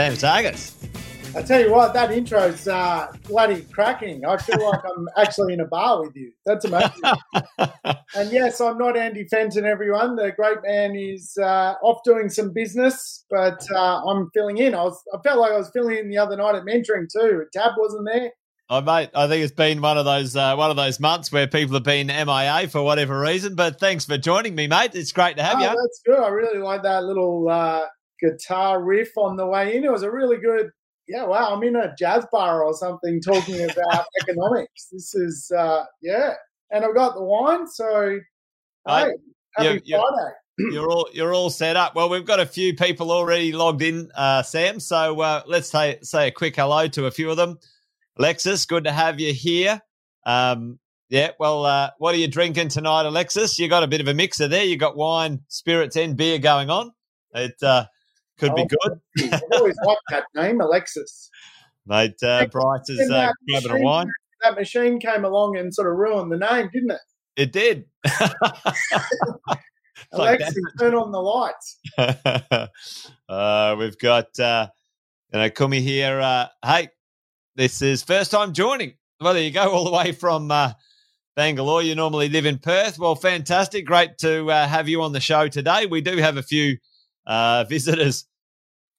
Sam 0.00 0.16
Saggers. 0.16 0.74
I 1.36 1.42
tell 1.42 1.60
you 1.60 1.70
what, 1.70 1.92
that 1.92 2.10
intro's 2.10 2.66
uh, 2.66 3.12
bloody 3.28 3.60
cracking. 3.70 4.24
I 4.24 4.38
feel 4.38 4.66
like 4.66 4.80
I'm 4.82 5.06
actually 5.18 5.52
in 5.52 5.60
a 5.60 5.66
bar 5.66 6.00
with 6.00 6.16
you. 6.16 6.32
That's 6.46 6.64
amazing. 6.64 7.02
and 7.58 8.32
yes, 8.32 8.62
I'm 8.62 8.78
not 8.78 8.96
Andy 8.96 9.26
Fenton, 9.30 9.66
everyone. 9.66 10.16
The 10.16 10.32
great 10.32 10.62
man 10.64 10.96
is 10.96 11.36
uh, 11.36 11.74
off 11.82 12.02
doing 12.02 12.30
some 12.30 12.50
business, 12.54 13.26
but 13.28 13.62
uh, 13.70 14.00
I'm 14.06 14.30
filling 14.32 14.56
in. 14.56 14.74
I 14.74 14.84
was, 14.84 14.98
I 15.12 15.18
felt 15.20 15.38
like 15.38 15.52
I 15.52 15.58
was 15.58 15.68
filling 15.68 15.98
in 15.98 16.08
the 16.08 16.16
other 16.16 16.34
night 16.34 16.54
at 16.54 16.62
mentoring 16.62 17.06
too. 17.12 17.44
Tab 17.52 17.72
wasn't 17.76 18.08
there. 18.10 18.30
Oh, 18.70 18.80
mate, 18.80 19.10
I 19.14 19.28
think 19.28 19.44
it's 19.44 19.52
been 19.52 19.82
one 19.82 19.98
of 19.98 20.06
those 20.06 20.34
uh, 20.34 20.54
one 20.54 20.70
of 20.70 20.78
those 20.78 20.98
months 20.98 21.30
where 21.30 21.46
people 21.46 21.74
have 21.74 21.82
been 21.82 22.06
MIA 22.06 22.68
for 22.70 22.82
whatever 22.82 23.20
reason. 23.20 23.54
But 23.54 23.78
thanks 23.78 24.06
for 24.06 24.16
joining 24.16 24.54
me, 24.54 24.66
mate. 24.66 24.92
It's 24.94 25.12
great 25.12 25.36
to 25.36 25.42
have 25.42 25.58
oh, 25.58 25.60
you. 25.60 25.66
That's 25.66 26.00
good. 26.06 26.20
I 26.20 26.28
really 26.28 26.60
like 26.60 26.84
that 26.84 27.04
little 27.04 27.50
uh, 27.50 27.82
guitar 28.22 28.82
riff 28.82 29.16
on 29.16 29.36
the 29.36 29.46
way 29.46 29.76
in. 29.76 29.84
It 29.84 29.92
was 29.92 30.02
a 30.02 30.10
really 30.10 30.38
good 30.38 30.70
yeah, 31.10 31.24
wow, 31.24 31.54
I'm 31.54 31.62
in 31.64 31.74
a 31.74 31.92
jazz 31.98 32.24
bar 32.30 32.62
or 32.62 32.72
something 32.72 33.20
talking 33.20 33.60
about 33.70 34.06
economics. 34.22 34.86
This 34.92 35.14
is, 35.14 35.50
uh, 35.56 35.84
yeah. 36.00 36.34
And 36.70 36.84
I've 36.84 36.94
got 36.94 37.14
the 37.14 37.22
wine, 37.22 37.66
so 37.66 38.20
hey, 38.86 39.10
happy 39.56 39.82
you're, 39.84 40.00
Friday. 40.00 40.34
You're 40.72 40.90
all 40.90 41.08
you're 41.14 41.32
all 41.32 41.48
set 41.48 41.76
up. 41.76 41.94
Well, 41.94 42.10
we've 42.10 42.26
got 42.26 42.38
a 42.38 42.44
few 42.44 42.76
people 42.76 43.10
already 43.10 43.50
logged 43.50 43.80
in, 43.80 44.10
uh, 44.14 44.42
Sam. 44.42 44.78
So 44.78 45.18
uh, 45.18 45.42
let's 45.46 45.70
say 45.70 45.98
say 46.02 46.28
a 46.28 46.30
quick 46.30 46.54
hello 46.54 46.86
to 46.88 47.06
a 47.06 47.10
few 47.10 47.30
of 47.30 47.38
them. 47.38 47.58
Alexis, 48.18 48.66
good 48.66 48.84
to 48.84 48.92
have 48.92 49.18
you 49.18 49.32
here. 49.32 49.80
Um, 50.26 50.78
yeah, 51.08 51.30
well, 51.40 51.64
uh, 51.64 51.90
what 51.96 52.14
are 52.14 52.18
you 52.18 52.28
drinking 52.28 52.68
tonight, 52.68 53.06
Alexis? 53.06 53.58
You 53.58 53.68
got 53.68 53.84
a 53.84 53.88
bit 53.88 54.02
of 54.02 54.08
a 54.08 54.12
mixer 54.12 54.48
there. 54.48 54.64
You 54.64 54.76
got 54.76 54.98
wine, 54.98 55.40
spirits, 55.48 55.96
and 55.96 56.14
beer 56.14 56.38
going 56.38 56.68
on. 56.68 56.92
It 57.34 57.54
uh, 57.62 57.86
could 58.40 58.50
oh, 58.52 58.56
be 58.56 58.66
good. 58.66 59.32
I've 59.32 59.42
always 59.52 59.76
liked 59.84 60.00
that 60.08 60.24
name, 60.34 60.60
Alexis. 60.60 61.30
Mate, 61.86 62.20
uh, 62.22 62.46
Bryce 62.46 62.88
is 62.88 63.10
uh, 63.10 63.32
grabbing 63.48 63.82
a 63.82 63.84
wine. 63.84 64.10
That 64.42 64.56
machine 64.56 64.98
came 64.98 65.24
along 65.24 65.56
and 65.58 65.72
sort 65.74 65.88
of 65.88 65.96
ruined 65.96 66.32
the 66.32 66.38
name, 66.38 66.70
didn't 66.72 66.92
it? 66.92 67.00
It 67.36 67.52
did. 67.52 67.84
Alexis, 70.12 70.54
turn 70.78 70.94
on 70.94 71.12
the 71.12 71.20
lights. 71.20 71.78
uh, 73.28 73.76
we've 73.78 73.98
got, 73.98 74.38
uh, 74.40 74.68
you 75.32 75.38
know, 75.38 75.50
Kumi 75.50 75.80
here. 75.80 76.20
Uh, 76.20 76.46
hey, 76.64 76.88
this 77.56 77.82
is 77.82 78.02
first 78.02 78.30
time 78.30 78.52
joining. 78.54 78.94
Well, 79.20 79.34
there 79.34 79.42
you 79.42 79.50
go, 79.50 79.70
all 79.70 79.84
the 79.84 79.92
way 79.92 80.12
from 80.12 80.50
uh, 80.50 80.72
Bangalore. 81.36 81.82
You 81.82 81.94
normally 81.94 82.30
live 82.30 82.46
in 82.46 82.58
Perth. 82.58 82.98
Well, 82.98 83.14
fantastic. 83.14 83.84
Great 83.84 84.16
to 84.18 84.50
uh, 84.50 84.66
have 84.66 84.88
you 84.88 85.02
on 85.02 85.12
the 85.12 85.20
show 85.20 85.48
today. 85.48 85.86
We 85.86 86.00
do 86.00 86.16
have 86.16 86.38
a 86.38 86.42
few 86.42 86.78
uh, 87.26 87.64
visitors 87.68 88.24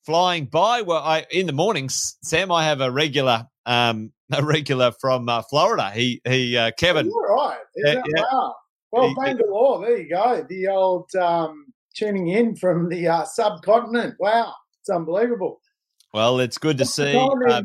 flying 0.05 0.45
by. 0.45 0.81
Well, 0.81 1.01
I 1.03 1.25
in 1.31 1.47
the 1.47 1.53
mornings, 1.53 2.17
Sam, 2.23 2.51
I 2.51 2.65
have 2.65 2.81
a 2.81 2.91
regular, 2.91 3.47
um, 3.65 4.11
a 4.31 4.43
regular 4.43 4.91
from 4.99 5.29
uh, 5.29 5.41
Florida. 5.43 5.91
He, 5.91 6.21
he, 6.27 6.57
uh, 6.57 6.71
Kevin. 6.77 7.09
Oh, 7.11 7.25
all 7.29 7.49
right. 7.49 7.59
Yeah, 7.75 8.01
yeah. 8.15 8.23
Wow. 8.31 8.55
Well, 8.91 9.07
he, 9.07 9.15
Bangalore. 9.15 9.85
There 9.85 9.97
you 9.97 10.09
go. 10.09 10.45
The 10.47 10.67
old 10.67 11.09
um, 11.15 11.73
tuning 11.95 12.27
in 12.27 12.55
from 12.55 12.89
the 12.89 13.07
uh, 13.07 13.25
subcontinent. 13.25 14.15
Wow, 14.19 14.53
it's 14.81 14.89
unbelievable. 14.89 15.61
Well, 16.13 16.39
it's 16.39 16.57
good 16.57 16.77
to 16.79 16.85
see 16.85 17.15
uh, 17.15 17.61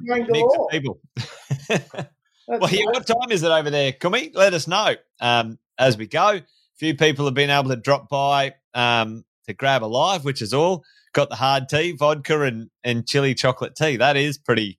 people. 0.71 1.01
well, 1.69 2.71
yeah, 2.71 2.85
what 2.85 3.07
time 3.07 3.31
is 3.31 3.43
it 3.43 3.51
over 3.51 3.71
there, 3.71 3.91
Kumi? 3.93 4.31
Let 4.35 4.55
us 4.55 4.69
know 4.69 4.95
um, 5.21 5.59
as 5.79 5.99
we 5.99 6.07
go. 6.07 6.29
A 6.29 6.43
few 6.79 6.95
people 6.95 7.25
have 7.25 7.35
been 7.35 7.51
able 7.51 7.71
to 7.71 7.77
drop 7.77 8.09
by 8.09 8.55
um, 8.73 9.25
to 9.49 9.55
grab 9.55 9.83
a 9.83 9.87
live, 9.87 10.25
which 10.25 10.43
is 10.43 10.55
all 10.55 10.85
got 11.17 11.31
the 11.31 11.35
hard 11.37 11.69
tea, 11.69 11.93
vodka, 11.93 12.43
and 12.43 12.69
and 12.85 13.09
chili 13.09 13.35
chocolate 13.35 13.75
tea. 13.75 13.97
That 13.97 14.17
is 14.17 14.39
pretty, 14.39 14.79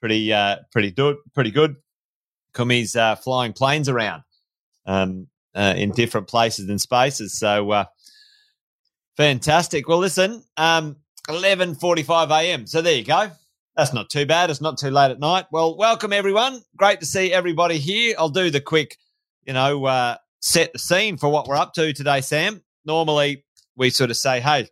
pretty, 0.00 0.32
uh, 0.32 0.56
pretty 0.72 0.90
good. 0.90 1.16
Pretty 1.34 1.50
good. 1.50 1.76
Kumi's 2.54 2.96
uh, 2.96 3.16
flying 3.16 3.52
planes 3.52 3.88
around 3.88 4.22
um, 4.86 5.28
uh, 5.54 5.74
in 5.76 5.92
different 5.92 6.28
places 6.28 6.68
and 6.70 6.80
spaces. 6.80 7.38
So 7.38 7.70
uh, 7.70 7.84
fantastic. 9.16 9.86
Well, 9.86 9.98
listen, 9.98 10.42
um, 10.56 10.96
eleven 11.28 11.74
forty-five 11.74 12.30
a.m. 12.30 12.66
So 12.66 12.80
there 12.80 12.94
you 12.94 13.04
go. 13.04 13.30
That's 13.76 13.92
not 13.92 14.08
too 14.08 14.24
bad. 14.24 14.48
It's 14.48 14.62
not 14.62 14.78
too 14.78 14.90
late 14.90 15.10
at 15.10 15.20
night. 15.20 15.44
Well, 15.52 15.76
welcome 15.76 16.14
everyone. 16.14 16.62
Great 16.76 17.00
to 17.00 17.06
see 17.06 17.30
everybody 17.30 17.76
here. 17.76 18.14
I'll 18.18 18.30
do 18.30 18.48
the 18.48 18.62
quick, 18.62 18.96
you 19.44 19.52
know, 19.52 19.84
uh, 19.84 20.16
set 20.40 20.72
the 20.72 20.78
scene 20.78 21.18
for 21.18 21.28
what 21.28 21.46
we're 21.46 21.56
up 21.56 21.74
to 21.74 21.92
today, 21.92 22.22
Sam. 22.22 22.62
Normally, 22.86 23.44
we 23.76 23.90
sort 23.90 24.10
of 24.10 24.16
say, 24.16 24.40
hey, 24.40 24.70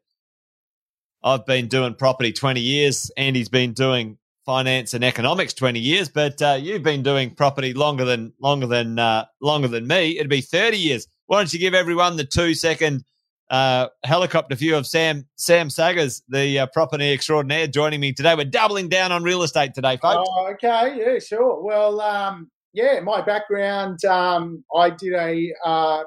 I've 1.25 1.47
been 1.47 1.69
doing 1.69 1.95
property 1.95 2.33
20 2.33 2.61
years. 2.61 3.11
Andy's 3.17 3.49
been 3.49 3.73
doing 3.73 4.19
finance 4.45 4.93
and 4.93 5.03
economics 5.03 5.55
20 5.55 5.81
years, 5.81 6.11
but 6.11 6.41
uh, 6.43 6.59
you've 6.61 6.83
been 6.83 7.03
doing 7.03 7.35
property 7.35 7.73
longer 7.73 8.05
than 8.05 8.35
longer 8.41 8.67
than 8.67 8.99
uh, 8.99 9.25
longer 9.41 9.67
than 9.67 9.87
me. 9.87 10.19
It'd 10.19 10.29
be 10.29 10.43
30 10.43 10.77
years. 10.77 11.09
Why 11.27 11.39
don't 11.39 11.51
you 11.53 11.59
give 11.59 11.73
everyone 11.73 12.19
the 12.19 12.25
two 12.25 12.53
second 12.53 13.05
uh, 13.51 13.89
helicopter 14.05 14.55
view 14.55 14.77
of 14.77 14.87
Sam 14.87 15.27
Sam 15.37 15.71
Saggers, 15.71 16.23
the 16.29 16.61
uh, 16.61 16.67
property 16.67 17.11
extraordinaire, 17.11 17.69
joining 17.69 18.01
me 18.01 18.13
today. 18.13 18.35
We're 18.35 18.45
doubling 18.45 18.91
down 18.91 19.11
on 19.11 19.23
real 19.23 19.43
estate 19.43 19.73
today, 19.75 19.97
folks. 19.97 20.29
Oh, 20.29 20.51
okay, 20.53 20.95
yeah, 20.99 21.19
sure. 21.19 21.63
Well, 21.63 22.03
um, 22.03 22.51
yeah, 22.75 23.01
my 23.01 23.23
background, 23.23 24.05
um, 24.05 24.63
I 24.77 24.91
did 24.91 25.15
a 25.15 25.55
uh, 25.65 26.03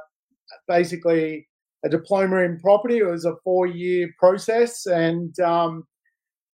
basically 0.68 1.48
a 1.88 1.90
diploma 1.90 2.38
in 2.44 2.60
property. 2.60 2.98
It 2.98 3.10
was 3.10 3.26
a 3.26 3.36
four 3.44 3.66
year 3.66 4.10
process 4.20 4.86
and 4.86 5.38
um, 5.40 5.84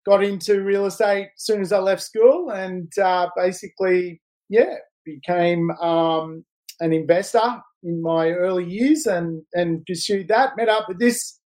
got 0.07 0.23
into 0.23 0.63
real 0.63 0.87
estate 0.87 1.29
as 1.35 1.45
soon 1.45 1.61
as 1.61 1.73
I 1.73 1.79
left 1.79 2.03
school 2.03 2.51
and 2.51 2.91
uh, 2.99 3.29
basically, 3.37 4.21
yeah, 4.49 4.77
became 5.05 5.71
um, 5.83 6.45
an 6.81 6.93
investor 6.93 7.61
in 7.83 8.03
my 8.03 8.31
early 8.31 8.65
years 8.65 9.07
and, 9.07 9.43
and 9.55 9.85
pursued 9.87 10.29
that. 10.29 10.57
Met 10.57 10.69
up 10.69 10.89
with 10.89 10.99
this 10.99 11.41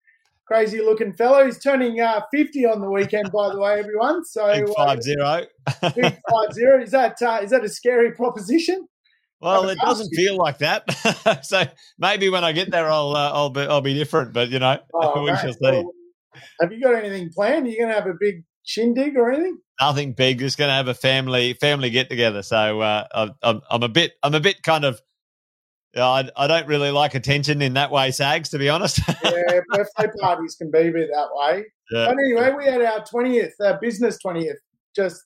crazy 0.47 0.81
looking 0.81 1.13
fellow. 1.13 1.45
He's 1.45 1.59
turning 1.59 2.01
uh, 2.01 2.23
50 2.33 2.67
on 2.67 2.81
the 2.81 2.91
weekend, 2.91 3.31
by 3.33 3.51
the 3.51 3.61
way, 3.61 3.79
everyone. 3.79 4.25
So 4.25 4.53
big 4.53 4.69
uh, 4.69 4.73
five 4.77 5.03
zero. 5.03 5.43
big 5.95 6.19
five 6.31 6.53
zero. 6.53 6.83
Is 6.83 6.91
that 6.91 7.21
uh, 7.23 7.41
is 7.43 7.51
that 7.51 7.65
a 7.65 7.69
scary 7.69 8.13
proposition? 8.13 8.87
Well, 9.41 9.69
it 9.69 9.79
doesn't 9.79 10.11
feel 10.15 10.37
like 10.37 10.59
that. 10.59 11.45
so 11.45 11.65
maybe 11.99 12.31
when 12.31 12.45
I 12.45 12.53
get 12.53 12.71
there, 12.71 12.89
I'll 12.89 13.15
uh, 13.15 13.31
I'll 13.33 13.51
be 13.51 13.61
I'll 13.61 13.81
be 13.81 13.95
different. 13.95 14.33
But 14.33 14.49
you 14.49 14.59
know, 14.59 14.79
oh, 14.95 15.23
we 15.23 15.37
shall 15.37 15.53
see. 15.53 15.59
Well, 15.61 15.93
have 16.61 16.73
you 16.73 16.83
got 16.83 16.95
anything 16.95 17.31
planned? 17.35 17.67
Are 17.67 17.69
you 17.69 17.79
going 17.79 17.91
to 17.91 17.95
have 17.95 18.07
a 18.07 18.15
big 18.19 18.45
shindig 18.65 19.17
or 19.17 19.31
anything? 19.31 19.59
Nothing 19.81 20.15
big. 20.15 20.39
Just 20.39 20.57
going 20.57 20.69
to 20.69 20.75
have 20.75 20.89
a 20.89 20.95
family 20.95 21.55
family 21.55 21.91
get 21.91 22.09
together. 22.09 22.43
So 22.43 22.81
uh, 22.81 23.31
I'm 23.43 23.61
I'm 23.71 23.83
a 23.83 23.89
bit 23.89 24.13
I'm 24.23 24.35
a 24.35 24.41
bit 24.41 24.63
kind 24.63 24.85
of. 24.85 25.01
Yeah, 25.95 26.09
I, 26.09 26.29
I 26.37 26.47
don't 26.49 26.67
really 26.67 26.91
like 26.91 27.15
attention 27.15 27.63
in 27.63 27.75
that 27.75 27.93
way, 27.93 28.11
Sags, 28.11 28.49
to 28.49 28.59
be 28.59 28.69
honest. 28.69 28.99
yeah, 29.23 29.61
birthday 29.69 30.11
parties 30.21 30.57
can 30.57 30.69
be 30.69 30.89
a 30.89 30.91
bit 30.91 31.09
that 31.13 31.29
way. 31.33 31.67
Yeah. 31.93 32.07
But 32.07 32.17
anyway, 32.19 32.53
we 32.57 32.65
had 32.65 32.83
our 32.83 33.05
20th, 33.05 33.53
our 33.65 33.79
business 33.79 34.19
20th, 34.27 34.57
just 34.97 35.23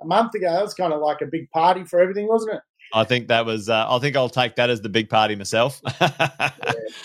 a 0.00 0.06
month 0.06 0.34
ago. 0.34 0.50
That 0.50 0.62
was 0.62 0.72
kind 0.72 0.94
of 0.94 1.02
like 1.02 1.20
a 1.20 1.26
big 1.26 1.50
party 1.50 1.84
for 1.84 2.00
everything, 2.00 2.28
wasn't 2.28 2.54
it? 2.54 2.60
I 2.92 3.04
think 3.04 3.28
that 3.28 3.44
was. 3.44 3.68
Uh, 3.68 3.86
I 3.88 3.98
think 3.98 4.16
I'll 4.16 4.28
take 4.28 4.56
that 4.56 4.70
as 4.70 4.80
the 4.80 4.88
big 4.88 5.10
party 5.10 5.34
myself. 5.36 5.80
yeah. 6.00 6.50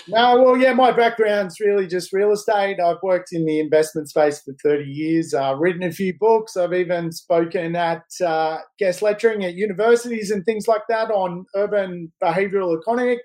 No, 0.08 0.42
well, 0.42 0.58
yeah, 0.58 0.74
my 0.74 0.92
background's 0.92 1.60
really 1.60 1.88
just 1.88 2.14
real 2.14 2.32
estate. 2.32 2.80
I've 2.80 3.02
worked 3.04 3.30
in 3.32 3.46
the 3.46 3.60
investment 3.60 4.10
space 4.10 4.42
for 4.42 4.54
thirty 4.64 4.90
years. 4.90 5.34
I've 5.34 5.60
written 5.60 5.84
a 5.84 5.92
few 5.92 6.14
books. 6.18 6.56
I've 6.56 6.74
even 6.74 7.12
spoken 7.12 7.76
at 7.76 8.04
uh, 8.24 8.60
guest 8.80 9.02
lecturing 9.02 9.44
at 9.44 9.56
universities 9.56 10.32
and 10.32 10.46
things 10.46 10.68
like 10.68 10.84
that 10.90 11.10
on 11.10 11.46
urban 11.56 12.12
behavioural 12.24 12.78
economic, 12.78 13.20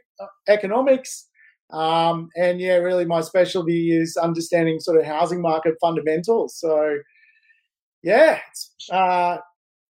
economics. 0.48 1.28
Um, 1.72 2.28
and 2.36 2.60
yeah, 2.60 2.76
really, 2.76 3.04
my 3.04 3.20
specialty 3.20 3.96
is 3.96 4.16
understanding 4.16 4.80
sort 4.80 4.98
of 4.98 5.04
housing 5.04 5.40
market 5.40 5.74
fundamentals. 5.80 6.58
So, 6.58 6.98
yeah, 8.02 8.38
uh, 8.90 9.38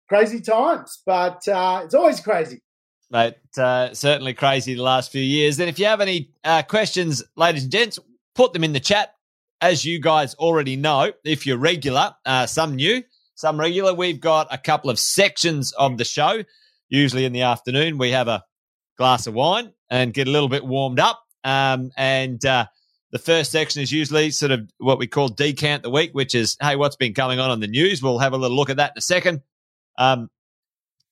crazy 0.09 0.41
times, 0.41 1.03
but 1.05 1.47
uh, 1.49 1.83
it's 1.85 1.95
always 1.95 2.21
crazy. 2.21 2.63
Mate, 3.11 3.35
uh, 3.57 3.95
certainly 3.95 4.35
crazy 4.35 4.75
the 4.75 4.83
last 4.83 5.13
few 5.13 5.23
years. 5.23 5.61
And 5.61 5.69
if 5.69 5.79
you 5.79 5.87
have 5.87 6.01
any 6.01 6.31
uh, 6.43 6.63
questions, 6.63 7.23
ladies 7.37 7.63
and 7.63 7.73
gents, 7.73 7.99
put 8.35 8.53
them 8.53 8.65
in 8.65 8.73
the 8.73 8.81
chat. 8.81 9.13
As 9.61 9.85
you 9.85 10.01
guys 10.01 10.35
already 10.35 10.77
know, 10.77 11.13
if 11.25 11.47
you're 11.47 11.57
regular, 11.57 12.15
uh, 12.27 12.47
some 12.47 12.77
new, 12.77 13.03
some 13.37 13.59
regular, 13.59 13.95
we've 13.95 14.21
got 14.21 14.49
a 14.53 14.59
couple 14.59 14.91
of 14.91 14.99
sections 14.99 15.73
of 15.73 15.97
the 15.97 16.05
show. 16.05 16.43
Usually 16.89 17.25
in 17.25 17.33
the 17.33 17.43
afternoon, 17.43 17.97
we 17.97 18.11
have 18.11 18.29
a 18.29 18.45
glass 18.99 19.27
of 19.27 19.35
wine 19.35 19.73
and 19.89 20.13
get 20.13 20.29
a 20.29 20.31
little 20.31 20.49
bit 20.49 20.65
warmed 20.65 21.01
up. 21.01 21.23
Um, 21.43 21.91
and 21.97 22.45
uh, 22.45 22.67
the 23.13 23.19
first 23.19 23.51
section 23.51 23.83
is 23.83 23.93
usually 23.93 24.31
sort 24.31 24.53
of 24.53 24.69
what 24.79 24.99
we 24.99 25.07
call 25.07 25.29
decant 25.29 25.83
the 25.83 25.91
week, 25.91 26.11
which 26.13 26.35
is, 26.35 26.57
hey, 26.61 26.77
what's 26.77 26.97
been 26.97 27.15
coming 27.15 27.39
on 27.39 27.51
in 27.51 27.61
the 27.61 27.67
news? 27.67 28.03
We'll 28.03 28.19
have 28.19 28.35
a 28.35 28.37
little 28.37 28.57
look 28.57 28.69
at 28.69 28.77
that 28.77 28.93
in 28.95 28.99
a 28.99 29.03
second. 29.03 29.43
Um, 29.99 30.29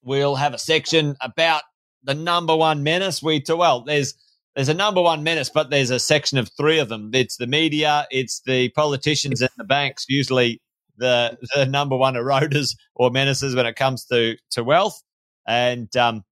we'll 0.03 0.37
have 0.37 0.55
a 0.55 0.59
section 0.59 1.17
about 1.21 1.63
the 2.03 2.15
number 2.15 2.55
one 2.55 2.83
menace. 2.83 3.23
We 3.23 3.41
to 3.43 3.57
well, 3.57 3.83
there's 3.83 4.15
there's 4.55 4.69
a 4.69 4.75
number 4.75 5.03
one 5.03 5.23
menace, 5.25 5.51
but 5.51 5.71
there's 5.71 5.91
a 5.91 5.99
section 5.99 6.39
of 6.39 6.49
three 6.57 6.79
of 6.79 6.89
them. 6.89 7.11
It's 7.13 7.37
the 7.37 7.47
media, 7.47 8.07
it's 8.11 8.41
the 8.47 8.69
politicians, 8.71 9.41
and 9.41 9.51
the 9.57 9.65
banks. 9.65 10.07
Usually, 10.09 10.61
the 10.97 11.39
the 11.55 11.67
number 11.67 11.97
one 11.97 12.15
eroders 12.15 12.77
or 12.95 13.11
menaces 13.11 13.55
when 13.55 13.67
it 13.67 13.77
comes 13.77 14.05
to 14.07 14.37
to 14.53 14.65
wealth. 14.65 15.03
And 15.47 15.95
um, 15.97 16.25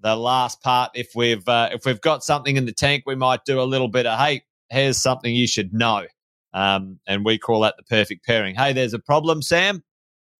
the 0.00 0.16
last 0.16 0.62
part, 0.62 0.92
if 0.94 1.10
we've 1.14 1.46
uh, 1.48 1.70
if 1.72 1.84
we've 1.84 2.00
got 2.00 2.22
something 2.22 2.56
in 2.56 2.66
the 2.66 2.72
tank, 2.72 3.04
we 3.06 3.14
might 3.14 3.44
do 3.44 3.60
a 3.60 3.64
little 3.64 3.88
bit 3.88 4.06
of 4.06 4.18
hey, 4.18 4.42
here's 4.70 4.98
something 4.98 5.34
you 5.34 5.46
should 5.46 5.72
know, 5.72 6.06
um, 6.52 7.00
and 7.06 7.24
we 7.24 7.38
call 7.38 7.60
that 7.62 7.76
the 7.76 7.82
perfect 7.84 8.24
pairing. 8.24 8.54
Hey, 8.54 8.72
there's 8.72 8.94
a 8.94 8.98
problem, 8.98 9.42
Sam, 9.42 9.82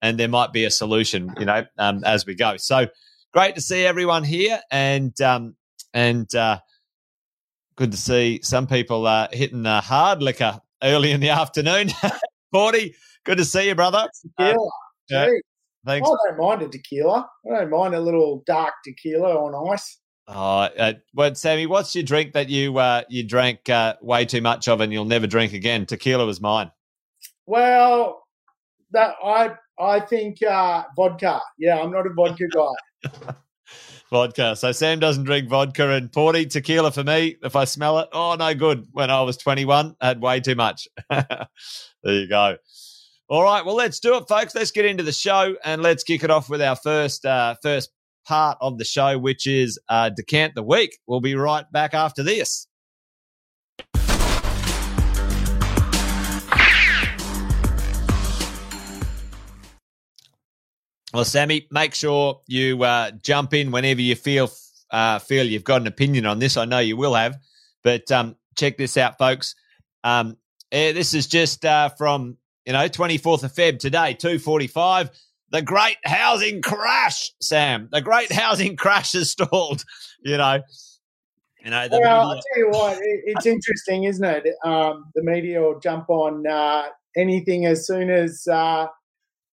and 0.05 0.21
there 0.21 0.29
might 0.29 0.53
be 0.53 0.65
a 0.65 0.71
solution, 0.71 1.33
you 1.39 1.47
know, 1.47 1.65
um, 1.79 2.05
as 2.05 2.27
we 2.27 2.35
go. 2.35 2.59
So 2.59 2.89
great 3.33 3.55
to 3.55 3.63
see 3.63 3.87
everyone 3.87 4.23
here, 4.23 4.61
and 4.71 5.19
um, 5.23 5.57
and 5.95 6.33
uh, 6.35 6.59
good 7.75 7.91
to 7.93 7.97
see 7.97 8.41
some 8.43 8.67
people 8.67 9.07
uh, 9.07 9.29
hitting 9.33 9.63
the 9.63 9.81
hard 9.81 10.23
liquor 10.23 10.61
early 10.83 11.11
in 11.11 11.21
the 11.21 11.31
afternoon. 11.31 11.89
Forty, 12.53 12.95
good 13.25 13.39
to 13.39 13.47
see 13.47 13.67
you, 13.67 13.75
brother. 13.75 14.07
Tequila. 14.39 14.69
Uh, 15.11 15.29
thanks. 15.87 16.07
I 16.07 16.29
don't 16.29 16.39
mind 16.39 16.63
a 16.63 16.69
tequila. 16.69 17.27
I 17.51 17.61
don't 17.61 17.71
mind 17.71 17.95
a 17.95 18.01
little 18.01 18.43
dark 18.47 18.75
tequila 18.85 19.35
on 19.37 19.73
ice. 19.73 20.01
Oh, 20.29 20.69
uh, 20.79 20.93
well, 21.15 21.35
Sammy, 21.35 21.65
what's 21.65 21.95
your 21.95 22.05
drink 22.05 22.35
that 22.35 22.51
you 22.51 22.77
uh, 22.77 23.05
you 23.09 23.27
drank 23.27 23.71
uh, 23.71 23.95
way 24.03 24.27
too 24.27 24.43
much 24.43 24.69
of 24.69 24.83
and 24.83 24.93
you'll 24.93 25.07
never 25.07 25.27
drink 25.27 25.55
again? 25.55 25.87
Tequila 25.87 26.27
was 26.27 26.43
mine. 26.43 26.71
Well, 27.47 28.23
that 28.93 29.17
I 29.23 29.55
I 29.79 30.01
think 30.01 30.43
uh, 30.43 30.85
vodka. 30.97 31.41
Yeah, 31.59 31.81
I'm 31.81 31.91
not 31.91 32.07
a 32.07 32.11
vodka 32.11 32.47
guy. 32.49 33.35
vodka. 34.11 34.55
So 34.57 34.73
Sam 34.73 35.01
doesn't 35.01 35.25
drink 35.25 35.49
vodka 35.49 35.91
and 35.91 36.11
porty 36.11 36.49
tequila 36.49 36.93
for 36.93 37.05
me. 37.05 37.37
If 37.43 37.57
I 37.57 37.65
smell 37.65 37.99
it, 37.99 38.09
oh 38.13 38.37
no 38.39 38.55
good. 38.55 38.87
When 38.93 39.11
I 39.11 39.23
was 39.23 39.37
21, 39.37 39.97
I 40.01 40.07
had 40.07 40.21
way 40.21 40.41
too 40.41 40.55
much. 40.55 40.87
there 41.11 41.49
you 42.05 42.29
go. 42.29 42.57
All 43.29 43.43
right, 43.43 43.65
well 43.65 43.75
let's 43.75 44.01
do 44.01 44.17
it, 44.17 44.29
folks. 44.29 44.55
Let's 44.55 44.71
get 44.71 44.85
into 44.85 45.03
the 45.03 45.13
show 45.13 45.57
and 45.65 45.83
let's 45.83 46.05
kick 46.05 46.23
it 46.23 46.31
off 46.31 46.49
with 46.49 46.63
our 46.63 46.77
first 46.77 47.25
uh, 47.25 47.57
first 47.63 47.91
part 48.27 48.59
of 48.61 48.79
the 48.79 48.85
show, 48.85 49.19
which 49.19 49.47
is 49.47 49.79
uh, 49.89 50.11
decant 50.11 50.55
the 50.55 50.63
week. 50.63 50.99
We'll 51.07 51.21
be 51.21 51.35
right 51.35 51.65
back 51.73 51.95
after 51.95 52.23
this. 52.23 52.67
Well, 61.15 61.25
Sammy, 61.25 61.69
make 61.71 61.95
sure 61.95 62.41
you 62.49 62.83
uh, 62.83 63.13
jump 63.13 63.55
in 63.55 63.71
whenever 63.71 64.01
you 64.01 64.17
feel 64.17 64.51
uh, 64.91 65.21
feel 65.21 65.47
you've 65.47 65.63
got 65.63 65.81
an 65.81 65.87
opinion 65.87 66.27
on 66.27 66.41
this. 66.41 66.57
I 66.57 66.65
know 66.65 66.81
you 66.81 66.97
will 66.97 67.15
have, 67.15 67.39
but 67.85 68.11
um, 68.11 68.35
check 68.57 68.77
this 68.77 68.97
out, 68.97 69.17
folks. 69.17 69.55
Um, 70.03 70.37
yeah, 70.73 70.91
this 70.91 71.15
is 71.15 71.29
just 71.29 71.65
uh, 71.65 71.91
from 71.91 72.37
you 72.67 72.73
know 72.73 72.89
twenty 72.89 73.19
fourth 73.19 73.45
of 73.45 73.53
Feb 73.53 73.79
today, 73.79 74.15
two 74.15 74.41
forty 74.41 74.67
five. 74.67 75.09
The 75.51 75.63
great 75.63 75.99
housing 76.05 76.63
crash, 76.63 77.31
Sam. 77.41 77.89
The 77.93 78.01
great 78.01 78.33
housing 78.33 78.75
crash 78.77 79.13
has 79.13 79.31
stalled. 79.31 79.85
You 80.27 80.39
know, 80.39 80.63
you 81.63 81.71
know. 81.71 81.87
The 81.87 82.01
well, 82.03 82.31
I'll 82.31 82.35
tell 82.35 82.57
you 82.57 82.71
what, 82.71 82.97
it, 82.97 83.21
it's 83.27 83.45
interesting, 83.45 84.05
isn't 84.05 84.25
it? 84.25 84.47
Um, 84.65 85.13
the 85.15 85.23
media 85.23 85.61
will 85.61 85.79
jump 85.79 86.09
on 86.09 86.47
uh, 86.47 86.85
anything 87.15 87.67
as 87.67 87.87
soon 87.87 88.09
as 88.09 88.49
uh, 88.51 88.87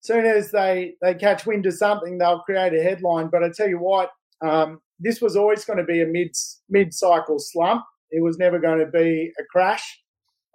soon 0.02 0.26
as 0.26 0.52
they 0.52 0.96
they 1.02 1.14
catch 1.14 1.46
wind 1.46 1.66
of 1.66 1.74
something, 1.74 2.18
they'll 2.18 2.42
create 2.42 2.74
a 2.74 2.84
headline. 2.84 3.28
But 3.28 3.44
I 3.44 3.50
tell 3.50 3.68
you 3.68 3.80
what, 3.80 4.12
um, 4.42 4.80
this 5.00 5.22
was 5.22 5.36
always 5.36 5.66
going 5.66 5.78
to 5.78 5.86
be 5.86 6.02
a 6.02 6.08
mid 6.08 6.36
mid 6.70 6.94
cycle 6.94 7.40
slump. 7.40 7.84
It 8.12 8.24
was 8.24 8.38
never 8.38 8.60
going 8.60 8.80
to 8.80 8.92
be 8.92 9.32
a 9.40 9.44
crash. 9.52 10.02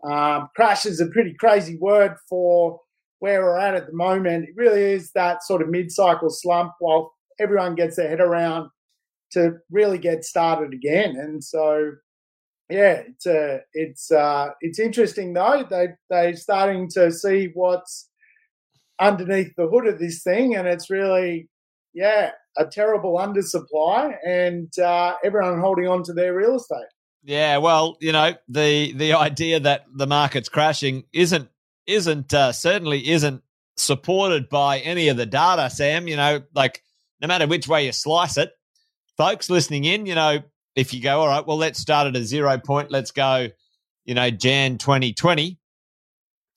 Um, 0.05 0.49
crash 0.55 0.87
is 0.87 1.01
a 1.01 1.07
pretty 1.07 1.35
crazy 1.39 1.79
word 1.79 2.17
for 2.29 2.81
where 3.21 3.43
we're 3.43 3.59
at 3.59 3.75
at 3.75 3.87
the 3.87 3.95
moment. 3.95 4.49
It 4.49 4.55
really 4.57 4.83
is 4.83 5.11
that 5.13 5.43
sort 5.43 5.63
of 5.63 5.69
mid 5.69 5.91
cycle 5.91 6.31
slump 6.31 6.73
while 6.79 7.13
everyone 7.41 7.75
gets 7.75 7.97
their 7.97 8.09
head 8.09 8.21
around 8.21 8.69
to 9.33 9.55
really 9.71 9.99
get 9.99 10.25
started 10.25 10.73
again. 10.73 11.17
And 11.17 11.43
so, 11.43 11.93
yeah, 12.69 13.03
it's 13.09 13.27
uh, 13.27 13.59
it's 13.73 14.11
uh, 14.11 14.51
it's 14.61 14.79
interesting 14.79 15.33
though. 15.33 15.67
They 15.69 15.89
they're 16.11 16.37
starting 16.37 16.89
to 16.91 17.11
see 17.11 17.51
what's 17.55 18.11
underneath 19.01 19.55
the 19.57 19.69
hood 19.69 19.87
of 19.87 19.99
this 19.99 20.23
thing, 20.23 20.55
and 20.55 20.67
it's 20.69 20.91
really, 20.91 21.49
yeah, 21.93 22.31
a 22.57 22.67
terrible 22.67 23.19
undersupply, 23.19 24.17
and 24.27 24.77
uh, 24.79 25.15
everyone 25.25 25.61
holding 25.61 25.89
on 25.89 26.03
to 26.05 26.13
their 26.13 26.35
real 26.35 26.57
estate. 26.57 26.87
Yeah, 27.23 27.59
well, 27.59 27.97
you 28.01 28.13
know, 28.13 28.35
the 28.49 28.93
the 28.93 29.15
idea 29.15 29.61
that 29.61 29.85
the 29.93 30.07
market's 30.07 30.49
crashing 30.49 31.05
isn't 31.13 31.49
isn't 31.87 32.35
uh, 32.35 32.53
certainly 32.53 33.09
isn't 33.09 33.43
supported 33.77 34.49
by 34.49 34.79
any 34.79 35.09
of 35.09 35.17
the 35.17 35.27
data, 35.27 35.71
Sam. 35.71 36.07
You 36.07 36.17
know, 36.17 36.43
like 36.55 36.83
no 37.21 37.29
matter 37.29 37.47
which 37.47 37.67
way 37.67 37.87
you 37.87 37.93
slice 37.93 38.37
it, 38.37 38.51
folks 39.17 39.49
listening 39.49 39.85
in, 39.85 40.07
you 40.07 40.15
know, 40.15 40.41
if 40.77 40.93
you 40.93 41.01
go, 41.01 41.21
all 41.21 41.29
right, 41.29 41.47
well, 41.47 41.57
let's 41.57 41.79
start 41.79 42.07
at 42.07 42.17
a 42.17 42.25
zero 42.25 42.59
point. 42.59 42.91
Let's 42.91 43.11
go, 43.11 43.49
you 44.05 44.15
know, 44.15 44.31
Jan 44.31 44.79
2020. 44.79 45.59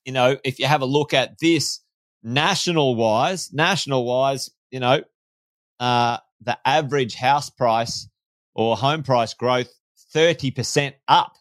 You 0.06 0.12
know, 0.12 0.38
if 0.44 0.60
you 0.60 0.66
have 0.66 0.82
a 0.82 0.86
look 0.86 1.14
at 1.14 1.38
this 1.40 1.82
national 2.28 2.96
wise, 2.96 3.54
national 3.54 4.06
wise, 4.06 4.50
you 4.70 4.82
know, 4.82 5.02
uh, 5.80 6.18
the 6.42 6.58
average 6.66 7.16
house 7.16 7.50
price 7.50 8.10
or 8.54 8.76
home 8.76 9.02
price 9.02 9.34
growth 9.34 9.70
30% 10.14 10.94
up 11.08 11.38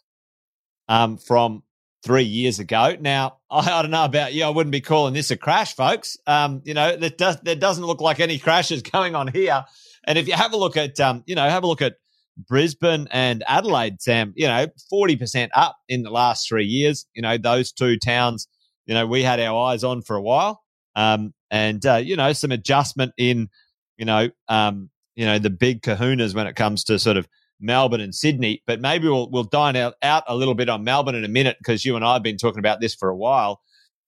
um, 0.88 1.18
from 1.18 1.64
three 2.04 2.22
years 2.22 2.60
ago. 2.60 2.96
Now, 3.00 3.38
I, 3.50 3.58
I, 3.78 3.82
don't 3.82 3.90
know 3.90 4.04
about 4.04 4.32
you. 4.32 4.44
I 4.44 4.48
wouldn't 4.50 4.70
be 4.70 4.80
calling 4.80 5.12
this 5.12 5.32
a 5.32 5.36
crash, 5.36 5.74
folks. 5.74 6.16
Um, 6.26 6.62
you 6.64 6.74
know, 6.74 6.96
there, 6.96 7.10
does, 7.10 7.40
there 7.40 7.56
doesn't 7.56 7.84
look 7.84 8.00
like 8.00 8.20
any 8.20 8.38
crashes 8.46 8.82
going 8.82 9.16
on 9.16 9.26
here. 9.26 9.64
And 10.06 10.16
if 10.16 10.28
you 10.28 10.34
have 10.34 10.52
a 10.52 10.56
look 10.56 10.76
at, 10.76 11.00
um, 11.00 11.24
you 11.26 11.34
know, 11.34 11.48
have 11.48 11.64
a 11.64 11.66
look 11.66 11.82
at 11.82 11.96
Brisbane 12.36 13.08
and 13.10 13.42
Adelaide, 13.48 14.00
Sam, 14.00 14.34
you 14.36 14.46
know, 14.46 14.68
40% 14.92 15.48
up 15.52 15.76
in 15.88 16.04
the 16.04 16.10
last 16.10 16.48
three 16.48 16.66
years. 16.66 17.06
You 17.12 17.22
know, 17.22 17.38
those 17.38 17.72
two 17.72 17.98
towns, 17.98 18.46
you 18.84 18.94
know, 18.94 19.04
we 19.06 19.24
had 19.24 19.40
our 19.40 19.70
eyes 19.70 19.82
on 19.82 20.02
for 20.02 20.14
a 20.14 20.22
while. 20.22 20.62
Um, 20.96 21.34
and 21.50 21.84
uh, 21.86 21.96
you 21.96 22.16
know 22.16 22.32
some 22.32 22.50
adjustment 22.50 23.12
in 23.16 23.48
you 23.96 24.04
know 24.04 24.30
um, 24.48 24.90
you 25.14 25.24
know 25.24 25.38
the 25.38 25.50
big 25.50 25.82
kahunas 25.82 26.34
when 26.34 26.46
it 26.46 26.56
comes 26.56 26.82
to 26.84 26.98
sort 26.98 27.16
of 27.16 27.28
Melbourne 27.60 28.00
and 28.00 28.14
Sydney. 28.14 28.62
But 28.66 28.80
maybe 28.80 29.06
we'll 29.08 29.30
we'll 29.30 29.44
dine 29.44 29.76
out, 29.76 29.94
out 30.02 30.24
a 30.26 30.34
little 30.34 30.54
bit 30.54 30.68
on 30.68 30.82
Melbourne 30.82 31.14
in 31.14 31.24
a 31.24 31.28
minute 31.28 31.56
because 31.58 31.84
you 31.84 31.94
and 31.96 32.04
I 32.04 32.14
have 32.14 32.22
been 32.22 32.38
talking 32.38 32.58
about 32.58 32.80
this 32.80 32.94
for 32.94 33.08
a 33.08 33.16
while 33.16 33.60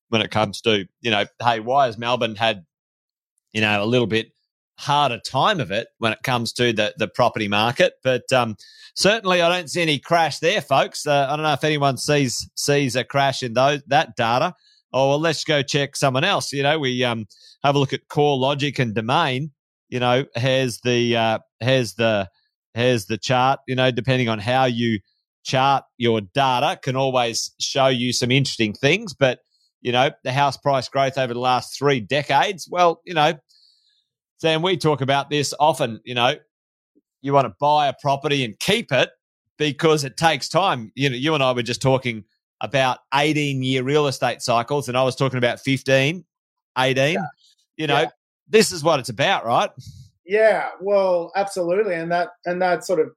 when 0.09 0.23
it 0.23 0.31
comes 0.31 0.61
to 0.63 0.87
you 1.01 1.11
know 1.11 1.27
hey 1.43 1.61
why 1.61 1.87
has 1.87 1.99
Melbourne 1.99 2.35
had 2.35 2.65
you 3.53 3.61
know 3.61 3.83
a 3.83 3.87
little 3.87 4.07
bit 4.07 4.33
harder 4.79 5.19
time 5.19 5.59
of 5.59 5.73
it 5.73 5.89
when 5.99 6.13
it 6.13 6.23
comes 6.23 6.53
to 6.55 6.73
the 6.73 6.95
the 6.97 7.09
property 7.09 7.49
market. 7.49 7.95
But 8.03 8.33
um, 8.33 8.57
certainly, 8.95 9.43
I 9.43 9.49
don't 9.49 9.69
see 9.69 9.83
any 9.83 9.99
crash 9.99 10.39
there, 10.39 10.63
folks. 10.63 11.07
Uh, 11.07 11.27
I 11.29 11.37
don't 11.37 11.43
know 11.43 11.53
if 11.53 11.65
anyone 11.65 11.99
sees 11.99 12.49
sees 12.55 12.97
a 12.97 13.05
crash 13.05 13.43
in 13.43 13.53
those 13.53 13.83
that 13.89 14.17
data 14.17 14.55
oh 14.93 15.11
well 15.11 15.21
let's 15.21 15.45
go 15.45 15.63
check 15.63 15.97
someone 15.97 16.25
else. 16.25 16.53
You 16.53 16.63
know 16.63 16.79
we 16.79 17.05
um 17.05 17.27
have 17.63 17.75
a 17.75 17.79
look 17.79 17.93
at 17.93 18.09
CoreLogic 18.09 18.79
and 18.79 18.95
domain. 18.95 19.53
You 19.89 20.01
know 20.01 20.25
has 20.35 20.81
the 20.81 21.17
uh 21.17 21.39
has 21.61 21.95
the 21.95 22.29
has 22.75 23.07
the 23.07 23.19
chart. 23.19 23.61
You 23.67 23.77
know 23.77 23.91
depending 23.91 24.29
on 24.29 24.39
how 24.39 24.65
you 24.65 25.01
chart 25.45 25.85
your 25.97 26.21
data 26.21 26.79
can 26.83 26.97
always 26.97 27.55
show 27.61 27.87
you 27.87 28.13
some 28.13 28.31
interesting 28.31 28.73
things. 28.75 29.15
But 29.15 29.41
you 29.81 29.93
know 29.93 30.11
the 30.25 30.33
house 30.33 30.57
price 30.57 30.89
growth 30.89 31.17
over 31.19 31.33
the 31.33 31.41
last 31.41 31.79
three 31.79 32.01
decades 32.01 32.69
well 32.69 33.01
you 33.05 33.15
know 33.15 33.33
sam 34.39 34.61
we 34.61 34.77
talk 34.77 35.01
about 35.01 35.31
this 35.31 35.55
often 35.61 36.01
you 36.05 36.15
know. 36.15 36.35
You 37.21 37.33
want 37.33 37.47
to 37.47 37.55
buy 37.59 37.89
a 37.89 37.95
property 38.01 38.45
and 38.45 38.57
keep 38.61 38.93
it 38.93 39.11
because 39.57 40.05
it 40.05 40.17
takes 40.17 40.49
time. 40.49 40.93
You 40.95 41.11
know 41.11 41.17
you 41.17 41.35
and 41.35 41.43
i 41.43 41.51
were 41.53 41.63
just 41.65 41.83
talking 41.83 42.25
about 42.61 42.99
18 43.15 43.63
year 43.63 43.83
real 43.83 44.07
estate 44.07 44.43
cycles, 44.43 44.89
and 44.89 44.97
I 44.97 45.03
was 45.03 45.17
talking 45.17 45.39
about 45.39 45.61
15, 45.61 46.25
18. 46.79 47.15
Yeah. 47.15 47.21
You 47.77 47.87
know, 47.87 48.01
yeah. 48.01 48.09
this 48.49 48.73
is 48.73 48.83
what 48.83 48.99
it's 49.01 49.09
about, 49.09 49.47
right? 49.47 49.71
Yeah, 50.27 50.71
well, 50.81 51.33
absolutely. 51.37 51.95
And 51.95 52.11
that 52.13 52.29
and 52.45 52.61
that 52.61 52.85
sort 52.85 53.01
of 53.01 53.11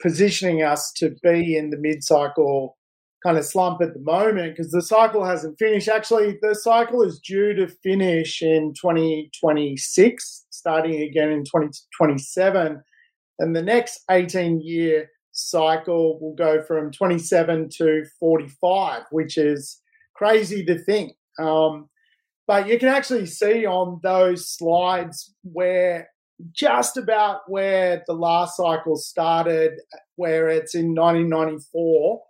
positioning 0.00 0.62
us 0.62 0.92
to 0.96 1.14
be 1.22 1.56
in 1.56 1.70
the 1.70 1.76
mid 1.76 2.04
cycle 2.04 2.76
kind 3.22 3.36
of 3.36 3.44
slump 3.44 3.82
at 3.82 3.92
the 3.92 4.00
moment 4.00 4.56
because 4.56 4.72
the 4.72 4.80
cycle 4.80 5.24
hasn't 5.24 5.58
finished. 5.58 5.88
Actually, 5.88 6.38
the 6.40 6.54
cycle 6.54 7.02
is 7.02 7.18
due 7.18 7.52
to 7.54 7.68
finish 7.82 8.40
in 8.42 8.72
2026, 8.74 10.46
starting 10.50 11.02
again 11.02 11.30
in 11.30 11.44
2027. 11.44 12.82
And 13.38 13.56
the 13.56 13.62
next 13.62 14.00
18 14.10 14.60
year 14.60 15.10
cycle 15.32 16.18
will 16.20 16.34
go 16.34 16.62
from 16.62 16.90
27 16.90 17.68
to 17.78 18.04
45, 18.18 19.02
which 19.10 19.36
is 19.38 19.80
crazy 20.14 20.64
to 20.64 20.78
think. 20.78 21.12
Um, 21.38 21.88
but 22.46 22.68
you 22.68 22.78
can 22.78 22.88
actually 22.88 23.26
see 23.26 23.64
on 23.64 24.00
those 24.02 24.48
slides 24.48 25.34
where 25.42 26.08
just 26.52 26.96
about 26.96 27.40
where 27.48 28.02
the 28.06 28.12
last 28.12 28.56
cycle 28.56 28.96
started, 28.96 29.72
where 30.16 30.48
it's 30.48 30.74
in 30.74 30.94
1994. 30.94 32.22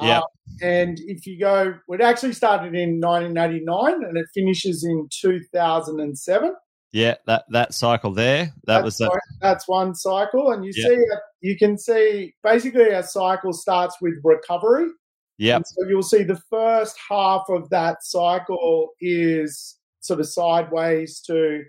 Yeah. 0.00 0.18
Uh, 0.18 0.22
and 0.62 0.98
if 1.06 1.26
you 1.26 1.38
go, 1.38 1.74
it 1.88 2.00
actually 2.00 2.32
started 2.32 2.74
in 2.74 3.00
1989 3.00 4.04
and 4.04 4.16
it 4.16 4.26
finishes 4.34 4.84
in 4.84 5.08
2007. 5.20 6.54
Yeah, 6.96 7.16
that 7.26 7.44
that 7.50 7.74
cycle 7.74 8.10
there. 8.10 8.54
That 8.64 8.80
that's 8.80 8.84
was 8.84 8.96
the... 8.96 9.20
that's 9.42 9.68
one 9.68 9.94
cycle, 9.94 10.52
and 10.52 10.64
you 10.64 10.72
yeah. 10.74 10.88
see 10.88 11.04
you 11.42 11.58
can 11.58 11.76
see 11.76 12.34
basically 12.42 12.88
a 12.88 13.02
cycle 13.02 13.52
starts 13.52 13.98
with 14.00 14.14
recovery. 14.24 14.88
Yeah. 15.36 15.58
So 15.62 15.86
you'll 15.86 16.02
see 16.02 16.22
the 16.22 16.40
first 16.48 16.96
half 17.06 17.50
of 17.50 17.68
that 17.68 18.02
cycle 18.02 18.94
is 18.98 19.76
sort 20.00 20.20
of 20.20 20.26
sideways 20.26 21.20
to 21.26 21.64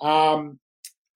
um, 0.00 0.60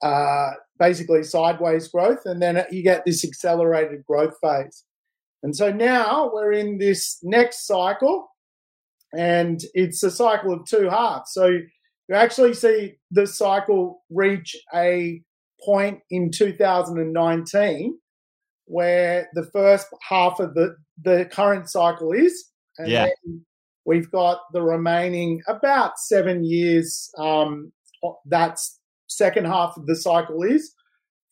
uh, 0.03 0.51
basically 0.81 1.23
sideways 1.23 1.87
growth, 1.87 2.27
and 2.27 2.43
then 2.43 2.65
you 2.73 2.83
get 2.83 3.05
this 3.05 3.25
accelerated 3.25 4.05
growth 4.05 4.35
phase. 4.43 4.83
And 5.45 5.55
so 5.55 5.71
now 5.71 6.29
we're 6.35 6.55
in 6.55 6.79
this 6.79 7.21
next 7.23 7.69
cycle, 7.69 8.27
and 9.17 9.63
it's 9.75 10.03
a 10.03 10.11
cycle 10.11 10.53
of 10.53 10.67
two 10.67 10.91
halves. 10.91 11.31
So 11.33 11.61
you 12.09 12.15
actually 12.15 12.55
see 12.55 12.95
the 13.11 13.27
cycle 13.27 14.03
reach 14.11 14.55
a 14.75 15.23
point 15.65 16.01
in 16.11 16.31
2019 16.31 17.99
where 18.67 19.29
the 19.35 19.49
first 19.53 19.87
half 20.09 20.41
of 20.41 20.55
the, 20.55 20.77
the 21.03 21.29
current 21.31 21.69
cycle 21.69 22.13
is. 22.13 22.51
And 22.79 22.89
yeah. 22.89 23.09
we've 23.85 24.11
got 24.11 24.41
the 24.53 24.63
remaining 24.63 25.43
about 25.49 25.99
seven 25.99 26.45
years. 26.45 27.11
Um, 27.19 27.73
that's 28.27 28.79
second 29.09 29.47
half 29.47 29.77
of 29.77 29.87
the 29.87 29.97
cycle 29.97 30.43
is 30.43 30.75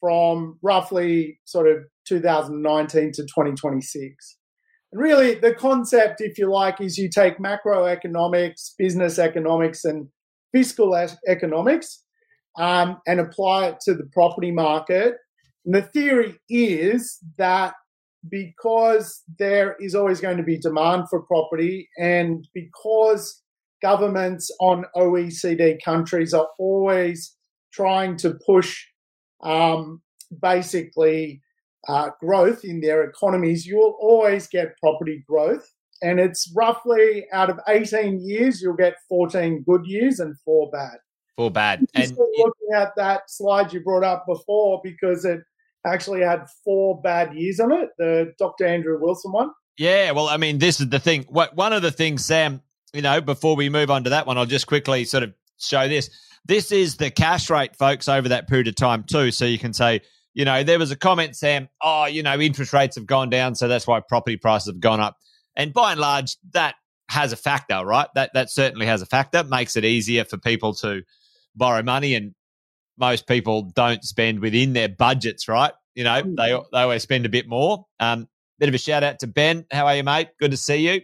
from 0.01 0.59
roughly 0.63 1.39
sort 1.45 1.69
of 1.69 1.79
2019 2.07 3.13
to 3.13 3.23
2026. 3.23 4.39
And 4.93 5.01
really, 5.01 5.35
the 5.37 5.55
concept, 5.55 6.21
if 6.21 6.39
you 6.39 6.51
like, 6.51 6.81
is 6.81 6.99
you 6.99 7.09
take 7.09 7.39
macroeconomics, 7.39 8.73
business 8.77 9.19
economics, 9.19 9.85
and 9.85 10.09
fiscal 10.53 10.95
economics 11.27 12.05
um, 12.59 13.01
and 13.07 13.21
apply 13.21 13.67
it 13.69 13.81
to 13.81 13.95
the 13.95 14.09
property 14.13 14.51
market. 14.51 15.15
And 15.65 15.75
the 15.75 15.83
theory 15.83 16.39
is 16.49 17.19
that 17.39 17.75
because 18.29 19.23
there 19.39 19.77
is 19.81 19.95
always 19.95 20.21
going 20.21 20.37
to 20.37 20.43
be 20.43 20.59
demand 20.59 21.09
for 21.09 21.23
property 21.23 21.89
and 21.99 22.47
because 22.55 23.43
governments 23.81 24.51
on 24.61 24.85
OECD 24.95 25.83
countries 25.85 26.33
are 26.33 26.47
always 26.59 27.37
trying 27.73 28.17
to 28.19 28.39
push 28.47 28.85
um, 29.43 30.01
basically 30.41 31.43
uh, 31.89 32.11
growth 32.21 32.65
in 32.65 32.81
their 32.81 33.03
economies, 33.03 33.67
you 33.67 33.77
will 33.77 33.97
always 34.01 34.47
get 34.47 34.79
property 34.79 35.25
growth 35.29 35.69
and 36.03 36.19
it's 36.19 36.53
roughly 36.55 37.27
out 37.33 37.49
of 37.49 37.59
18 37.69 38.21
years, 38.21 38.61
you'll 38.61 38.75
get 38.75 38.95
14 39.09 39.63
good 39.67 39.87
years 39.87 40.21
and 40.21 40.37
four 40.45 40.71
bad. 40.71 40.99
Four 41.37 41.51
bad. 41.51 41.87
And 41.95 42.17
looking 42.17 42.75
at 42.75 42.95
that 42.97 43.31
slide 43.31 43.73
you 43.73 43.81
brought 43.81 44.05
up 44.05 44.27
before 44.27 44.81
because 44.85 45.25
it 45.25 45.41
actually 45.87 46.21
had 46.21 46.47
four 46.65 47.01
bad 47.01 47.35
years 47.35 47.61
on 47.61 47.73
it, 47.73 47.91
the 47.99 48.35
Dr. 48.39 48.67
Andrew 48.67 48.99
Wilson 49.01 49.33
one. 49.33 49.51
Yeah, 49.79 50.11
well, 50.11 50.29
I 50.29 50.37
mean, 50.37 50.59
this 50.59 50.81
is 50.81 50.91
the 50.91 50.99
thing. 50.99 51.25
What 51.29 51.57
one 51.57 51.73
of 51.73 51.83
the 51.83 51.91
things, 51.91 52.25
Sam, 52.25 52.61
you 52.93 53.03
know, 53.03 53.21
before 53.21 53.57
we 53.57 53.69
move 53.69 53.91
on 53.91 54.05
to 54.05 54.11
that 54.11 54.27
one, 54.27 54.37
I'll 54.37 54.45
just 54.45 54.67
quickly 54.67 55.05
sort 55.05 55.23
of 55.23 55.33
show 55.59 55.89
this. 55.89 56.11
This 56.45 56.73
is 56.73 56.97
the 56.97 57.11
cash 57.11 57.49
rate, 57.49 57.77
folks, 57.77 58.09
over 58.09 58.29
that 58.29 58.49
period 58.49 58.69
of 58.69 58.75
time 58.75 59.05
too. 59.05 59.31
So 59.31 59.45
you 59.45 59.59
can 59.59 59.73
say, 59.73 60.03
you 60.35 60.45
know, 60.45 60.63
there 60.63 60.79
was 60.79 60.91
a 60.91 60.97
comment, 60.97 61.37
Sam, 61.37 61.69
oh, 61.81 62.07
you 62.07 62.23
know, 62.23 62.39
interest 62.39 62.73
rates 62.73 62.97
have 62.97 63.07
gone 63.07 63.31
down, 63.31 63.55
so 63.55 63.69
that's 63.69 63.87
why 63.87 64.01
property 64.01 64.37
prices 64.37 64.69
have 64.69 64.81
gone 64.81 65.01
up. 65.01 65.17
And 65.57 65.73
by 65.73 65.93
and 65.93 66.01
large, 66.01 66.37
that 66.53 66.77
has 67.09 67.33
a 67.33 67.37
factor, 67.37 67.85
right? 67.85 68.09
That 68.15 68.31
that 68.35 68.51
certainly 68.51 68.87
has 68.87 69.03
a 69.03 69.07
factor. 69.07 69.45
Makes 69.45 69.77
it 69.77 69.85
easier 69.85 70.25
for 70.25 70.39
people 70.39 70.75
to 70.77 71.03
borrow 71.55 71.83
money, 71.83 72.15
and 72.15 72.35
most 72.99 73.27
people 73.27 73.63
don't 73.63 74.05
spend 74.05 74.41
within 74.41 74.73
their 74.73 74.89
budgets, 74.89 75.49
right? 75.49 75.73
You 75.95 76.05
know, 76.05 76.23
they 76.23 76.51
mm. 76.51 76.65
they 76.73 76.79
always 76.79 77.03
spend 77.03 77.27
a 77.27 77.29
bit 77.29 77.47
more. 77.47 77.87
Um, 78.01 78.29
bit 78.59 78.69
of 78.69 78.75
a 78.75 78.79
shout 78.79 79.03
out 79.03 79.19
to 79.21 79.27
Ben. 79.27 79.67
How 79.71 79.87
are 79.87 79.97
you, 79.97 80.05
mate? 80.05 80.29
Good 80.39 80.53
to 80.53 80.57
see 80.57 80.89
you, 80.89 81.03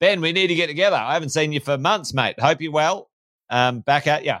Ben. 0.00 0.20
We 0.20 0.32
need 0.32 0.48
to 0.48 0.54
get 0.54 0.66
together. 0.66 0.96
I 0.96 1.14
haven't 1.14 1.30
seen 1.30 1.52
you 1.52 1.60
for 1.60 1.78
months, 1.78 2.12
mate. 2.12 2.38
Hope 2.40 2.60
you're 2.60 2.72
well. 2.72 3.08
Um, 3.48 3.80
back 3.80 4.06
at 4.06 4.24
you. 4.24 4.34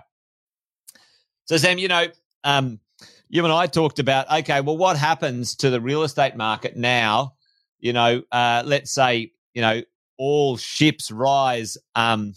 So, 1.46 1.56
Sam, 1.56 1.78
you 1.78 1.88
know, 1.88 2.06
um, 2.44 2.80
you 3.28 3.44
and 3.44 3.52
I 3.52 3.66
talked 3.66 3.98
about 3.98 4.30
okay, 4.40 4.60
well, 4.60 4.76
what 4.76 4.96
happens 4.96 5.56
to 5.56 5.70
the 5.70 5.80
real 5.80 6.02
estate 6.02 6.36
market 6.36 6.76
now? 6.76 7.34
You 7.78 7.92
know, 7.92 8.22
uh, 8.32 8.62
let's 8.66 8.90
say 8.90 9.32
you 9.54 9.62
know, 9.62 9.82
all 10.18 10.56
ships 10.56 11.10
rise. 11.10 11.78
Um, 11.94 12.34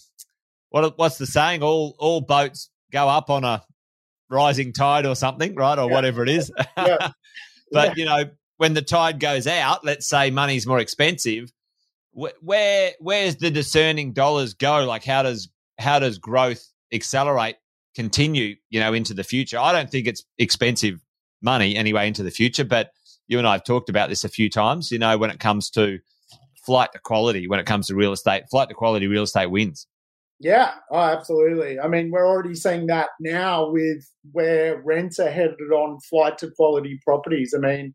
what 0.70 0.98
what's 0.98 1.18
the 1.18 1.26
saying? 1.26 1.64
All 1.64 1.96
all 2.00 2.22
boats 2.22 2.70
go 2.92 3.08
up 3.08 3.30
on 3.30 3.44
a 3.44 3.64
rising 4.30 4.74
tide 4.74 5.06
or 5.06 5.16
something, 5.16 5.56
right? 5.56 5.78
Or 5.78 5.88
yeah. 5.88 5.94
whatever 5.94 6.24
it 6.24 6.30
is. 6.30 6.52
Yeah. 6.78 7.12
but 7.72 7.90
yeah. 7.90 7.94
you 7.96 8.06
know, 8.06 8.32
when 8.58 8.74
the 8.74 8.82
tide 8.82 9.20
goes 9.20 9.48
out, 9.48 9.84
let's 9.84 10.08
say 10.08 10.32
money's 10.32 10.66
more 10.66 10.80
expensive. 10.80 11.52
where 12.14 12.92
where's 13.00 13.38
the 13.38 13.52
discerning 13.52 14.14
dollars 14.14 14.54
go? 14.54 14.86
Like 14.86 15.04
how 15.04 15.24
does 15.24 15.50
how 15.78 16.00
does 16.00 16.18
growth 16.18 16.66
accelerate, 16.94 17.58
continue? 17.96 18.56
You 18.70 18.80
know, 18.80 18.94
into 18.94 19.14
the 19.14 19.24
future. 19.24 19.58
I 19.58 19.72
don't 19.72 19.90
think 19.90 20.08
it's 20.08 20.24
expensive 20.38 21.00
money 21.42 21.76
anyway 21.76 22.08
into 22.08 22.24
the 22.24 22.32
future, 22.32 22.64
but 22.66 22.92
you 23.28 23.38
and 23.38 23.48
I 23.48 23.54
have 23.54 23.64
talked 23.64 23.90
about 23.90 24.10
this 24.10 24.24
a 24.24 24.30
few 24.30 24.50
times. 24.50 24.92
You 24.92 25.00
know, 25.00 25.18
when 25.18 25.30
it 25.30 25.40
comes 25.40 25.70
to 25.72 26.00
flight 26.66 26.90
to 26.94 27.00
quality 27.00 27.48
when 27.48 27.60
it 27.60 27.66
comes 27.66 27.88
to 27.88 27.96
real 27.96 28.12
estate. 28.12 28.44
Flight 28.50 28.70
to 28.70 28.76
quality 28.76 29.08
real 29.08 29.24
estate 29.24 29.48
wins. 29.48 29.88
Yeah, 30.40 30.72
oh, 30.90 30.98
absolutely. 30.98 31.80
I 31.80 31.88
mean, 31.88 32.10
we're 32.10 32.28
already 32.28 32.56
seeing 32.56 32.88
that 32.88 33.10
now 33.20 33.70
with 33.70 34.04
where 34.32 34.82
rents 34.84 35.20
are 35.20 35.30
headed 35.30 35.72
on 35.72 36.00
flight 36.10 36.40
to 36.40 36.50
quality 36.52 37.00
properties. 37.06 37.54
I 37.56 37.60
mean, 37.60 37.94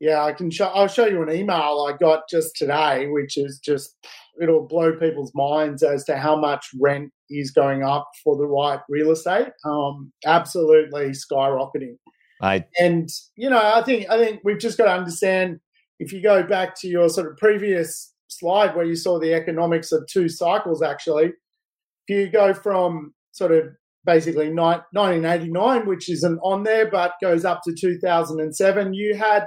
yeah, 0.00 0.24
I 0.24 0.32
can 0.32 0.50
show. 0.50 0.66
I'll 0.66 0.88
show 0.88 1.06
you 1.06 1.22
an 1.22 1.30
email 1.30 1.86
I 1.88 1.96
got 1.96 2.22
just 2.28 2.56
today, 2.56 3.06
which 3.08 3.36
is 3.36 3.60
just 3.62 3.94
it'll 4.40 4.66
blow 4.66 4.94
people's 4.96 5.32
minds 5.34 5.82
as 5.82 6.04
to 6.04 6.16
how 6.16 6.36
much 6.36 6.66
rent 6.80 7.12
is 7.28 7.50
going 7.50 7.82
up 7.82 8.08
for 8.24 8.36
the 8.36 8.46
right 8.46 8.80
real 8.88 9.10
estate. 9.10 9.48
Um, 9.64 10.10
absolutely 10.26 11.10
skyrocketing. 11.10 11.98
I 12.40 12.64
And 12.80 13.08
you 13.36 13.48
know, 13.48 13.60
I 13.62 13.82
think 13.82 14.08
I 14.10 14.18
think 14.18 14.40
we've 14.42 14.58
just 14.58 14.78
got 14.78 14.86
to 14.86 14.92
understand 14.92 15.60
if 16.02 16.12
you 16.12 16.20
go 16.20 16.42
back 16.42 16.74
to 16.80 16.88
your 16.88 17.08
sort 17.08 17.30
of 17.30 17.36
previous 17.36 18.12
slide 18.26 18.74
where 18.74 18.84
you 18.84 18.96
saw 18.96 19.20
the 19.20 19.32
economics 19.32 19.92
of 19.92 20.04
two 20.10 20.28
cycles, 20.28 20.82
actually, 20.82 21.26
if 21.26 22.08
you 22.08 22.28
go 22.28 22.52
from 22.52 23.14
sort 23.30 23.52
of 23.52 23.66
basically 24.04 24.52
1989, 24.52 25.86
which 25.86 26.10
isn't 26.10 26.40
on 26.42 26.64
there, 26.64 26.90
but 26.90 27.12
goes 27.22 27.44
up 27.44 27.60
to 27.64 27.72
2007, 27.72 28.94
you 28.94 29.14
had 29.14 29.46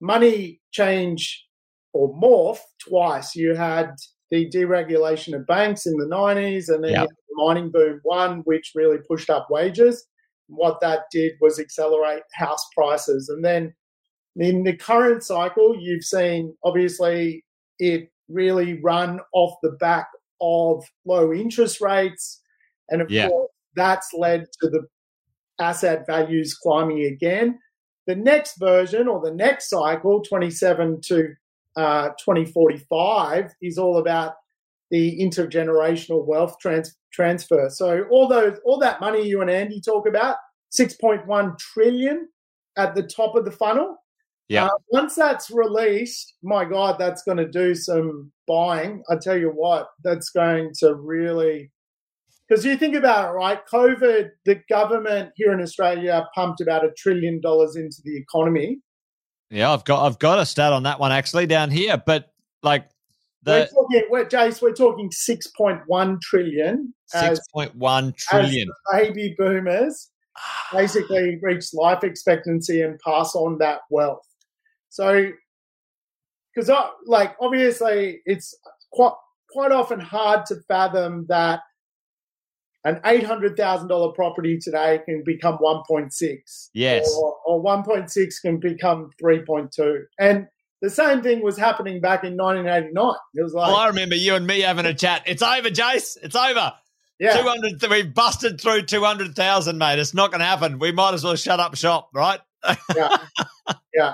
money 0.00 0.60
change 0.72 1.46
or 1.92 2.12
morph 2.20 2.58
twice. 2.80 3.36
You 3.36 3.54
had 3.54 3.90
the 4.32 4.50
deregulation 4.50 5.36
of 5.36 5.46
banks 5.46 5.86
in 5.86 5.96
the 5.98 6.06
90s 6.06 6.68
and 6.68 6.82
then 6.82 6.94
yep. 6.94 7.08
the 7.08 7.34
mining 7.36 7.70
boom 7.70 8.00
one, 8.02 8.40
which 8.40 8.72
really 8.74 8.98
pushed 9.08 9.30
up 9.30 9.46
wages. 9.50 10.04
What 10.48 10.80
that 10.80 11.02
did 11.12 11.34
was 11.40 11.60
accelerate 11.60 12.22
house 12.34 12.66
prices. 12.76 13.28
And 13.28 13.44
then 13.44 13.72
in 14.38 14.64
the 14.64 14.76
current 14.76 15.22
cycle, 15.22 15.76
you've 15.78 16.04
seen 16.04 16.54
obviously 16.64 17.44
it 17.78 18.10
really 18.28 18.80
run 18.80 19.20
off 19.32 19.54
the 19.62 19.72
back 19.72 20.08
of 20.40 20.84
low 21.04 21.32
interest 21.32 21.80
rates. 21.80 22.42
And 22.90 23.00
of 23.00 23.10
yeah. 23.10 23.28
course, 23.28 23.50
that's 23.74 24.12
led 24.12 24.46
to 24.60 24.68
the 24.68 24.86
asset 25.58 26.06
values 26.06 26.54
climbing 26.54 27.04
again. 27.04 27.58
The 28.06 28.16
next 28.16 28.58
version 28.58 29.08
or 29.08 29.20
the 29.20 29.34
next 29.34 29.68
cycle, 29.70 30.22
27 30.22 31.00
to 31.02 31.34
uh, 31.76 32.08
2045, 32.18 33.52
is 33.62 33.78
all 33.78 33.98
about 33.98 34.34
the 34.90 35.18
intergenerational 35.20 36.24
wealth 36.24 36.56
trans- 36.60 36.96
transfer. 37.12 37.68
So 37.70 38.04
all 38.10 38.28
those, 38.28 38.58
all 38.64 38.78
that 38.78 39.00
money 39.00 39.26
you 39.26 39.40
and 39.40 39.50
Andy 39.50 39.80
talk 39.80 40.06
about, 40.06 40.36
6.1 40.72 41.58
trillion 41.58 42.28
at 42.76 42.94
the 42.94 43.02
top 43.02 43.34
of 43.34 43.44
the 43.44 43.50
funnel, 43.50 43.96
yeah. 44.48 44.66
Uh, 44.66 44.70
once 44.90 45.14
that's 45.14 45.50
released, 45.50 46.34
my 46.42 46.64
God, 46.64 46.96
that's 46.98 47.22
going 47.22 47.38
to 47.38 47.48
do 47.48 47.74
some 47.74 48.30
buying. 48.46 49.02
I 49.10 49.16
tell 49.16 49.36
you 49.36 49.50
what, 49.50 49.88
that's 50.04 50.30
going 50.30 50.72
to 50.78 50.94
really. 50.94 51.70
Because 52.48 52.64
you 52.64 52.76
think 52.76 52.94
about 52.94 53.30
it, 53.30 53.32
right? 53.32 53.58
COVID, 53.66 54.30
the 54.44 54.60
government 54.68 55.30
here 55.34 55.52
in 55.52 55.60
Australia 55.60 56.28
pumped 56.32 56.60
about 56.60 56.84
a 56.84 56.92
trillion 56.96 57.40
dollars 57.40 57.74
into 57.74 57.96
the 58.04 58.16
economy. 58.16 58.78
Yeah, 59.50 59.72
I've 59.72 59.84
got 59.84 60.06
I've 60.06 60.18
got 60.18 60.38
a 60.38 60.46
stat 60.46 60.72
on 60.72 60.84
that 60.84 61.00
one 61.00 61.12
actually 61.12 61.46
down 61.46 61.70
here, 61.70 62.00
but 62.04 62.32
like 62.62 62.88
the, 63.42 63.68
we're 63.72 63.82
talking, 63.82 64.02
we're, 64.10 64.24
Jace, 64.26 64.62
we're 64.62 64.72
talking 64.74 65.10
six 65.12 65.48
point 65.48 65.80
one 65.86 66.18
trillion. 66.22 66.92
Six 67.06 67.40
point 67.52 67.74
one 67.76 68.12
trillion. 68.16 68.68
baby 68.92 69.34
boomers 69.38 70.10
basically 70.72 71.38
reach 71.42 71.72
life 71.72 72.04
expectancy 72.04 72.82
and 72.82 72.98
pass 73.00 73.34
on 73.34 73.58
that 73.58 73.80
wealth. 73.90 74.25
So 74.96 75.30
because 76.54 76.70
like 77.06 77.36
obviously 77.38 78.22
it's 78.24 78.56
quite 78.90 79.12
quite 79.50 79.70
often 79.70 80.00
hard 80.00 80.46
to 80.46 80.56
fathom 80.68 81.26
that 81.28 81.60
an 82.84 83.02
eight 83.04 83.24
hundred 83.24 83.58
thousand 83.58 83.88
dollar 83.88 84.12
property 84.14 84.58
today 84.58 85.00
can 85.04 85.22
become 85.26 85.56
one 85.56 85.82
point 85.86 86.14
six. 86.14 86.70
Yes, 86.72 87.14
or, 87.14 87.36
or 87.44 87.60
one 87.60 87.82
point 87.82 88.10
six 88.10 88.40
can 88.40 88.58
become 88.58 89.10
three 89.20 89.42
point 89.42 89.70
two, 89.70 90.04
and 90.18 90.46
the 90.80 90.88
same 90.88 91.20
thing 91.22 91.42
was 91.42 91.58
happening 91.58 92.00
back 92.00 92.24
in 92.24 92.34
1989. 92.38 93.14
It 93.34 93.42
was 93.42 93.52
like, 93.52 93.68
well, 93.68 93.76
I 93.76 93.88
remember 93.88 94.14
you 94.14 94.34
and 94.34 94.46
me 94.46 94.60
having 94.60 94.86
a 94.86 94.94
chat. 94.94 95.24
It's 95.26 95.42
over, 95.42 95.68
Jace. 95.68 96.16
It's 96.22 96.36
over. 96.36 96.72
Yeah. 97.18 97.36
200, 97.38 97.82
we've 97.90 98.12
busted 98.12 98.60
through 98.60 98.82
200,000, 98.82 99.78
mate. 99.78 99.98
It's 99.98 100.12
not 100.12 100.30
going 100.30 100.40
to 100.40 100.44
happen. 100.44 100.78
We 100.78 100.92
might 100.92 101.14
as 101.14 101.24
well 101.24 101.34
shut 101.34 101.60
up 101.60 101.74
shop, 101.76 102.10
right? 102.14 102.40
yeah. 102.94 103.16
Yeah. 103.94 104.12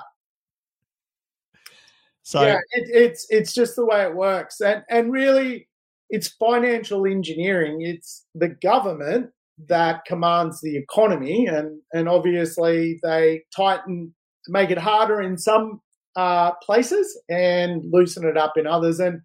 So 2.22 2.42
yeah, 2.42 2.58
it, 2.72 2.88
it's 2.88 3.26
it's 3.30 3.52
just 3.52 3.76
the 3.76 3.84
way 3.84 4.02
it 4.02 4.14
works, 4.14 4.60
and 4.60 4.82
and 4.88 5.12
really, 5.12 5.68
it's 6.10 6.28
financial 6.28 7.06
engineering. 7.06 7.80
It's 7.80 8.26
the 8.34 8.48
government 8.48 9.30
that 9.68 10.04
commands 10.06 10.60
the 10.60 10.76
economy, 10.76 11.46
and 11.46 11.80
and 11.92 12.08
obviously 12.08 13.00
they 13.02 13.42
tighten, 13.54 14.14
make 14.48 14.70
it 14.70 14.78
harder 14.78 15.20
in 15.20 15.36
some 15.36 15.80
uh, 16.16 16.52
places 16.62 17.20
and 17.28 17.82
loosen 17.90 18.26
it 18.26 18.36
up 18.36 18.56
in 18.56 18.66
others. 18.66 19.00
And 19.00 19.20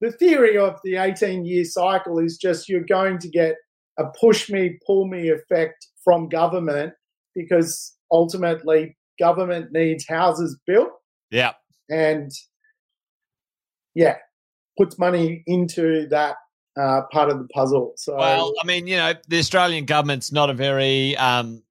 the 0.00 0.12
theory 0.12 0.58
of 0.58 0.80
the 0.84 0.96
18 0.96 1.44
year 1.44 1.64
cycle 1.64 2.18
is 2.18 2.36
just 2.36 2.68
you're 2.68 2.84
going 2.84 3.18
to 3.18 3.28
get 3.28 3.56
a 3.98 4.04
push 4.20 4.50
me, 4.50 4.78
pull 4.86 5.06
me 5.06 5.30
effect 5.30 5.86
from 6.02 6.28
government 6.28 6.94
because 7.34 7.94
ultimately 8.10 8.96
government 9.18 9.68
needs 9.72 10.06
houses 10.08 10.58
built. 10.66 10.90
Yeah. 11.30 11.52
And 11.92 12.30
yeah, 13.94 14.16
puts 14.78 14.98
money 14.98 15.42
into 15.46 16.08
that 16.08 16.36
uh, 16.80 17.02
part 17.12 17.28
of 17.30 17.38
the 17.38 17.46
puzzle. 17.48 17.92
So, 17.96 18.16
well, 18.16 18.54
I 18.62 18.66
mean, 18.66 18.86
you 18.86 18.96
know, 18.96 19.12
the 19.28 19.38
Australian 19.38 19.84
government's 19.84 20.32
not 20.32 20.48
a 20.48 20.54
very 20.54 21.16
um, 21.16 21.62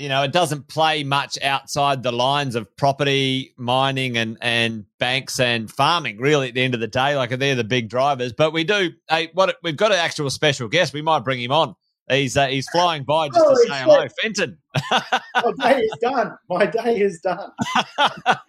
you 0.00 0.08
know, 0.08 0.22
it 0.22 0.32
doesn't 0.32 0.66
play 0.66 1.04
much 1.04 1.38
outside 1.42 2.02
the 2.02 2.10
lines 2.10 2.54
of 2.54 2.74
property, 2.74 3.52
mining, 3.58 4.16
and 4.16 4.38
and 4.40 4.86
banks 4.98 5.38
and 5.38 5.70
farming. 5.70 6.16
Really, 6.16 6.48
at 6.48 6.54
the 6.54 6.62
end 6.62 6.72
of 6.72 6.80
the 6.80 6.88
day, 6.88 7.16
like 7.16 7.38
they're 7.38 7.54
the 7.54 7.64
big 7.64 7.90
drivers. 7.90 8.32
But 8.32 8.54
we 8.54 8.64
do. 8.64 8.92
Hey, 9.10 9.28
what 9.34 9.56
we've 9.62 9.76
got 9.76 9.92
an 9.92 9.98
actual 9.98 10.30
special 10.30 10.68
guest. 10.68 10.94
We 10.94 11.02
might 11.02 11.20
bring 11.20 11.38
him 11.38 11.52
on. 11.52 11.76
He's 12.10 12.36
uh, 12.36 12.48
he's 12.48 12.68
flying 12.70 13.04
by 13.04 13.28
just 13.28 13.38
to 13.38 13.56
say 13.68 13.82
hello, 13.82 14.06
Fenton. 14.20 14.58
My 14.90 15.52
day 15.60 15.80
is 15.80 15.96
done. 16.00 16.36
My 16.48 16.66
day 16.66 17.00
is 17.00 17.20
done. 17.20 17.50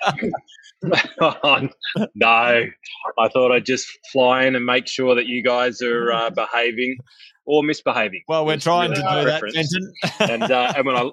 oh, 1.21 1.69
no, 2.15 2.27
I 2.27 3.27
thought 3.29 3.51
I'd 3.51 3.65
just 3.65 3.87
fly 4.11 4.45
in 4.45 4.55
and 4.55 4.65
make 4.65 4.87
sure 4.87 5.13
that 5.13 5.27
you 5.27 5.43
guys 5.43 5.79
are 5.83 6.11
uh, 6.11 6.31
behaving 6.31 6.97
or 7.45 7.61
misbehaving. 7.63 8.23
Well, 8.27 8.47
we're 8.47 8.57
trying 8.57 8.91
really 8.91 9.03
to 9.03 9.09
do 9.09 9.25
that, 9.25 9.41
Fenton. 9.53 9.93
and 10.31 10.51
uh, 10.51 10.73
and 10.75 10.85
when 10.85 10.95
I 10.95 11.11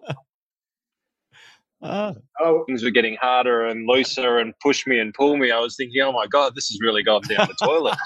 Oh. 1.81 2.15
oh. 2.41 2.65
Things 2.67 2.83
were 2.83 2.91
getting 2.91 3.17
harder 3.21 3.67
and 3.67 3.87
looser 3.87 4.39
and 4.39 4.53
push 4.61 4.87
me 4.87 4.99
and 4.99 5.15
pull 5.15 5.37
me. 5.37 5.51
I 5.53 5.61
was 5.61 5.77
thinking, 5.77 6.01
oh 6.03 6.13
my 6.13 6.27
God, 6.27 6.55
this 6.55 6.69
has 6.69 6.79
really 6.83 7.03
gone 7.03 7.23
down 7.23 7.47
the 7.47 7.67
toilet. 7.67 7.97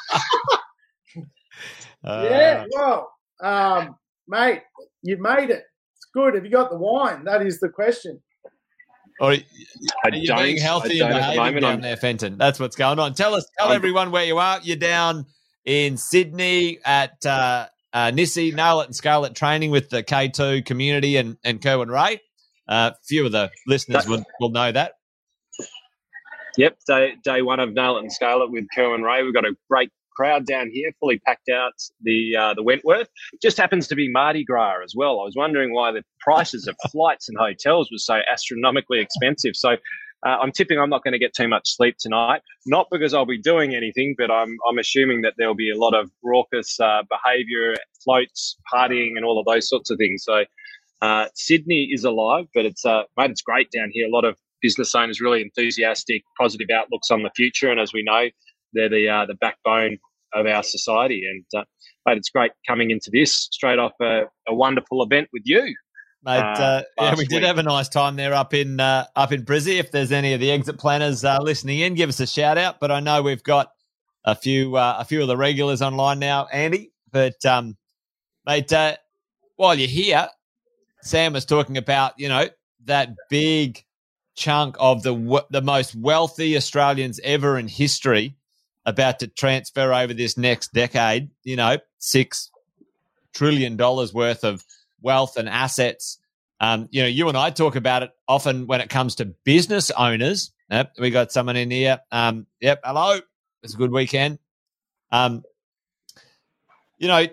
uh, 2.04 2.26
yeah, 2.28 2.66
well, 2.75 3.11
um, 3.42 3.96
mate, 4.29 4.62
you've 5.02 5.21
made 5.21 5.50
it. 5.50 5.64
It's 5.97 6.07
good. 6.14 6.35
Have 6.35 6.45
you 6.45 6.50
got 6.50 6.71
the 6.71 6.79
wine? 6.79 7.25
That 7.25 7.47
is 7.47 7.61
the 7.61 7.69
question. 7.69 8.21
Or 9.21 9.33
are 9.33 10.11
you 10.12 10.35
being 10.35 10.57
healthy 10.57 11.00
and 11.00 11.14
behaving 11.14 11.61
down 11.61 11.75
I'm... 11.75 11.81
there, 11.81 11.97
Fenton? 11.97 12.38
That's 12.38 12.59
what's 12.59 12.76
going 12.76 12.99
on. 12.99 13.14
Tell 13.14 13.35
us, 13.35 13.47
tell 13.59 13.69
I'm... 13.69 13.76
everyone 13.76 14.11
where 14.11 14.25
you 14.25 14.38
are. 14.38 14.59
You're 14.62 14.76
down 14.76 15.26
in 15.65 15.97
Sydney 15.97 16.78
at 16.85 17.25
uh, 17.25 17.67
uh, 17.93 18.11
Nissi, 18.11 18.54
Nail 18.54 18.80
It 18.80 18.87
and 18.87 18.97
Scale 18.97 19.25
It 19.25 19.35
training 19.35 19.71
with 19.71 19.91
the 19.91 20.02
K2 20.02 20.65
community 20.65 21.17
and, 21.17 21.37
and 21.45 21.63
Kerwin 21.63 21.89
Rae. 21.89 22.21
Uh, 22.67 22.93
few 23.06 23.26
of 23.26 23.32
the 23.32 23.50
listeners 23.67 24.06
will, 24.06 24.25
will 24.41 24.50
know 24.50 24.73
that. 24.73 24.93
Yep, 26.56 26.78
day, 26.87 27.13
day 27.23 27.43
one 27.43 27.61
of 27.61 27.73
Nail 27.73 27.97
It 27.97 28.00
and 28.00 28.13
Scale 28.13 28.43
It 28.43 28.50
with 28.50 28.65
Kerwin 28.75 29.02
Rae. 29.02 29.23
We've 29.23 29.35
got 29.35 29.45
a 29.45 29.54
great 29.71 29.91
crowd 30.16 30.46
down 30.46 30.70
here, 30.72 30.90
fully 31.00 31.18
packed 31.20 31.48
out 31.48 31.72
the 32.02 32.36
uh, 32.36 32.54
the 32.54 32.62
Wentworth. 32.62 33.08
Just 33.40 33.56
happens 33.56 33.88
to 33.88 33.94
be 33.94 34.10
Mardi 34.10 34.44
Gras 34.44 34.82
as 34.84 34.94
well. 34.96 35.20
I 35.20 35.25
was 35.25 35.34
wondering 35.36 35.72
why 35.72 35.92
the 35.92 36.04
prices 36.20 36.66
of 36.66 36.76
flights 36.90 37.28
and 37.28 37.38
hotels 37.38 37.90
were 37.90 37.98
so 37.98 38.20
astronomically 38.30 39.00
expensive. 39.00 39.56
So 39.56 39.76
uh, 40.25 40.38
I'm 40.40 40.52
tipping 40.52 40.78
I'm 40.78 40.90
not 40.90 41.02
going 41.02 41.12
to 41.12 41.18
get 41.18 41.34
too 41.34 41.48
much 41.48 41.68
sleep 41.76 41.96
tonight. 41.98 42.42
Not 42.66 42.86
because 42.90 43.12
I'll 43.12 43.26
be 43.26 43.40
doing 43.40 43.75
anything, 43.75 44.14
but 44.16 44.30
I'm 44.30 44.56
I'm 44.68 44.78
assuming 44.78 45.22
that 45.22 45.34
there'll 45.36 45.54
be 45.54 45.70
a 45.70 45.78
lot 45.78 45.94
of 45.94 46.10
raucous 46.22 46.78
uh, 46.78 47.02
behaviour, 47.10 47.75
floats, 48.04 48.56
partying, 48.72 49.12
and 49.16 49.25
all 49.25 49.38
of 49.40 49.46
those 49.46 49.68
sorts 49.68 49.90
of 49.90 49.98
things. 49.98 50.22
So 50.25 50.44
uh, 51.02 51.26
Sydney 51.34 51.88
is 51.92 52.04
alive, 52.04 52.46
but 52.54 52.64
it's 52.64 52.84
uh, 52.84 53.02
mate, 53.16 53.30
it's 53.30 53.42
great 53.42 53.70
down 53.72 53.90
here. 53.92 54.06
A 54.06 54.10
lot 54.10 54.25
of 54.25 54.36
business 54.60 54.94
owners 54.94 55.20
really 55.20 55.42
enthusiastic, 55.42 56.22
positive 56.38 56.68
outlooks 56.72 57.10
on 57.10 57.25
the 57.25 57.30
future, 57.34 57.70
and 57.70 57.80
as 57.80 57.92
we 57.92 58.04
know, 58.04 58.28
they're 58.73 58.89
the 58.89 59.08
uh, 59.08 59.26
the 59.26 59.35
backbone 59.35 59.99
of 60.35 60.47
our 60.47 60.63
society. 60.63 61.25
And 61.30 61.45
uh, 61.61 61.65
mate, 62.06 62.19
it's 62.19 62.30
great 62.30 62.52
coming 62.67 62.91
into 62.91 63.11
this 63.13 63.35
straight 63.35 63.78
off 63.78 63.93
a, 64.00 64.23
a 64.49 64.54
wonderful 64.54 65.02
event 65.02 65.28
with 65.32 65.43
you. 65.45 65.75
Mate, 66.25 66.39
uh, 66.39 66.41
uh 66.41 66.82
yeah, 67.00 67.15
we 67.17 67.25
did 67.25 67.43
have 67.43 67.58
a 67.58 67.65
nice 67.65 67.89
time 67.89 68.15
there 68.15 68.32
up 68.32 68.54
in 68.54 68.78
uh, 68.78 69.06
up 69.17 69.32
in 69.32 69.45
Brizzy. 69.45 69.78
If 69.78 69.91
there's 69.91 70.13
any 70.13 70.35
of 70.35 70.41
the 70.41 70.50
exit 70.52 70.78
planners 70.78 71.25
uh, 71.25 71.39
listening 71.41 71.80
in, 71.80 71.95
give 71.95 72.08
us 72.08 72.21
a 72.21 72.26
shout 72.26 72.58
out. 72.58 72.78
But 72.80 72.93
I 72.93 73.00
know 73.00 73.23
we've 73.23 73.43
got 73.43 73.73
a 74.25 74.35
few 74.35 74.76
uh, 74.76 74.97
a 74.99 75.04
few 75.04 75.21
of 75.21 75.28
the 75.28 75.37
regulars 75.37 75.82
online 75.82 76.21
now, 76.21 76.47
Andy. 76.47 76.93
But 77.11 77.45
um, 77.45 77.76
mate, 78.47 78.73
uh, 78.73 78.97
while 79.56 79.75
you're 79.75 79.89
here, 79.89 80.28
Sam 81.02 81.32
was 81.32 81.45
talking 81.45 81.76
about 81.76 82.13
you 82.19 82.28
know 82.28 82.49
that 82.85 83.11
big 83.28 83.85
chunk 84.37 84.76
of 84.78 85.02
the 85.02 85.45
the 85.50 85.61
most 85.61 85.97
wealthy 85.97 86.56
Australians 86.56 87.19
ever 87.25 87.58
in 87.58 87.67
history 87.67 88.37
about 88.84 89.21
to 89.21 89.28
transfer 89.28 89.92
over 89.92 90.14
this 90.14 90.36
next 90.36 90.73
decade. 90.73 91.30
You 91.45 91.56
know, 91.56 91.78
six 91.99 92.50
trillion 93.34 93.76
dollars 93.76 94.12
worth 94.12 94.45
of 94.45 94.64
wealth 95.00 95.36
and 95.36 95.49
assets. 95.49 96.18
Um, 96.60 96.88
you 96.90 97.02
know, 97.02 97.08
you 97.08 97.28
and 97.28 97.36
I 97.36 97.50
talk 97.50 97.76
about 97.76 98.02
it 98.02 98.10
often 98.28 98.66
when 98.66 98.80
it 98.80 98.88
comes 98.88 99.16
to 99.16 99.26
business 99.45 99.90
owners. 99.90 100.52
Yep, 100.71 100.95
we 101.00 101.10
got 101.10 101.32
someone 101.32 101.56
in 101.56 101.71
here. 101.71 102.00
Um, 102.10 102.47
yep, 102.60 102.80
hello. 102.84 103.21
It's 103.62 103.75
a 103.75 103.76
good 103.76 103.92
weekend. 103.92 104.38
Um, 105.10 105.42
you 106.99 107.08
know, 107.08 107.26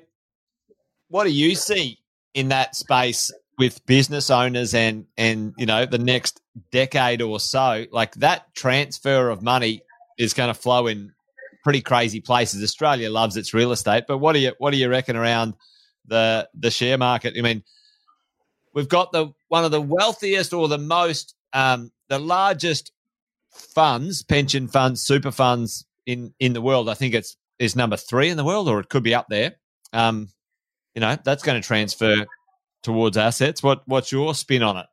what 1.10 1.24
do 1.24 1.32
you 1.32 1.56
see 1.56 2.00
in 2.34 2.50
that 2.50 2.76
space 2.76 3.32
with 3.58 3.86
business 3.86 4.30
owners 4.30 4.74
and 4.74 5.06
and 5.18 5.54
you 5.58 5.66
know 5.66 5.86
the 5.86 5.98
next 5.98 6.42
decade 6.72 7.22
or 7.22 7.40
so? 7.40 7.86
Like 7.92 8.16
that 8.16 8.54
transfer 8.56 9.30
of 9.30 9.42
money 9.42 9.82
is 10.18 10.34
going 10.34 10.54
to 10.54 10.60
flow 10.60 10.88
in 10.88 11.14
pretty 11.64 11.82
crazy 11.82 12.22
places. 12.22 12.64
Australia 12.64 13.10
loves 13.10 13.38
its 13.38 13.54
real 13.54 13.72
estate, 13.72 14.06
but 14.08 14.18
what 14.18 14.34
do 14.34 14.40
you 14.40 14.54
what 14.58 14.72
do 14.72 14.78
you 14.78 14.90
reckon 14.90 15.16
around 15.16 15.54
the 16.06 16.50
the 16.54 16.72
share 16.72 16.98
market? 16.98 17.36
I 17.38 17.42
mean, 17.42 17.64
we've 18.74 18.90
got 18.90 19.12
the 19.12 19.34
one 19.48 19.66
of 19.66 19.72
the 19.72 19.82
wealthiest 19.82 20.54
or 20.54 20.68
the 20.68 20.78
most 20.78 21.36
um, 21.54 21.92
the 22.08 22.20
largest 22.20 22.92
funds, 23.52 24.24
pension 24.24 24.68
funds, 24.68 25.02
super 25.02 25.32
funds 25.32 25.86
in 26.06 26.34
in 26.40 26.54
the 26.54 26.62
world. 26.62 26.90
I 26.90 26.94
think 26.94 27.14
it's 27.14 27.38
is 27.60 27.76
number 27.76 27.98
three 27.98 28.30
in 28.30 28.38
the 28.38 28.46
world, 28.46 28.70
or 28.70 28.80
it 28.80 28.90
could 28.90 29.04
be 29.04 29.14
up 29.14 29.28
there. 29.30 29.56
Um, 29.92 30.30
you 30.96 31.02
know, 31.02 31.18
that's 31.24 31.44
going 31.44 31.62
to 31.62 31.66
transfer 31.66 32.26
towards 32.84 33.18
assets. 33.18 33.62
What 33.62 33.84
what's 33.86 34.12
your 34.12 34.34
spin 34.34 34.64
on 34.64 34.78
it? 34.78 34.86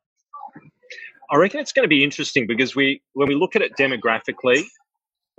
I 1.30 1.36
reckon 1.36 1.60
it's 1.60 1.72
going 1.72 1.84
to 1.84 1.88
be 1.88 2.04
interesting 2.04 2.46
because 2.46 2.76
we 2.76 3.02
when 3.14 3.28
we 3.28 3.34
look 3.34 3.56
at 3.56 3.62
it 3.62 3.72
demographically, 3.78 4.64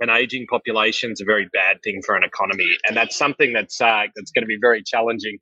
an 0.00 0.10
aging 0.10 0.46
population 0.46 1.12
is 1.12 1.20
a 1.20 1.24
very 1.24 1.48
bad 1.52 1.78
thing 1.82 2.02
for 2.04 2.14
an 2.14 2.24
economy, 2.24 2.70
and 2.86 2.96
that's 2.96 3.16
something 3.16 3.52
that's 3.52 3.80
uh, 3.80 4.04
that's 4.14 4.30
going 4.30 4.42
to 4.42 4.48
be 4.48 4.58
very 4.60 4.82
challenging 4.82 5.38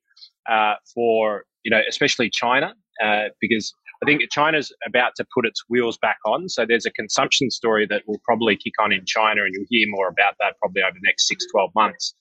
uh, 0.48 0.74
for 0.94 1.44
you 1.64 1.70
know 1.70 1.80
especially 1.88 2.30
China 2.30 2.74
uh, 3.02 3.24
because 3.40 3.74
I 4.02 4.06
think 4.06 4.22
China's 4.30 4.72
about 4.86 5.12
to 5.16 5.26
put 5.34 5.46
its 5.46 5.62
wheels 5.68 5.98
back 5.98 6.18
on. 6.24 6.48
So 6.48 6.66
there's 6.66 6.86
a 6.86 6.90
consumption 6.90 7.50
story 7.50 7.86
that 7.86 8.02
will 8.06 8.20
probably 8.24 8.56
kick 8.56 8.74
on 8.78 8.92
in 8.92 9.04
China, 9.06 9.42
and 9.42 9.54
you'll 9.54 9.66
hear 9.68 9.86
more 9.88 10.08
about 10.08 10.34
that 10.40 10.54
probably 10.60 10.82
over 10.82 10.92
the 10.92 11.00
next 11.04 11.28
six, 11.28 11.46
12 11.50 11.70
months. 11.74 12.14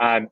Um, 0.00 0.28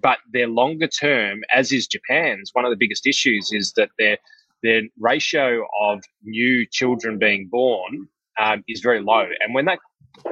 but 0.00 0.18
their 0.32 0.46
longer 0.46 0.86
term, 0.86 1.40
as 1.52 1.72
is 1.72 1.88
Japan's, 1.88 2.50
one 2.52 2.64
of 2.64 2.70
the 2.70 2.76
biggest 2.76 3.06
issues 3.06 3.50
is 3.52 3.72
that 3.76 3.90
their 3.98 4.18
their 4.62 4.82
ratio 4.98 5.64
of 5.82 6.02
new 6.24 6.66
children 6.70 7.16
being 7.18 7.48
born 7.48 8.08
um, 8.40 8.64
is 8.68 8.80
very 8.80 9.00
low, 9.00 9.26
and 9.40 9.54
when 9.54 9.64
that 9.64 9.78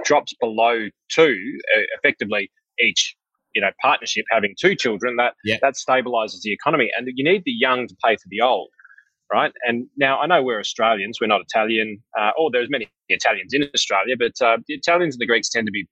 drops 0.04 0.34
below 0.40 0.88
two, 1.08 1.58
uh, 1.76 1.82
effectively 1.98 2.50
each 2.80 3.16
you 3.54 3.62
know 3.62 3.70
partnership 3.80 4.24
having 4.30 4.54
two 4.60 4.74
children, 4.74 5.16
that 5.16 5.34
that 5.60 5.74
stabilizes 5.74 6.42
the 6.42 6.52
economy, 6.52 6.90
and 6.96 7.08
you 7.14 7.24
need 7.24 7.42
the 7.44 7.52
young 7.52 7.86
to 7.88 7.96
pay 8.04 8.16
for 8.16 8.28
the 8.28 8.40
old. 8.40 8.70
right? 9.32 9.52
And 9.66 9.88
now 9.96 10.20
I 10.20 10.26
know 10.26 10.42
we're 10.42 10.60
Australians, 10.60 11.18
we're 11.20 11.26
not 11.26 11.40
Italian, 11.40 12.02
uh, 12.18 12.30
or 12.38 12.50
there's 12.52 12.70
many 12.70 12.88
Italians 13.08 13.52
in 13.54 13.68
Australia, 13.74 14.14
but 14.18 14.40
uh, 14.40 14.58
the 14.68 14.74
Italians 14.74 15.14
and 15.14 15.20
the 15.20 15.26
Greeks 15.26 15.48
tend 15.48 15.66
to 15.66 15.72
be 15.72 15.86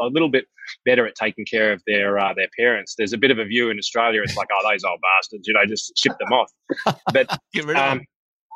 a 0.00 0.06
little 0.06 0.30
bit 0.30 0.46
better 0.84 1.06
at 1.06 1.14
taking 1.14 1.44
care 1.44 1.72
of 1.72 1.82
their 1.86 2.18
uh, 2.18 2.32
their 2.34 2.48
parents. 2.58 2.94
There's 2.96 3.12
a 3.12 3.18
bit 3.18 3.30
of 3.30 3.38
a 3.38 3.44
view 3.44 3.70
in 3.70 3.78
Australia. 3.78 4.22
It's 4.22 4.36
like, 4.36 4.48
oh, 4.52 4.70
those 4.70 4.84
old 4.84 5.00
bastards, 5.02 5.46
you 5.46 5.54
know, 5.54 5.66
just 5.66 5.92
ship 5.98 6.16
them 6.18 6.32
off. 6.32 6.50
But 7.12 7.28
get 7.54 7.64
rid 7.64 7.76
of 7.76 7.82
um, 7.82 7.98
them. 7.98 8.06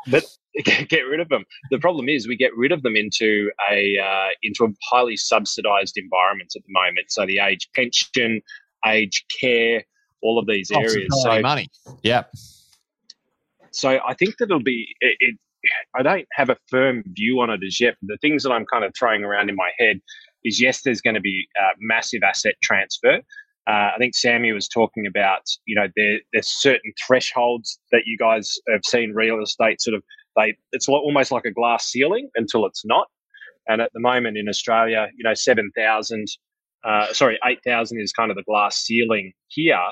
But 0.09 0.25
get 0.89 1.03
rid 1.03 1.21
of 1.21 1.29
them. 1.29 1.45
The 1.71 1.79
problem 1.79 2.09
is 2.09 2.29
we 2.29 2.37
get 2.37 2.57
rid 2.57 2.73
of 2.73 2.83
them 2.83 2.97
into 2.97 3.51
a 3.71 3.99
uh, 3.99 4.29
into 4.43 4.65
a 4.65 4.69
highly 4.91 5.17
subsidised 5.17 5.97
environment 5.97 6.53
at 6.57 6.63
the 6.63 6.73
moment. 6.73 7.11
So 7.11 7.27
the 7.27 7.39
age 7.39 7.69
pension, 7.75 8.41
age 8.87 9.25
care, 9.41 9.85
all 10.23 10.39
of 10.39 10.47
these 10.47 10.71
areas. 10.71 11.09
So 11.23 11.41
money. 11.41 11.69
Yeah. 12.03 12.25
So 13.71 13.99
I 14.07 14.15
think 14.15 14.37
that 14.39 14.47
it'll 14.47 14.63
be 14.63 14.95
it, 15.01 15.17
it, 15.21 15.37
I 15.95 16.03
don't 16.03 16.27
have 16.33 16.49
a 16.49 16.57
firm 16.69 17.03
view 17.09 17.41
on 17.41 17.51
it 17.51 17.61
as 17.67 17.81
yet. 17.81 17.97
But 18.01 18.15
the 18.15 18.19
things 18.19 18.43
that 18.43 18.51
I'm 18.51 18.65
kind 18.67 18.85
of 18.85 18.93
throwing 18.99 19.25
around 19.25 19.51
in 19.51 19.57
my 19.57 19.71
head 19.79 20.01
is 20.45 20.61
yes, 20.61 20.83
there's 20.83 21.01
going 21.01 21.15
to 21.15 21.21
be 21.21 21.47
uh, 21.61 21.75
massive 21.79 22.23
asset 22.23 22.55
transfer. 22.63 23.21
Uh, 23.66 23.90
I 23.94 23.98
think 23.98 24.14
Sammy 24.14 24.52
was 24.52 24.68
talking 24.68 25.07
about, 25.07 25.42
you 25.66 25.74
know, 25.74 25.88
there, 25.96 26.18
there's 26.33 26.48
certain 26.48 26.92
thresholds 27.05 27.81
that 27.90 28.02
you 28.07 28.16
guys 28.16 28.55
have 28.68 28.85
seen 28.85 29.12
real 29.12 29.42
estate 29.42 29.81
sort 29.81 29.96
of 29.96 30.02
they 30.37 30.57
it's 30.72 30.88
almost 30.88 31.33
like 31.33 31.44
a 31.44 31.50
glass 31.50 31.87
ceiling 31.87 32.29
until 32.37 32.66
it's 32.66 32.85
not. 32.85 33.07
And 33.68 33.81
at 33.81 33.90
the 33.92 34.00
moment 34.00 34.37
in 34.37 34.48
Australia, 34.48 35.09
you 35.16 35.24
know, 35.24 35.35
seven 35.35 35.72
thousand, 35.76 36.29
uh, 36.85 37.12
sorry, 37.12 37.38
eight 37.44 37.59
thousand 37.66 38.00
is 38.00 38.12
kind 38.12 38.31
of 38.31 38.37
the 38.37 38.44
glass 38.44 38.76
ceiling 38.76 39.33
here. 39.48 39.83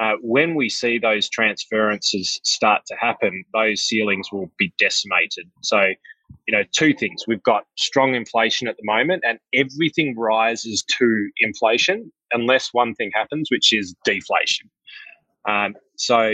Uh, 0.00 0.14
when 0.22 0.54
we 0.54 0.68
see 0.68 0.98
those 0.98 1.28
transferences 1.28 2.40
start 2.44 2.82
to 2.86 2.96
happen, 3.00 3.44
those 3.52 3.82
ceilings 3.82 4.28
will 4.32 4.50
be 4.58 4.72
decimated. 4.78 5.44
So 5.62 5.80
you 6.46 6.56
know, 6.56 6.64
two 6.72 6.94
things. 6.94 7.24
We've 7.26 7.42
got 7.42 7.64
strong 7.76 8.14
inflation 8.14 8.68
at 8.68 8.76
the 8.76 8.84
moment, 8.84 9.22
and 9.26 9.38
everything 9.54 10.16
rises 10.16 10.84
to 10.98 11.30
inflation 11.40 12.12
unless 12.32 12.70
one 12.72 12.94
thing 12.94 13.10
happens, 13.14 13.48
which 13.50 13.72
is 13.72 13.94
deflation. 14.04 14.70
Um, 15.48 15.74
so, 15.96 16.32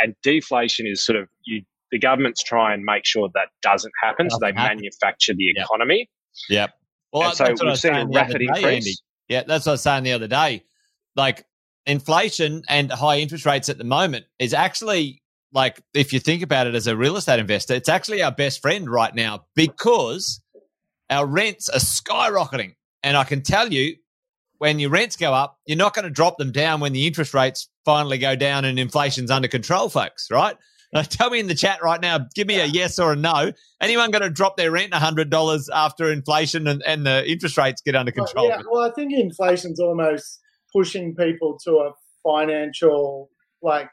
and 0.00 0.14
deflation 0.22 0.86
is 0.86 1.04
sort 1.04 1.18
of 1.18 1.28
you. 1.44 1.62
The 1.90 1.98
governments 1.98 2.42
try 2.42 2.72
and 2.72 2.84
make 2.84 3.04
sure 3.04 3.28
that 3.34 3.48
doesn't 3.60 3.92
happen, 4.02 4.30
so 4.30 4.38
they 4.40 4.52
manufacture 4.52 5.34
the 5.34 5.50
economy. 5.50 6.08
Yep. 6.48 6.70
Well, 7.12 7.28
and 7.28 7.36
so 7.36 7.66
we've 7.66 7.78
seen 7.78 7.94
a 7.94 8.06
rapid 8.06 8.38
day, 8.38 8.46
increase. 8.46 8.64
Andy. 8.64 8.94
Yeah, 9.28 9.42
that's 9.46 9.66
what 9.66 9.72
I 9.72 9.74
was 9.74 9.82
saying 9.82 10.04
the 10.04 10.12
other 10.12 10.28
day. 10.28 10.64
Like 11.14 11.44
inflation 11.86 12.62
and 12.68 12.90
high 12.90 13.18
interest 13.18 13.44
rates 13.44 13.68
at 13.68 13.78
the 13.78 13.84
moment 13.84 14.24
is 14.38 14.54
actually 14.54 15.21
like 15.52 15.82
if 15.94 16.12
you 16.12 16.20
think 16.20 16.42
about 16.42 16.66
it 16.66 16.74
as 16.74 16.86
a 16.86 16.96
real 16.96 17.16
estate 17.16 17.38
investor, 17.38 17.74
it's 17.74 17.88
actually 17.88 18.22
our 18.22 18.32
best 18.32 18.62
friend 18.62 18.88
right 18.88 19.14
now 19.14 19.44
because 19.54 20.40
our 21.10 21.26
rents 21.26 21.68
are 21.68 21.78
skyrocketing. 21.78 22.74
And 23.02 23.16
I 23.16 23.24
can 23.24 23.42
tell 23.42 23.72
you, 23.72 23.96
when 24.58 24.78
your 24.78 24.90
rents 24.90 25.16
go 25.16 25.34
up, 25.34 25.58
you're 25.66 25.76
not 25.76 25.92
going 25.94 26.04
to 26.04 26.10
drop 26.10 26.38
them 26.38 26.52
down 26.52 26.80
when 26.80 26.92
the 26.92 27.06
interest 27.06 27.34
rates 27.34 27.68
finally 27.84 28.18
go 28.18 28.36
down 28.36 28.64
and 28.64 28.78
inflation's 28.78 29.30
under 29.30 29.48
control, 29.48 29.88
folks, 29.88 30.28
right? 30.30 30.56
Now, 30.94 31.00
tell 31.00 31.30
me 31.30 31.40
in 31.40 31.46
the 31.46 31.54
chat 31.54 31.82
right 31.82 31.98
now, 31.98 32.18
give 32.34 32.46
me 32.46 32.60
a 32.60 32.66
yes 32.66 32.98
or 32.98 33.14
a 33.14 33.16
no. 33.16 33.52
Anyone 33.80 34.10
going 34.10 34.20
to 34.20 34.28
drop 34.28 34.58
their 34.58 34.70
rent 34.70 34.92
$100 34.92 35.68
after 35.72 36.12
inflation 36.12 36.66
and, 36.66 36.82
and 36.86 37.06
the 37.06 37.26
interest 37.26 37.56
rates 37.56 37.80
get 37.80 37.96
under 37.96 38.12
control? 38.12 38.48
Well, 38.48 38.58
yeah, 38.58 38.64
well, 38.70 38.82
I 38.82 38.92
think 38.92 39.14
inflation's 39.14 39.80
almost 39.80 40.38
pushing 40.70 41.14
people 41.14 41.56
to 41.64 41.76
a 41.76 41.92
financial, 42.22 43.30
like, 43.62 43.88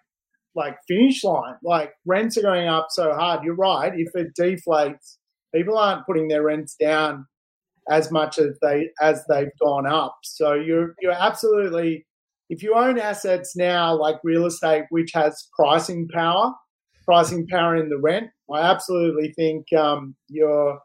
like 0.55 0.77
finish 0.87 1.23
line. 1.23 1.55
Like 1.63 1.93
rents 2.05 2.37
are 2.37 2.41
going 2.41 2.67
up 2.67 2.87
so 2.89 3.13
hard. 3.13 3.43
You're 3.43 3.55
right. 3.55 3.93
If 3.95 4.09
it 4.15 4.33
deflates, 4.39 5.17
people 5.53 5.77
aren't 5.77 6.05
putting 6.05 6.27
their 6.27 6.43
rents 6.43 6.75
down 6.79 7.25
as 7.89 8.11
much 8.11 8.37
as 8.37 8.57
they 8.61 8.89
as 9.01 9.23
they've 9.29 9.51
gone 9.61 9.87
up. 9.87 10.15
So 10.23 10.53
you're 10.53 10.95
you're 11.01 11.11
absolutely 11.11 12.05
if 12.49 12.63
you 12.63 12.75
own 12.75 12.99
assets 12.99 13.55
now 13.55 13.95
like 13.95 14.17
real 14.23 14.45
estate, 14.45 14.85
which 14.89 15.11
has 15.13 15.47
pricing 15.55 16.07
power, 16.11 16.51
pricing 17.05 17.47
power 17.47 17.75
in 17.75 17.89
the 17.89 17.99
rent, 17.99 18.29
I 18.51 18.61
absolutely 18.61 19.33
think 19.33 19.71
um, 19.73 20.15
you're 20.27 20.79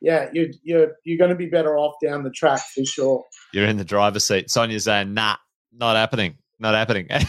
yeah, 0.00 0.28
you're 0.32 0.48
you're 0.62 0.92
you're 1.04 1.18
going 1.18 1.30
to 1.30 1.36
be 1.36 1.46
better 1.46 1.76
off 1.76 1.94
down 2.02 2.22
the 2.22 2.30
track 2.30 2.60
for 2.74 2.84
sure. 2.84 3.24
You're 3.52 3.66
in 3.66 3.76
the 3.76 3.84
driver's 3.84 4.24
seat. 4.24 4.50
Sonia's 4.50 4.84
saying, 4.84 5.14
"Nah, 5.14 5.36
not 5.72 5.96
happening." 5.96 6.36
Not 6.58 6.74
happening. 6.74 7.06
yeah, 7.10 7.20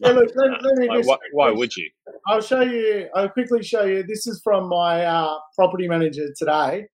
look, 0.00 0.30
let, 0.34 0.62
let 0.62 0.74
me 0.76 0.88
just, 0.92 1.08
why, 1.08 1.16
why, 1.32 1.50
would 1.50 1.76
you? 1.76 1.88
I'll 2.26 2.40
show 2.40 2.60
you. 2.60 3.08
I'll 3.14 3.28
quickly 3.28 3.62
show 3.62 3.84
you. 3.84 4.02
This 4.02 4.26
is 4.26 4.40
from 4.42 4.68
my 4.68 5.04
uh, 5.04 5.38
property 5.54 5.88
manager 5.88 6.28
today. 6.36 6.86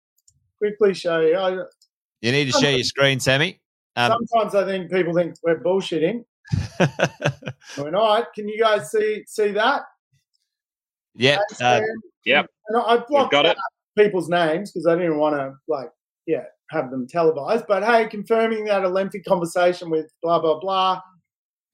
Quickly 0.58 0.94
show 0.94 1.20
you. 1.20 1.36
I, 1.36 1.64
you 2.20 2.32
need 2.32 2.52
to 2.52 2.58
share 2.58 2.72
your 2.72 2.84
screen, 2.84 3.20
Sammy. 3.20 3.60
Um, 3.96 4.12
sometimes 4.28 4.54
I 4.54 4.64
think 4.64 4.90
people 4.90 5.14
think 5.14 5.34
we're 5.42 5.60
bullshitting. 5.60 6.24
we're 7.78 7.90
not. 7.90 8.32
Can 8.34 8.48
you 8.48 8.60
guys 8.60 8.90
see 8.90 9.24
see 9.26 9.52
that? 9.52 9.82
Yeah. 11.14 11.38
Uh, 11.60 11.80
yep. 12.24 12.46
And 12.68 12.82
I 12.82 12.98
blocked 13.08 13.32
got 13.32 13.46
it. 13.46 13.56
people's 13.98 14.28
names 14.28 14.70
because 14.70 14.86
I 14.86 14.94
didn't 14.94 15.18
want 15.18 15.36
to 15.36 15.54
like 15.68 15.90
yeah 16.26 16.44
have 16.70 16.90
them 16.90 17.06
televised. 17.08 17.64
But 17.66 17.84
hey, 17.84 18.06
confirming 18.08 18.64
that 18.66 18.84
a 18.84 18.88
lengthy 18.88 19.20
conversation 19.20 19.90
with 19.90 20.12
blah 20.22 20.40
blah 20.40 20.60
blah 20.60 21.00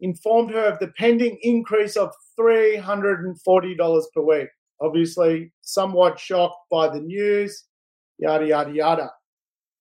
informed 0.02 0.50
her 0.50 0.64
of 0.64 0.78
the 0.80 0.92
pending 0.98 1.38
increase 1.42 1.96
of 1.96 2.12
$340 2.38 4.02
per 4.14 4.22
week. 4.22 4.48
Obviously, 4.82 5.52
somewhat 5.62 6.18
shocked 6.18 6.58
by 6.70 6.88
the 6.88 7.00
news, 7.00 7.64
yada, 8.18 8.46
yada, 8.46 8.72
yada. 8.72 9.10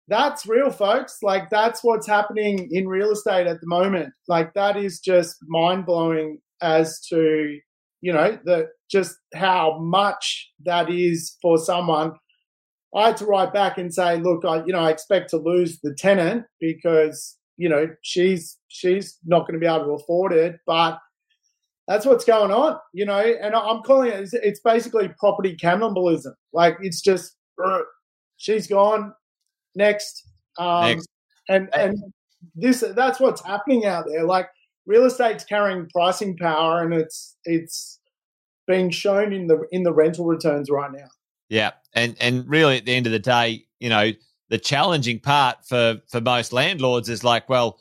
That's 0.08 0.46
real, 0.46 0.70
folks. 0.70 1.18
Like, 1.24 1.50
that's 1.50 1.84
what's 1.84 2.08
happening 2.08 2.70
in 2.72 2.88
real 2.88 3.12
estate 3.12 3.48
at 3.48 3.62
the 3.62 3.68
moment. 3.68 4.14
Like, 4.28 4.54
that 4.54 4.78
is 4.78 5.00
just 5.00 5.38
mind 5.48 5.86
blowing 5.86 6.40
as 6.62 7.00
to, 7.10 7.58
you 8.02 8.14
know, 8.14 8.38
the 8.46 8.68
just 8.92 9.16
how 9.34 9.80
much 9.80 10.52
that 10.66 10.90
is 10.90 11.36
for 11.42 11.58
someone. 11.58 12.14
I 12.94 13.08
had 13.08 13.18
to 13.18 13.26
write 13.26 13.54
back 13.54 13.78
and 13.78 13.94
say, 13.94 14.18
look, 14.18 14.44
I, 14.44 14.66
you 14.66 14.74
know, 14.74 14.82
I 14.82 14.92
expect 14.92 15.30
to 15.30 15.38
lose 15.38 15.80
the 15.82 15.96
tenant 15.98 16.44
because 16.60 17.38
you 17.58 17.70
know, 17.70 17.88
she's 18.02 18.58
she's 18.68 19.18
not 19.26 19.42
going 19.42 19.54
to 19.54 19.60
be 19.60 19.66
able 19.66 19.86
to 19.86 20.04
afford 20.04 20.34
it. 20.34 20.60
But 20.66 21.00
that's 21.88 22.06
what's 22.06 22.26
going 22.26 22.52
on, 22.52 22.78
you 22.94 23.06
know. 23.06 23.20
And 23.20 23.56
I'm 23.56 23.82
calling 23.82 24.12
it. 24.12 24.30
It's 24.34 24.60
basically 24.60 25.10
property 25.20 25.56
cannibalism. 25.56 26.36
Like 26.54 26.78
it's 26.82 27.02
just 27.02 27.36
she's 28.38 28.68
gone 28.68 29.14
next. 29.76 30.28
Um, 30.58 30.86
next. 30.86 31.10
And 31.50 31.70
and 31.74 31.98
this 32.56 32.84
that's 32.96 33.20
what's 33.20 33.44
happening 33.46 33.86
out 33.86 34.06
there. 34.08 34.24
Like 34.24 34.48
real 34.86 35.06
estate's 35.06 35.44
carrying 35.44 35.88
pricing 35.90 36.38
power, 36.38 36.84
and 36.84 36.94
it's 36.94 37.38
it's 37.46 38.00
being 38.68 38.90
shown 38.90 39.34
in 39.34 39.48
the 39.48 39.66
in 39.72 39.84
the 39.84 39.94
rental 39.94 40.26
returns 40.26 40.70
right 40.70 40.92
now. 40.92 41.08
Yeah, 41.50 41.72
and 41.94 42.16
and 42.20 42.48
really 42.48 42.78
at 42.78 42.86
the 42.86 42.94
end 42.94 43.06
of 43.06 43.12
the 43.12 43.20
day, 43.20 43.66
you 43.80 43.90
know, 43.90 44.12
the 44.52 44.60
challenging 44.60 45.18
part 45.18 45.66
for 45.66 46.02
for 46.10 46.22
most 46.22 46.54
landlords 46.54 47.10
is 47.10 47.24
like, 47.24 47.48
well, 47.50 47.80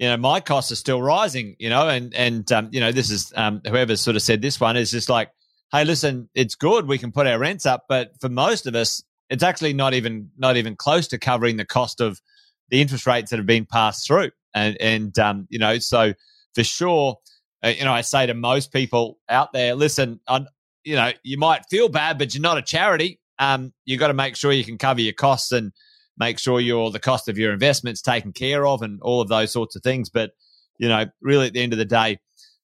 you 0.00 0.08
know, 0.08 0.16
my 0.16 0.40
costs 0.40 0.72
are 0.72 0.76
still 0.76 1.00
rising, 1.00 1.54
you 1.60 1.70
know, 1.70 1.88
and 1.88 2.12
and 2.12 2.50
um, 2.52 2.68
you 2.72 2.80
know, 2.80 2.92
this 2.92 3.08
is 3.08 3.32
um, 3.36 3.62
whoever 3.66 3.96
sort 3.96 4.16
of 4.16 4.22
said 4.22 4.42
this 4.42 4.60
one 4.60 4.76
is 4.76 4.90
just 4.90 5.08
like, 5.08 5.30
hey, 5.72 5.84
listen, 5.84 6.28
it's 6.34 6.56
good 6.56 6.88
we 6.88 6.98
can 6.98 7.12
put 7.12 7.28
our 7.28 7.38
rents 7.38 7.66
up, 7.66 7.84
but 7.88 8.10
for 8.20 8.28
most 8.28 8.66
of 8.66 8.74
us, 8.74 9.02
it's 9.30 9.44
actually 9.44 9.72
not 9.72 9.94
even 9.94 10.28
not 10.36 10.56
even 10.56 10.74
close 10.74 11.06
to 11.08 11.18
covering 11.18 11.56
the 11.56 11.64
cost 11.64 12.00
of 12.00 12.20
the 12.68 12.80
interest 12.80 13.06
rates 13.06 13.30
that 13.30 13.36
have 13.36 13.46
been 13.46 13.64
passed 13.64 14.04
through, 14.04 14.32
and 14.54 14.76
and 14.80 15.16
um, 15.20 15.46
you 15.50 15.60
know, 15.60 15.78
so 15.78 16.14
for 16.56 16.64
sure, 16.64 17.16
uh, 17.64 17.68
you 17.68 17.84
know, 17.84 17.92
I 17.92 18.00
say 18.00 18.26
to 18.26 18.34
most 18.34 18.72
people 18.72 19.18
out 19.28 19.52
there, 19.52 19.76
listen, 19.76 20.18
I'm, 20.26 20.48
you 20.82 20.96
know, 20.96 21.12
you 21.22 21.38
might 21.38 21.62
feel 21.70 21.88
bad, 21.88 22.18
but 22.18 22.34
you're 22.34 22.42
not 22.42 22.58
a 22.58 22.62
charity. 22.62 23.20
Um, 23.38 23.72
you 23.84 23.98
got 23.98 24.08
to 24.08 24.14
make 24.14 24.34
sure 24.34 24.50
you 24.50 24.64
can 24.64 24.78
cover 24.78 25.00
your 25.00 25.12
costs 25.12 25.52
and 25.52 25.72
make 26.18 26.38
sure 26.38 26.60
your 26.60 26.90
the 26.90 26.98
cost 26.98 27.28
of 27.28 27.38
your 27.38 27.52
investments 27.52 28.02
taken 28.02 28.32
care 28.32 28.66
of 28.66 28.82
and 28.82 29.00
all 29.02 29.20
of 29.20 29.28
those 29.28 29.52
sorts 29.52 29.76
of 29.76 29.82
things. 29.82 30.10
But 30.10 30.32
you 30.78 30.88
know, 30.88 31.06
really 31.20 31.46
at 31.46 31.52
the 31.52 31.62
end 31.62 31.72
of 31.72 31.78
the 31.78 31.84
day, 31.84 32.18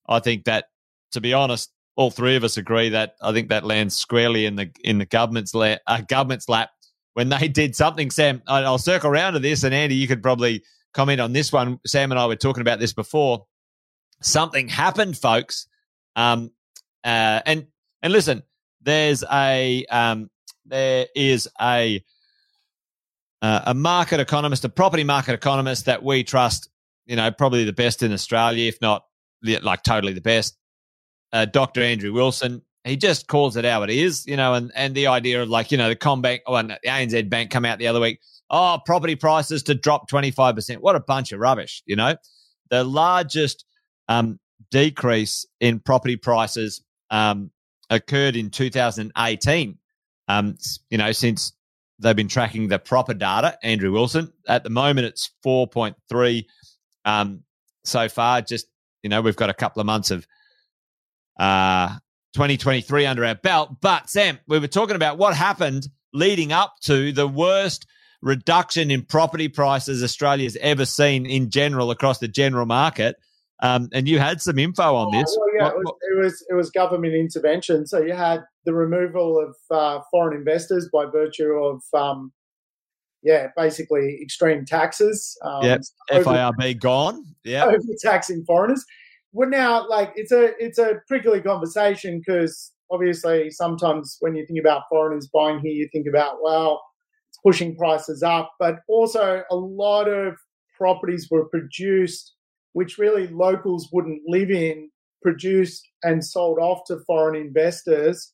I 0.08 0.20
think 0.20 0.44
that 0.44 0.66
to 1.12 1.20
be 1.20 1.32
honest, 1.32 1.70
all 1.96 2.10
three 2.10 2.36
of 2.36 2.44
us 2.44 2.56
agree 2.56 2.90
that 2.90 3.14
I 3.22 3.32
think 3.32 3.48
that 3.48 3.64
lands 3.64 3.94
squarely 3.96 4.46
in 4.46 4.56
the 4.56 4.70
in 4.82 4.98
the 4.98 5.06
government's 5.06 5.54
la- 5.54 5.76
uh, 5.86 6.02
government's 6.08 6.48
lap 6.48 6.70
when 7.14 7.28
they 7.28 7.48
did 7.62 7.74
something. 7.76 8.10
Sam, 8.10 8.42
I'll 8.46 8.78
circle 8.78 9.10
around 9.10 9.34
to 9.34 9.38
this, 9.38 9.62
and 9.62 9.74
Andy, 9.74 9.94
you 9.94 10.08
could 10.08 10.22
probably 10.22 10.62
comment 10.92 11.20
on 11.20 11.32
this 11.32 11.52
one. 11.52 11.78
Sam 11.86 12.12
and 12.12 12.18
I 12.18 12.26
were 12.26 12.36
talking 12.36 12.60
about 12.60 12.80
this 12.80 12.92
before. 12.92 13.46
Something 14.20 14.68
happened, 14.68 15.16
folks. 15.16 15.66
Um, 16.16 16.50
uh, 17.04 17.40
and 17.46 17.66
and 18.02 18.12
listen, 18.12 18.42
there's 18.82 19.24
a 19.30 19.84
um, 19.86 20.30
there 20.66 21.06
is 21.14 21.48
a 21.60 22.02
uh, 23.44 23.60
a 23.66 23.74
market 23.74 24.20
economist, 24.20 24.64
a 24.64 24.70
property 24.70 25.04
market 25.04 25.34
economist 25.34 25.84
that 25.84 26.02
we 26.02 26.24
trust, 26.24 26.70
you 27.04 27.14
know, 27.14 27.30
probably 27.30 27.64
the 27.64 27.74
best 27.74 28.02
in 28.02 28.10
Australia, 28.10 28.66
if 28.66 28.80
not 28.80 29.04
like 29.42 29.82
totally 29.82 30.14
the 30.14 30.22
best. 30.22 30.56
Uh, 31.30 31.44
Dr. 31.44 31.82
Andrew 31.82 32.14
Wilson. 32.14 32.62
he 32.84 32.96
just 32.96 33.26
calls 33.26 33.58
it 33.58 33.66
how 33.66 33.82
it 33.82 33.90
is, 33.90 34.26
you 34.26 34.38
know, 34.38 34.54
and, 34.54 34.72
and 34.74 34.94
the 34.94 35.08
idea 35.08 35.42
of 35.42 35.50
like, 35.50 35.70
you 35.70 35.76
know, 35.76 35.90
the 35.90 35.96
CommBank, 35.96 36.40
oh, 36.46 36.62
the 36.62 36.78
ANZ 36.86 37.28
Bank 37.28 37.50
come 37.50 37.66
out 37.66 37.78
the 37.78 37.86
other 37.86 38.00
week, 38.00 38.18
oh, 38.48 38.78
property 38.86 39.14
prices 39.14 39.62
to 39.64 39.74
drop 39.74 40.08
25%. 40.08 40.78
What 40.78 40.96
a 40.96 41.00
bunch 41.00 41.30
of 41.32 41.38
rubbish, 41.38 41.82
you 41.84 41.96
know? 41.96 42.16
The 42.70 42.82
largest 42.82 43.66
um, 44.08 44.40
decrease 44.70 45.44
in 45.60 45.80
property 45.80 46.16
prices 46.16 46.82
um, 47.10 47.50
occurred 47.90 48.36
in 48.36 48.48
2018. 48.48 49.76
Um, 50.28 50.56
you 50.88 50.96
know, 50.96 51.12
since 51.12 51.52
they've 51.98 52.16
been 52.16 52.28
tracking 52.28 52.68
the 52.68 52.78
proper 52.78 53.14
data, 53.14 53.58
Andrew 53.62 53.92
Wilson. 53.92 54.32
At 54.48 54.64
the 54.64 54.70
moment, 54.70 55.06
it's 55.06 55.30
4.3 55.44 56.44
um, 57.04 57.42
so 57.84 58.08
far. 58.08 58.42
Just, 58.42 58.66
you 59.02 59.10
know, 59.10 59.20
we've 59.20 59.36
got 59.36 59.50
a 59.50 59.54
couple 59.54 59.80
of 59.80 59.86
months 59.86 60.10
of 60.10 60.26
uh, 61.38 61.88
2023 62.34 63.06
under 63.06 63.24
our 63.24 63.34
belt. 63.34 63.80
But, 63.80 64.10
Sam, 64.10 64.38
we 64.48 64.58
were 64.58 64.68
talking 64.68 64.96
about 64.96 65.18
what 65.18 65.36
happened 65.36 65.88
leading 66.12 66.52
up 66.52 66.74
to 66.82 67.12
the 67.12 67.28
worst 67.28 67.86
reduction 68.22 68.90
in 68.90 69.02
property 69.02 69.48
prices 69.48 70.02
Australia's 70.02 70.56
ever 70.60 70.86
seen 70.86 71.26
in 71.26 71.50
general 71.50 71.90
across 71.90 72.18
the 72.18 72.28
general 72.28 72.66
market. 72.66 73.16
Um, 73.62 73.88
and 73.92 74.08
you 74.08 74.18
had 74.18 74.40
some 74.40 74.58
info 74.58 74.94
on 74.94 75.12
this. 75.12 75.36
Oh, 75.38 75.40
well, 75.40 75.54
yeah, 75.56 75.74
what, 75.74 75.76
it, 75.76 75.84
was, 75.84 75.94
it, 76.00 76.22
was, 76.22 76.46
it 76.50 76.54
was 76.54 76.70
government 76.70 77.14
intervention. 77.14 77.86
So 77.86 78.00
you 78.00 78.14
had 78.14 78.44
the 78.64 78.74
removal 78.74 79.38
of 79.38 79.56
uh, 79.70 80.02
foreign 80.10 80.36
investors 80.36 80.88
by 80.92 81.06
virtue 81.06 81.52
of 81.52 81.82
um, 81.94 82.32
yeah, 83.22 83.48
basically 83.56 84.18
extreme 84.22 84.64
taxes. 84.64 85.36
Um, 85.42 85.64
yep, 85.64 85.80
FIRB 86.10 86.80
gone. 86.80 87.24
Yeah, 87.44 87.72
taxing 88.00 88.44
foreigners. 88.44 88.84
Well, 89.32 89.48
now 89.48 89.88
like 89.88 90.12
it's 90.16 90.32
a 90.32 90.52
it's 90.62 90.78
a 90.78 91.00
prickly 91.08 91.40
conversation 91.40 92.18
because 92.18 92.72
obviously 92.90 93.50
sometimes 93.50 94.16
when 94.20 94.34
you 94.34 94.46
think 94.46 94.60
about 94.60 94.82
foreigners 94.88 95.28
buying 95.28 95.60
here, 95.60 95.72
you 95.72 95.88
think 95.92 96.06
about 96.06 96.42
well, 96.42 96.82
it's 97.30 97.38
pushing 97.44 97.76
prices 97.76 98.22
up, 98.22 98.52
but 98.58 98.80
also 98.88 99.42
a 99.50 99.56
lot 99.56 100.08
of 100.08 100.36
properties 100.76 101.28
were 101.30 101.46
produced 101.46 102.34
which 102.74 102.98
really 102.98 103.28
locals 103.28 103.88
wouldn't 103.92 104.20
live 104.26 104.50
in, 104.50 104.90
produced 105.22 105.88
and 106.02 106.22
sold 106.22 106.58
off 106.58 106.84
to 106.86 106.98
foreign 107.06 107.40
investors 107.40 108.32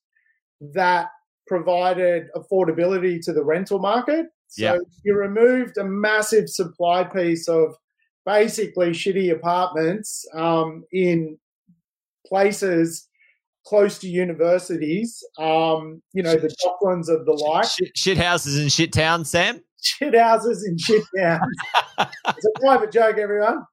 that 0.61 1.09
provided 1.47 2.29
affordability 2.37 3.21
to 3.25 3.33
the 3.33 3.45
rental 3.45 3.79
market. 3.79 4.27
So 4.49 4.63
yeah. 4.63 4.79
you 5.05 5.17
removed 5.17 5.79
a 5.79 5.85
massive 5.85 6.49
supply 6.49 7.05
piece 7.05 7.49
of 7.49 7.75
basically 8.27 8.91
shitty 8.91 9.33
apartments 9.33 10.27
um, 10.35 10.85
in 10.93 11.39
places 12.27 13.09
close 13.67 13.99
to 13.99 14.09
universities. 14.09 15.23
Um, 15.39 16.03
you 16.13 16.23
know, 16.23 16.37
the 16.37 16.55
Docklands 16.65 17.09
of 17.09 17.27
the 17.27 17.33
like. 17.33 17.69
Shit, 17.69 17.97
shit 17.97 18.19
houses 18.19 18.59
in 18.59 18.69
shit 18.69 18.93
towns, 18.93 19.31
Sam? 19.31 19.61
Shit 19.83 20.15
houses 20.15 20.65
in 20.67 20.79
shit 20.79 21.05
towns. 21.17 21.43
it's 21.99 22.47
a 22.47 22.61
private 22.61 22.93
joke, 22.93 23.19
everyone 23.19 23.65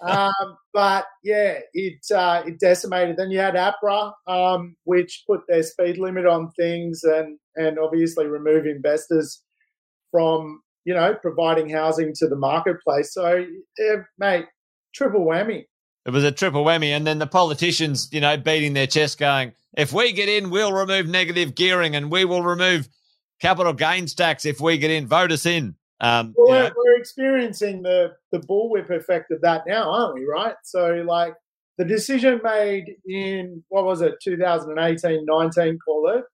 um, 0.00 0.56
but 0.72 1.06
yeah, 1.22 1.58
it 1.72 1.98
uh, 2.14 2.42
it 2.46 2.58
decimated. 2.60 3.16
Then 3.16 3.30
you 3.30 3.38
had 3.38 3.54
APRA, 3.54 4.12
um, 4.26 4.76
which 4.84 5.24
put 5.26 5.40
their 5.48 5.62
speed 5.62 5.98
limit 5.98 6.26
on 6.26 6.50
things, 6.52 7.02
and 7.04 7.38
and 7.56 7.78
obviously 7.78 8.26
remove 8.26 8.66
investors 8.66 9.42
from 10.10 10.60
you 10.84 10.94
know 10.94 11.14
providing 11.20 11.68
housing 11.68 12.12
to 12.16 12.28
the 12.28 12.36
marketplace. 12.36 13.12
So, 13.12 13.44
yeah, 13.78 13.96
mate, 14.18 14.46
triple 14.94 15.24
whammy. 15.24 15.64
It 16.04 16.10
was 16.10 16.24
a 16.24 16.32
triple 16.32 16.64
whammy, 16.64 16.96
and 16.96 17.06
then 17.06 17.18
the 17.18 17.26
politicians, 17.26 18.08
you 18.12 18.20
know, 18.20 18.36
beating 18.36 18.74
their 18.74 18.86
chest, 18.86 19.18
going, 19.18 19.52
"If 19.76 19.92
we 19.92 20.12
get 20.12 20.28
in, 20.28 20.50
we'll 20.50 20.72
remove 20.72 21.08
negative 21.08 21.54
gearing, 21.54 21.96
and 21.96 22.10
we 22.10 22.24
will 22.24 22.42
remove 22.42 22.88
capital 23.40 23.72
gains 23.72 24.14
tax 24.14 24.46
if 24.46 24.60
we 24.60 24.78
get 24.78 24.90
in. 24.90 25.06
Vote 25.06 25.32
us 25.32 25.46
in." 25.46 25.74
Um, 26.00 26.34
well, 26.36 26.48
we're, 26.48 26.72
we're, 26.76 26.98
experiencing 26.98 27.82
the 27.82 28.12
the 28.30 28.40
bullwhip 28.40 28.90
effect 28.90 29.30
of 29.30 29.40
that 29.40 29.62
now, 29.66 29.90
aren't 29.90 30.14
we? 30.14 30.26
Right. 30.26 30.54
So, 30.62 31.04
like 31.06 31.34
the 31.78 31.84
decision 31.84 32.40
made 32.42 32.96
in 33.08 33.62
what 33.68 33.84
was 33.84 34.02
it, 34.02 34.14
2018, 34.22 35.24
19, 35.24 35.78
call 35.78 36.08
it. 36.10 36.24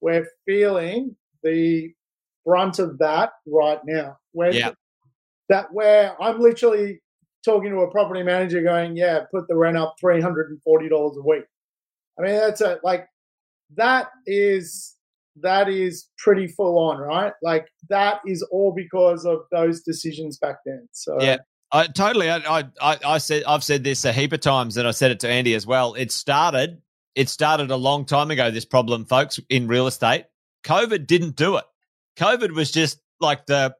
We're 0.00 0.26
feeling 0.46 1.16
the 1.42 1.92
brunt 2.44 2.78
of 2.78 2.98
that 2.98 3.30
right 3.46 3.80
now. 3.86 4.18
Where 4.32 4.52
yeah. 4.52 4.72
that 5.48 5.72
where 5.72 6.20
I'm 6.20 6.40
literally 6.40 7.00
talking 7.44 7.70
to 7.70 7.80
a 7.80 7.90
property 7.90 8.22
manager, 8.22 8.62
going, 8.62 8.96
"Yeah, 8.96 9.20
put 9.32 9.46
the 9.48 9.56
rent 9.56 9.76
up 9.76 9.94
three 10.00 10.20
hundred 10.20 10.50
and 10.50 10.60
forty 10.62 10.88
dollars 10.88 11.16
a 11.16 11.22
week." 11.22 11.44
I 12.18 12.22
mean, 12.22 12.34
that's 12.34 12.60
a 12.60 12.80
like 12.82 13.06
that 13.76 14.08
is 14.26 14.96
that 15.42 15.68
is 15.68 16.08
pretty 16.18 16.46
full 16.46 16.78
on, 16.78 16.98
right? 16.98 17.32
Like 17.42 17.66
that 17.88 18.20
is 18.26 18.42
all 18.50 18.72
because 18.72 19.24
of 19.24 19.40
those 19.50 19.82
decisions 19.82 20.38
back 20.38 20.56
then. 20.64 20.88
So 20.92 21.20
yeah. 21.20 21.38
I 21.72 21.88
totally. 21.88 22.30
I, 22.30 22.64
I, 22.80 22.98
I 23.04 23.18
said 23.18 23.42
I've 23.48 23.64
said 23.64 23.82
this 23.82 24.04
a 24.04 24.12
heap 24.12 24.32
of 24.32 24.40
times, 24.40 24.76
and 24.76 24.86
I 24.86 24.92
said 24.92 25.10
it 25.10 25.20
to 25.20 25.28
Andy 25.28 25.54
as 25.54 25.66
well. 25.66 25.94
It 25.94 26.12
started. 26.12 26.80
It 27.16 27.28
started 27.28 27.70
a 27.70 27.76
long 27.76 28.04
time 28.04 28.30
ago. 28.30 28.50
This 28.50 28.64
problem, 28.64 29.04
folks, 29.04 29.40
in 29.48 29.66
real 29.66 29.88
estate. 29.88 30.26
COVID 30.64 31.06
didn't 31.06 31.36
do 31.36 31.56
it. 31.56 31.64
COVID 32.16 32.52
was 32.52 32.70
just 32.70 33.00
like 33.20 33.46
the 33.46 33.74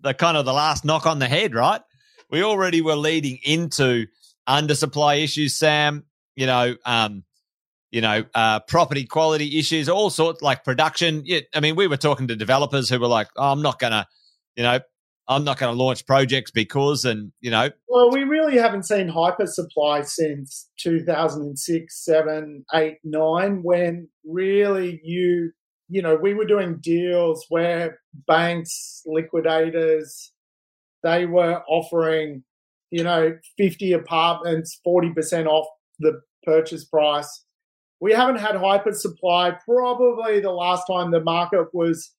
the 0.00 0.12
kind 0.12 0.36
of 0.36 0.44
the 0.44 0.52
last 0.52 0.84
knock 0.84 1.06
on 1.06 1.20
the 1.20 1.28
head, 1.28 1.54
right? 1.54 1.80
We 2.30 2.42
already 2.42 2.80
were 2.80 2.96
leading 2.96 3.38
into 3.44 4.06
undersupply 4.48 5.22
issues, 5.22 5.54
Sam. 5.54 6.04
You 6.34 6.46
know, 6.46 6.74
um, 6.84 7.24
you 7.90 8.00
know, 8.00 8.24
uh, 8.34 8.60
property 8.60 9.04
quality 9.04 9.58
issues, 9.58 9.88
all 9.88 10.10
sorts 10.10 10.42
like 10.42 10.64
production. 10.64 11.22
Yeah, 11.24 11.40
I 11.54 11.60
mean, 11.60 11.76
we 11.76 11.86
were 11.86 11.96
talking 11.96 12.28
to 12.28 12.36
developers 12.36 12.88
who 12.88 13.00
were 13.00 13.08
like, 13.08 13.28
oh, 13.36 13.52
I'm 13.52 13.62
not 13.62 13.78
going 13.78 13.92
to, 13.92 14.06
you 14.56 14.62
know, 14.62 14.80
I'm 15.28 15.44
not 15.44 15.58
going 15.58 15.74
to 15.74 15.80
launch 15.80 16.06
projects 16.06 16.50
because, 16.50 17.04
and, 17.04 17.32
you 17.40 17.50
know. 17.50 17.70
Well, 17.88 18.10
we 18.10 18.22
really 18.24 18.58
haven't 18.58 18.84
seen 18.84 19.08
hyper 19.08 19.46
supply 19.46 20.02
since 20.02 20.68
2006, 20.78 22.04
7, 22.04 22.64
8, 22.74 22.94
9, 23.04 23.60
when 23.62 24.08
really 24.24 25.00
you, 25.04 25.52
you 25.88 26.02
know, 26.02 26.16
we 26.16 26.34
were 26.34 26.46
doing 26.46 26.78
deals 26.80 27.44
where 27.48 27.98
banks, 28.26 29.02
liquidators, 29.06 30.32
they 31.02 31.26
were 31.26 31.62
offering, 31.68 32.44
you 32.90 33.04
know, 33.04 33.36
50 33.56 33.92
apartments, 33.92 34.80
40% 34.86 35.46
off 35.46 35.66
the 35.98 36.20
purchase 36.44 36.84
price 36.84 37.44
we 38.00 38.12
haven't 38.12 38.40
had 38.40 38.56
hyper 38.56 38.92
supply. 38.92 39.56
Probably 39.64 40.40
the 40.40 40.50
last 40.50 40.84
time 40.86 41.10
the 41.10 41.20
market 41.20 41.68
was, 41.74 42.12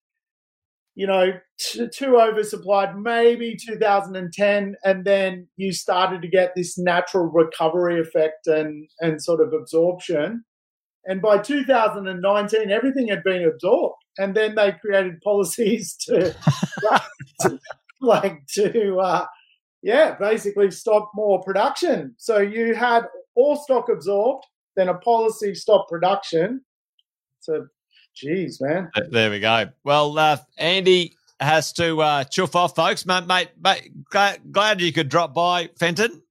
you 0.96 1.08
know, 1.08 1.34
too 1.58 2.12
oversupplied, 2.12 2.98
maybe 2.98 3.58
2010, 3.58 4.76
and 4.84 5.06
then 5.06 5.48
you 5.58 5.72
started 5.72 6.22
to 6.22 6.28
get 6.28 6.54
this 6.56 6.78
natural 6.78 7.26
recovery 7.26 8.00
effect 8.00 8.48
and 8.48 8.88
and 9.00 9.22
sort 9.22 9.42
of 9.42 9.54
absorption. 9.54 10.44
And 11.06 11.20
by 11.20 11.40
2019, 11.40 12.70
everything 12.70 13.08
had 13.08 13.24
been 13.24 13.44
absorbed, 13.44 13.96
and 14.20 14.36
then 14.36 14.54
they 14.54 14.74
created 14.74 15.20
policies 15.24 15.96
to, 16.06 16.36
to 17.42 17.60
like 18.02 18.46
to. 18.54 18.98
Uh, 18.98 19.26
yeah, 19.84 20.16
basically 20.20 20.70
stop 20.70 21.12
more 21.16 21.42
production. 21.42 22.14
So 22.20 22.38
you 22.38 22.76
had 22.76 23.06
all 23.34 23.56
stock 23.56 23.90
absorbed, 23.90 24.46
then 24.76 24.90
a 24.90 24.96
policy 24.96 25.56
stop 25.56 25.88
production. 25.90 26.62
So, 27.40 27.68
geez, 28.16 28.60
man. 28.62 28.90
There 29.10 29.30
we 29.30 29.40
go. 29.40 29.70
Well, 29.84 30.18
uh, 30.18 30.38
Andy 30.58 31.16
has 31.40 31.74
to 31.74 32.02
uh, 32.02 32.24
chuff 32.26 32.56
off, 32.56 32.76
folks. 32.76 33.06
Mate, 33.06 33.28
mate, 33.28 33.50
mate 33.62 33.92
glad, 34.10 34.52
glad 34.52 34.82
you 34.82 34.94
could 34.94 35.10
drop 35.10 35.34
by, 35.34 35.70
Fenton. 35.80 36.22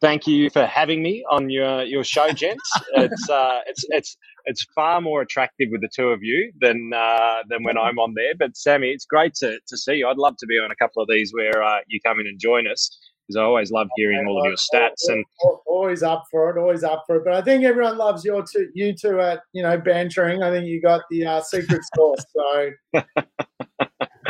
Thank 0.00 0.26
you 0.26 0.50
for 0.50 0.66
having 0.66 1.00
me 1.00 1.24
on 1.30 1.48
your 1.48 1.84
your 1.84 2.02
show, 2.02 2.32
gents. 2.32 2.68
it's 2.94 3.30
uh, 3.30 3.60
it's 3.68 3.84
it's 3.90 4.16
it's 4.46 4.66
far 4.74 5.00
more 5.00 5.22
attractive 5.22 5.68
with 5.70 5.80
the 5.80 5.88
two 5.94 6.08
of 6.08 6.24
you 6.24 6.52
than 6.60 6.90
uh, 6.92 7.44
than 7.48 7.62
when 7.62 7.78
I'm 7.78 8.00
on 8.00 8.14
there. 8.14 8.34
But 8.36 8.56
Sammy, 8.56 8.88
it's 8.88 9.04
great 9.04 9.34
to, 9.34 9.60
to 9.64 9.76
see 9.76 9.94
you. 9.94 10.08
I'd 10.08 10.16
love 10.16 10.36
to 10.38 10.46
be 10.46 10.58
on 10.58 10.72
a 10.72 10.74
couple 10.74 11.02
of 11.02 11.08
these 11.08 11.32
where 11.32 11.62
uh, 11.62 11.78
you 11.86 12.00
come 12.04 12.18
in 12.18 12.26
and 12.26 12.40
join 12.40 12.66
us 12.66 12.98
because 13.26 13.38
I 13.38 13.42
always 13.42 13.70
love 13.70 13.88
hearing 13.96 14.26
all 14.26 14.38
of 14.38 14.44
your 14.44 14.56
stats 14.56 15.08
and 15.08 15.24
always 15.66 16.02
up 16.02 16.24
for 16.30 16.50
it, 16.50 16.60
always 16.60 16.84
up 16.84 17.04
for 17.06 17.16
it. 17.16 17.24
But 17.24 17.34
I 17.34 17.42
think 17.42 17.64
everyone 17.64 17.98
loves 17.98 18.24
your 18.24 18.42
two, 18.42 18.68
you 18.74 18.94
two 18.94 19.20
at 19.20 19.40
you 19.52 19.62
know 19.62 19.78
bantering. 19.78 20.42
I 20.42 20.50
think 20.50 20.66
you 20.66 20.80
got 20.80 21.02
the 21.10 21.26
uh, 21.26 21.40
secret 21.40 21.82
sauce. 21.94 22.24
So, 22.34 23.02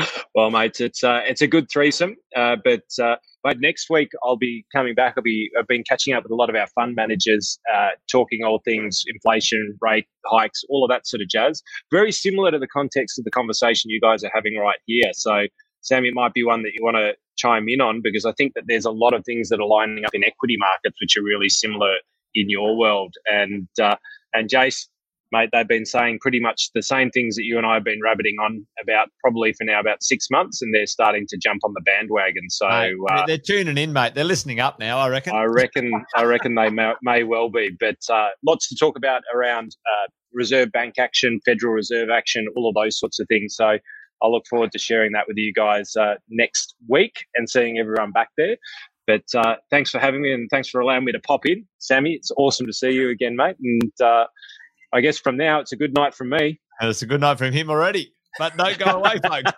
well, 0.35 0.51
mate, 0.51 0.81
it's 0.81 1.03
uh, 1.03 1.21
it's 1.25 1.43
a 1.43 1.47
good 1.47 1.71
threesome. 1.71 2.17
Uh, 2.37 2.57
but 2.63 2.83
uh, 3.03 3.17
but 3.43 3.59
next 3.61 3.89
week 3.91 4.11
I'll 4.23 4.37
be 4.37 4.65
coming 4.75 4.95
back. 4.95 5.15
I'll 5.17 5.23
be 5.23 5.51
I've 5.59 5.67
been 5.67 5.85
catching 5.89 6.15
up 6.15 6.23
with 6.23 6.33
a 6.33 6.37
lot 6.37 6.51
of 6.51 6.57
our 6.57 6.67
fund 6.69 6.95
managers, 6.95 7.59
uh, 7.75 7.91
talking 8.11 8.45
all 8.45 8.61
things 8.65 9.03
inflation, 9.07 9.79
rate 9.81 10.07
hikes, 10.27 10.63
all 10.69 10.85
of 10.85 10.91
that 10.91 11.07
sort 11.07 11.23
of 11.23 11.29
jazz. 11.29 11.63
Very 11.91 12.13
similar 12.13 12.51
to 12.51 12.59
the 12.59 12.69
context 12.69 13.19
of 13.19 13.25
the 13.25 13.31
conversation 13.31 13.91
you 13.91 14.01
guys 14.01 14.23
are 14.25 14.31
having 14.35 14.57
right 14.57 14.79
here. 14.87 15.11
So. 15.13 15.47
Sam, 15.83 16.05
it 16.05 16.15
might 16.15 16.33
be 16.33 16.45
one 16.45 16.63
that 16.63 16.73
you 16.75 16.83
want 16.83 16.97
to 16.97 17.15
chime 17.37 17.69
in 17.69 17.81
on 17.81 18.01
because 18.03 18.25
I 18.25 18.33
think 18.33 18.55
that 18.55 18.65
there's 18.67 18.85
a 18.85 18.91
lot 18.91 19.15
of 19.15 19.25
things 19.25 19.49
that 19.49 19.61
are 19.61 19.67
lining 19.67 20.05
up 20.05 20.15
in 20.15 20.25
equity 20.25 20.57
markets 20.59 20.97
which 21.01 21.17
are 21.17 21.23
really 21.23 21.49
similar 21.49 21.95
in 22.35 22.49
your 22.49 22.77
world. 22.77 23.15
And 23.27 23.69
uh, 23.81 23.97
and 24.33 24.49
Jace, 24.49 24.87
mate, 25.33 25.51
they've 25.53 25.67
been 25.67 25.85
saying 25.85 26.19
pretty 26.21 26.41
much 26.41 26.71
the 26.75 26.83
same 26.83 27.11
things 27.11 27.37
that 27.37 27.45
you 27.45 27.59
and 27.59 27.67
I 27.67 27.75
have 27.75 27.85
been 27.85 28.01
rabbiting 28.03 28.37
on 28.41 28.67
about 28.83 29.09
probably 29.21 29.53
for 29.53 29.65
now 29.65 29.81
about 29.81 30.03
six 30.03 30.29
months, 30.31 30.63
and 30.63 30.75
they're 30.75 30.87
starting 30.87 31.27
to 31.29 31.37
jump 31.37 31.63
on 31.65 31.73
the 31.75 31.83
bandwagon. 31.83 32.49
So 32.49 32.69
mate, 32.69 32.95
uh, 33.11 33.27
they're 33.27 33.39
tuning 33.39 33.79
in, 33.79 33.93
mate. 33.93 34.15
They're 34.15 34.25
listening 34.25 34.61
up 34.61 34.79
now. 34.79 34.99
I 34.99 35.09
reckon. 35.09 35.35
I 35.35 35.45
reckon. 35.45 35.93
I 36.15 36.25
reckon 36.25 36.55
they 36.55 36.71
may, 36.71 36.93
may, 37.03 37.25
well 37.25 37.51
be. 37.51 37.71
But 37.79 37.99
uh, 38.09 38.29
lots 38.47 38.69
to 38.69 38.77
talk 38.77 38.97
about 38.97 39.23
around 39.35 39.75
uh, 39.87 40.09
Reserve 40.33 40.71
Bank 40.73 40.99
action, 40.99 41.41
Federal 41.45 41.73
Reserve 41.73 42.09
action, 42.11 42.47
all 42.57 42.69
of 42.69 42.75
those 42.75 42.99
sorts 42.99 43.19
of 43.19 43.27
things. 43.29 43.57
So. 43.57 43.79
I 44.23 44.29
look 44.29 44.47
forward 44.49 44.73
to 44.73 44.79
sharing 44.79 45.13
that 45.13 45.27
with 45.27 45.37
you 45.37 45.53
guys 45.53 45.97
uh, 45.97 46.15
next 46.29 46.75
week 46.89 47.25
and 47.35 47.49
seeing 47.49 47.79
everyone 47.79 48.13
back 48.13 48.29
there. 48.37 48.57
But 49.07 49.25
uh, 49.35 49.57
thanks 49.71 49.91
for 49.91 49.99
having 49.99 50.23
me 50.23 50.33
and 50.33 50.49
thanks 50.51 50.69
for 50.69 50.81
allowing 50.81 51.05
me 51.05 51.13
to 51.13 51.21
pop 51.21 51.45
in, 51.45 51.67
Sammy. 51.79 52.13
It's 52.13 52.31
awesome 52.37 52.67
to 52.67 52.73
see 52.73 52.91
you 52.91 53.11
again, 53.11 53.35
mate. 53.35 53.57
And 53.63 53.93
uh, 54.01 54.27
I 54.93 55.01
guess 55.01 55.19
from 55.19 55.37
now, 55.37 55.61
it's 55.61 55.73
a 55.73 55.77
good 55.77 55.95
night 55.95 56.15
from 56.15 56.31
me. 56.31 56.61
And 56.81 56.91
it's 56.91 57.03
a 57.03 57.07
good 57.07 57.21
night 57.21 57.39
from 57.39 57.53
him 57.53 57.69
already. 57.69 58.15
But 58.39 58.57
don't 58.57 58.79
go 58.79 58.87
away, 58.87 59.19
folks. 59.27 59.53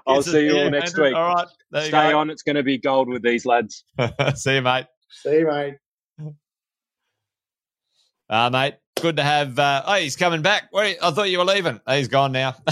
I'll 0.06 0.22
see 0.22 0.46
you 0.46 0.58
all 0.58 0.70
next 0.70 0.96
week. 0.98 1.14
All 1.14 1.34
right. 1.34 1.46
Stay 1.84 2.12
on. 2.12 2.30
It's 2.30 2.42
going 2.42 2.56
to 2.56 2.62
be 2.62 2.78
gold 2.78 3.08
with 3.08 3.22
these 3.22 3.46
lads. 3.46 3.84
see 4.34 4.56
you, 4.56 4.62
mate. 4.62 4.86
See 5.10 5.38
you, 5.38 5.46
mate. 5.46 5.74
Uh, 8.28 8.48
mate, 8.48 8.74
good 9.00 9.16
to 9.16 9.22
have. 9.22 9.58
Uh, 9.58 9.82
oh, 9.86 9.94
he's 9.94 10.16
coming 10.16 10.42
back. 10.42 10.70
Wait, 10.72 10.98
I 11.02 11.10
thought 11.10 11.30
you 11.30 11.38
were 11.38 11.44
leaving. 11.44 11.80
Oh, 11.86 11.96
he's 11.96 12.08
gone 12.08 12.32
now. 12.32 12.56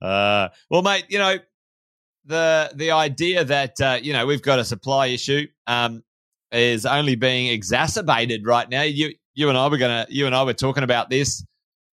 uh, 0.00 0.48
well, 0.70 0.82
mate, 0.82 1.06
you 1.08 1.18
know 1.18 1.38
the 2.26 2.72
the 2.74 2.90
idea 2.90 3.44
that 3.44 3.80
uh, 3.80 3.98
you 4.02 4.12
know 4.12 4.26
we've 4.26 4.42
got 4.42 4.58
a 4.58 4.64
supply 4.64 5.06
issue. 5.06 5.46
Um, 5.66 6.02
is 6.52 6.86
only 6.86 7.16
being 7.16 7.48
exacerbated 7.48 8.46
right 8.46 8.68
now. 8.68 8.82
You 8.82 9.12
you 9.34 9.48
and 9.48 9.58
I 9.58 9.68
were 9.68 9.78
gonna 9.78 10.06
you 10.08 10.26
and 10.26 10.34
I 10.34 10.44
were 10.44 10.54
talking 10.54 10.84
about 10.84 11.10
this 11.10 11.44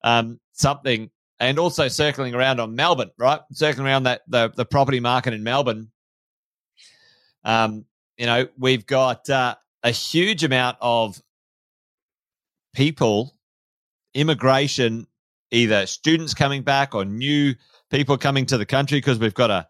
um, 0.04 0.40
something 0.54 1.10
and 1.40 1.60
also 1.60 1.88
circling 1.88 2.34
around 2.34 2.60
on 2.60 2.76
Melbourne, 2.76 3.12
right? 3.18 3.42
Circling 3.52 3.86
around 3.86 4.04
that 4.04 4.22
the 4.28 4.52
the 4.56 4.66
property 4.66 5.00
market 5.00 5.34
in 5.34 5.44
Melbourne. 5.44 5.92
Um, 7.44 7.86
you 8.18 8.26
know, 8.26 8.48
we've 8.58 8.86
got 8.86 9.30
uh, 9.30 9.56
a 9.84 9.92
huge 9.92 10.44
amount 10.44 10.78
of 10.80 11.22
people, 12.76 13.36
immigration, 14.14 15.08
either 15.52 15.86
students 15.86 16.34
coming 16.34 16.62
back 16.62 16.94
or 16.94 17.06
new 17.06 17.56
people 17.90 18.18
coming 18.18 18.46
to 18.48 18.58
the 18.58 18.66
country 18.66 18.98
because 18.98 19.20
we've 19.20 19.34
got 19.34 19.50
a 19.50 19.68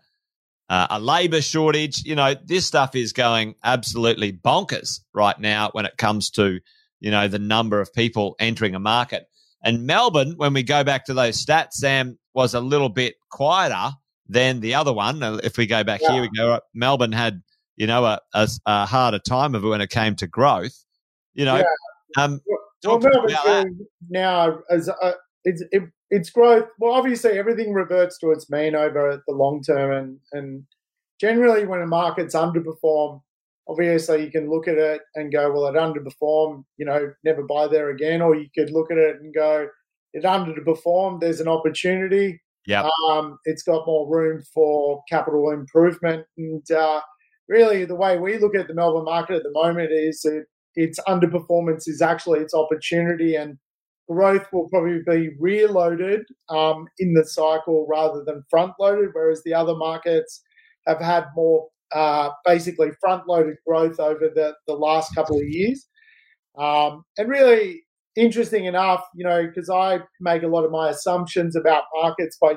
uh, 0.67 0.87
a 0.89 0.99
labor 0.99 1.41
shortage. 1.41 2.03
You 2.05 2.15
know, 2.15 2.33
this 2.33 2.65
stuff 2.65 2.95
is 2.95 3.13
going 3.13 3.55
absolutely 3.63 4.33
bonkers 4.33 5.01
right 5.13 5.39
now 5.39 5.69
when 5.73 5.85
it 5.85 5.97
comes 5.97 6.31
to, 6.31 6.59
you 6.99 7.11
know, 7.11 7.27
the 7.27 7.39
number 7.39 7.79
of 7.79 7.93
people 7.93 8.35
entering 8.39 8.75
a 8.75 8.79
market. 8.79 9.27
And 9.63 9.85
Melbourne, 9.85 10.33
when 10.37 10.53
we 10.53 10.63
go 10.63 10.83
back 10.83 11.05
to 11.05 11.13
those 11.13 11.43
stats, 11.43 11.73
Sam 11.73 12.17
was 12.33 12.53
a 12.53 12.59
little 12.59 12.89
bit 12.89 13.15
quieter 13.29 13.95
than 14.27 14.59
the 14.59 14.75
other 14.75 14.93
one. 14.93 15.21
If 15.43 15.57
we 15.57 15.67
go 15.67 15.83
back 15.83 16.01
yeah. 16.01 16.13
here, 16.13 16.21
we 16.21 16.29
go, 16.35 16.59
Melbourne 16.73 17.11
had, 17.11 17.41
you 17.75 17.87
know, 17.87 18.05
a, 18.05 18.19
a, 18.33 18.47
a, 18.65 18.85
harder 18.85 19.19
time 19.19 19.55
of 19.55 19.63
it 19.63 19.67
when 19.67 19.81
it 19.81 19.89
came 19.89 20.15
to 20.17 20.27
growth. 20.27 20.83
You 21.33 21.45
know, 21.45 21.57
yeah. 21.57 22.23
um, 22.23 22.41
well, 22.83 22.99
Melbourne 22.99 23.79
now 24.09 24.59
as 24.69 24.88
a, 24.88 25.13
it's 25.43 25.63
it, 25.71 25.83
its 26.09 26.29
growth. 26.29 26.67
Well, 26.79 26.93
obviously, 26.93 27.31
everything 27.31 27.73
reverts 27.73 28.17
to 28.19 28.31
its 28.31 28.49
mean 28.49 28.75
over 28.75 29.21
the 29.27 29.33
long 29.33 29.61
term, 29.63 29.91
and 29.91 30.19
and 30.33 30.63
generally, 31.19 31.65
when 31.65 31.81
a 31.81 31.88
market's 31.88 32.35
underperform, 32.35 33.21
obviously 33.67 34.23
you 34.23 34.31
can 34.31 34.49
look 34.49 34.67
at 34.67 34.77
it 34.77 35.01
and 35.15 35.31
go, 35.31 35.51
well, 35.51 35.67
it 35.67 35.75
underperformed. 35.75 36.63
You 36.77 36.85
know, 36.85 37.13
never 37.23 37.43
buy 37.43 37.67
there 37.67 37.89
again, 37.89 38.21
or 38.21 38.35
you 38.35 38.47
could 38.55 38.71
look 38.71 38.91
at 38.91 38.97
it 38.97 39.17
and 39.17 39.33
go, 39.33 39.67
it 40.13 40.23
underperformed. 40.23 41.21
There's 41.21 41.39
an 41.41 41.47
opportunity. 41.47 42.41
Yeah. 42.67 42.89
Um, 43.09 43.38
it's 43.45 43.61
got 43.61 43.85
more 43.85 44.09
room 44.09 44.41
for 44.53 45.03
capital 45.07 45.51
improvement, 45.51 46.25
and 46.38 46.69
uh, 46.71 47.01
really, 47.47 47.85
the 47.85 47.95
way 47.95 48.17
we 48.17 48.39
look 48.39 48.55
at 48.55 48.67
the 48.67 48.73
Melbourne 48.73 49.05
market 49.05 49.35
at 49.35 49.43
the 49.43 49.51
moment 49.51 49.91
is 49.91 50.21
that 50.21 50.45
its 50.75 50.99
underperformance 51.07 51.88
is 51.88 52.01
actually 52.01 52.39
its 52.39 52.53
opportunity 52.53 53.35
and 53.35 53.57
growth 54.09 54.45
will 54.51 54.69
probably 54.69 54.99
be 55.05 55.29
rear 55.39 55.67
loaded 55.67 56.21
um, 56.49 56.88
in 56.99 57.13
the 57.13 57.25
cycle 57.25 57.88
rather 57.89 58.23
than 58.23 58.43
front 58.49 58.73
loaded, 58.79 59.09
whereas 59.13 59.41
the 59.43 59.53
other 59.53 59.75
markets 59.75 60.41
have 60.88 60.99
had 60.99 61.25
more 61.35 61.67
uh, 61.93 62.29
basically 62.45 62.89
front 62.99 63.27
loaded 63.27 63.55
growth 63.65 63.99
over 63.99 64.29
the, 64.33 64.53
the 64.67 64.73
last 64.73 65.13
couple 65.15 65.38
of 65.38 65.47
years. 65.47 65.88
Um, 66.57 67.03
and 67.17 67.27
really 67.27 67.83
interesting 68.15 68.65
enough, 68.65 69.03
you 69.15 69.25
know, 69.25 69.45
because 69.45 69.69
I 69.69 69.99
make 70.19 70.43
a 70.43 70.47
lot 70.47 70.65
of 70.65 70.71
my 70.71 70.89
assumptions 70.89 71.55
about 71.55 71.83
markets 71.95 72.38
by 72.39 72.55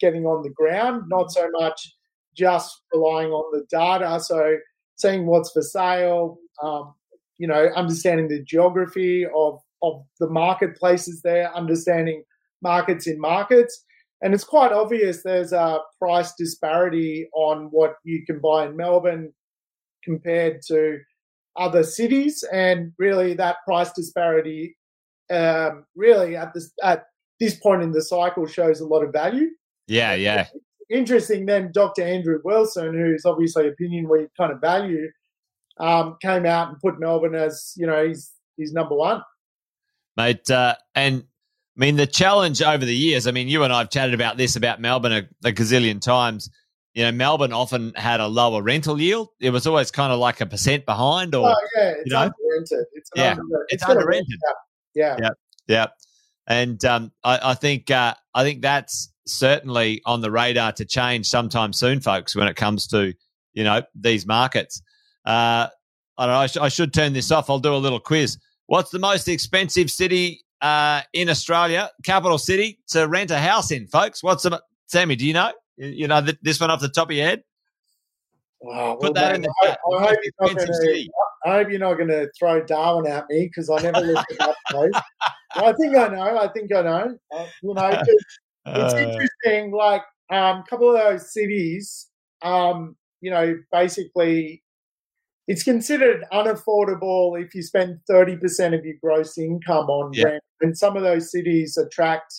getting 0.00 0.24
on 0.24 0.42
the 0.42 0.50
ground, 0.50 1.04
not 1.08 1.30
so 1.30 1.48
much 1.52 1.94
just 2.36 2.82
relying 2.92 3.30
on 3.30 3.50
the 3.52 3.64
data. 3.70 4.20
So 4.20 4.56
seeing 4.96 5.26
what's 5.26 5.52
for 5.52 5.62
sale, 5.62 6.38
um, 6.62 6.94
you 7.38 7.46
know, 7.46 7.68
understanding 7.74 8.28
the 8.28 8.42
geography 8.42 9.26
of 9.34 9.60
of 9.82 10.04
the 10.20 10.28
marketplaces 10.28 11.22
there, 11.22 11.54
understanding 11.54 12.22
markets 12.62 13.06
in 13.06 13.20
markets. 13.20 13.84
And 14.22 14.32
it's 14.32 14.44
quite 14.44 14.72
obvious 14.72 15.22
there's 15.22 15.52
a 15.52 15.80
price 16.00 16.32
disparity 16.38 17.28
on 17.34 17.68
what 17.70 17.96
you 18.04 18.24
can 18.24 18.40
buy 18.40 18.66
in 18.66 18.76
Melbourne 18.76 19.32
compared 20.02 20.62
to 20.68 20.98
other 21.56 21.82
cities. 21.82 22.42
And 22.52 22.92
really, 22.98 23.34
that 23.34 23.56
price 23.66 23.92
disparity, 23.92 24.76
um, 25.30 25.84
really, 25.94 26.36
at 26.36 26.54
this, 26.54 26.72
at 26.82 27.04
this 27.40 27.56
point 27.56 27.82
in 27.82 27.92
the 27.92 28.02
cycle, 28.02 28.46
shows 28.46 28.80
a 28.80 28.86
lot 28.86 29.04
of 29.04 29.12
value. 29.12 29.48
Yeah, 29.86 30.14
yeah. 30.14 30.46
Interesting. 30.90 31.46
Then 31.46 31.70
Dr. 31.72 32.02
Andrew 32.02 32.40
Wilson, 32.42 32.94
who's 32.94 33.26
obviously 33.26 33.68
opinion 33.68 34.08
we 34.08 34.28
kind 34.38 34.52
of 34.52 34.60
value, 34.60 35.10
um, 35.78 36.16
came 36.22 36.46
out 36.46 36.68
and 36.68 36.80
put 36.80 36.98
Melbourne 36.98 37.34
as 37.34 37.72
you 37.76 37.86
know 37.86 38.06
he's 38.06 38.32
he's 38.56 38.72
number 38.72 38.94
one 38.94 39.22
mate. 40.16 40.50
Uh, 40.50 40.74
and 40.94 41.24
I 41.76 41.80
mean, 41.80 41.96
the 41.96 42.06
challenge 42.06 42.62
over 42.62 42.84
the 42.84 42.94
years, 42.94 43.26
I 43.26 43.30
mean, 43.30 43.48
you 43.48 43.62
and 43.62 43.72
I 43.72 43.78
have 43.78 43.90
chatted 43.90 44.14
about 44.14 44.36
this 44.36 44.56
about 44.56 44.80
Melbourne 44.80 45.12
a, 45.12 45.48
a 45.48 45.52
gazillion 45.52 46.00
times. 46.00 46.50
You 46.94 47.02
know, 47.04 47.12
Melbourne 47.12 47.52
often 47.52 47.92
had 47.94 48.20
a 48.20 48.26
lower 48.26 48.62
rental 48.62 48.98
yield. 48.98 49.28
It 49.38 49.50
was 49.50 49.66
always 49.66 49.90
kind 49.90 50.12
of 50.12 50.18
like 50.18 50.40
a 50.40 50.46
percent 50.46 50.86
behind, 50.86 51.34
or 51.34 51.50
oh, 51.50 51.54
yeah, 51.76 51.90
it's 51.90 52.02
you 52.06 52.12
know, 52.12 52.20
under-rented. 52.20 52.86
It's 52.94 53.10
yeah, 53.14 53.30
under, 53.32 53.42
it's, 53.68 53.74
it's 53.74 53.84
under 53.84 54.06
rented. 54.06 54.40
Yeah, 54.94 55.16
yeah, 55.20 55.28
yeah. 55.66 55.86
And 56.46 56.82
um, 56.86 57.12
I, 57.22 57.50
I, 57.50 57.54
think 57.54 57.90
uh, 57.90 58.14
I 58.32 58.44
think 58.44 58.62
that's 58.62 59.12
certainly 59.26 60.00
on 60.06 60.22
the 60.22 60.30
radar 60.30 60.72
to 60.72 60.86
change 60.86 61.26
sometime 61.26 61.74
soon, 61.74 62.00
folks. 62.00 62.34
When 62.34 62.48
it 62.48 62.56
comes 62.56 62.86
to 62.88 63.12
you 63.52 63.64
know 63.64 63.82
these 63.94 64.26
markets, 64.26 64.80
uh, 65.26 65.68
I 66.18 66.26
don't 66.26 66.34
know. 66.34 66.40
I, 66.40 66.46
sh- 66.46 66.56
I 66.56 66.68
should 66.68 66.94
turn 66.94 67.12
this 67.12 67.30
off. 67.30 67.50
I'll 67.50 67.58
do 67.58 67.74
a 67.74 67.76
little 67.76 68.00
quiz. 68.00 68.38
What's 68.66 68.90
the 68.90 68.98
most 68.98 69.28
expensive 69.28 69.90
city 69.90 70.42
uh, 70.62 71.02
in 71.12 71.28
Australia, 71.28 71.90
capital 72.04 72.38
city, 72.38 72.78
to 72.88 73.06
rent 73.06 73.30
a 73.30 73.38
house 73.38 73.70
in, 73.70 73.86
folks? 73.86 74.22
What's 74.22 74.44
the 74.44 74.62
Sammy? 74.86 75.16
Do 75.16 75.26
you 75.26 75.34
know? 75.34 75.52
You 75.76 76.08
know 76.08 76.22
this 76.42 76.58
one 76.58 76.70
off 76.70 76.80
the 76.80 76.88
top 76.88 77.10
of 77.10 77.16
your 77.16 77.26
head. 77.26 77.42
Wow, 78.60 78.94
Put 78.94 79.02
well, 79.02 79.12
that 79.12 79.34
in 79.34 79.42
the 79.42 79.54
chat. 79.62 79.78
I, 79.92 79.94
I, 79.94 80.00
hope 80.00 80.16
gonna, 80.38 80.72
I, 81.44 81.50
hope 81.50 81.70
you're 81.70 81.78
not 81.78 81.94
going 81.94 82.08
to 82.08 82.30
throw 82.38 82.64
Darwin 82.64 83.06
at 83.06 83.28
me 83.28 83.44
because 83.44 83.68
I 83.68 83.82
never 83.82 84.00
looked 84.00 84.32
at 84.32 84.38
that 84.38 84.56
place. 84.70 84.92
I 85.54 85.72
think 85.74 85.96
I 85.96 86.08
know. 86.08 86.38
I 86.38 86.48
think 86.48 86.72
I 86.72 86.82
know. 86.82 87.18
Uh, 87.30 87.46
you 87.62 87.74
know, 87.74 87.88
it's 87.90 88.08
uh, 88.66 88.96
interesting. 88.96 89.72
Like 89.72 90.02
um, 90.30 90.38
a 90.38 90.40
um, 90.40 90.64
couple 90.68 90.88
of 90.88 90.98
those 90.98 91.32
cities, 91.32 92.08
um, 92.42 92.96
you 93.20 93.30
know, 93.30 93.58
basically 93.70 94.62
it's 95.46 95.62
considered 95.62 96.24
unaffordable 96.32 97.40
if 97.40 97.54
you 97.54 97.62
spend 97.62 98.00
30% 98.10 98.76
of 98.76 98.84
your 98.84 98.96
gross 99.02 99.38
income 99.38 99.86
on 99.88 100.12
yeah. 100.12 100.24
rent. 100.24 100.42
And 100.60 100.76
some 100.76 100.96
of 100.96 101.02
those 101.02 101.30
cities 101.30 101.76
attract, 101.76 102.34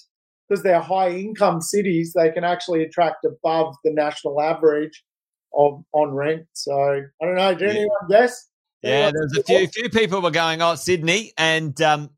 because 0.47 0.63
they're 0.63 0.81
high 0.81 1.11
income 1.11 1.61
cities, 1.61 2.13
they 2.13 2.31
can 2.31 2.43
actually 2.43 2.83
attract 2.83 3.25
above 3.25 3.75
the 3.83 3.91
national 3.91 4.41
average 4.41 5.03
of 5.57 5.83
on 5.93 6.11
rent. 6.11 6.45
So 6.53 6.73
I 6.73 7.25
don't 7.25 7.35
know. 7.35 7.55
Do 7.55 7.65
yeah. 7.65 7.71
anyone 7.71 8.07
guess? 8.09 8.47
Yeah, 8.83 9.11
there's 9.11 9.37
a 9.37 9.43
few 9.43 9.67
few 9.67 9.89
people 9.89 10.21
were 10.21 10.31
going, 10.31 10.61
oh, 10.61 10.75
Sydney. 10.75 11.31
And 11.37 11.79
um, 11.81 12.09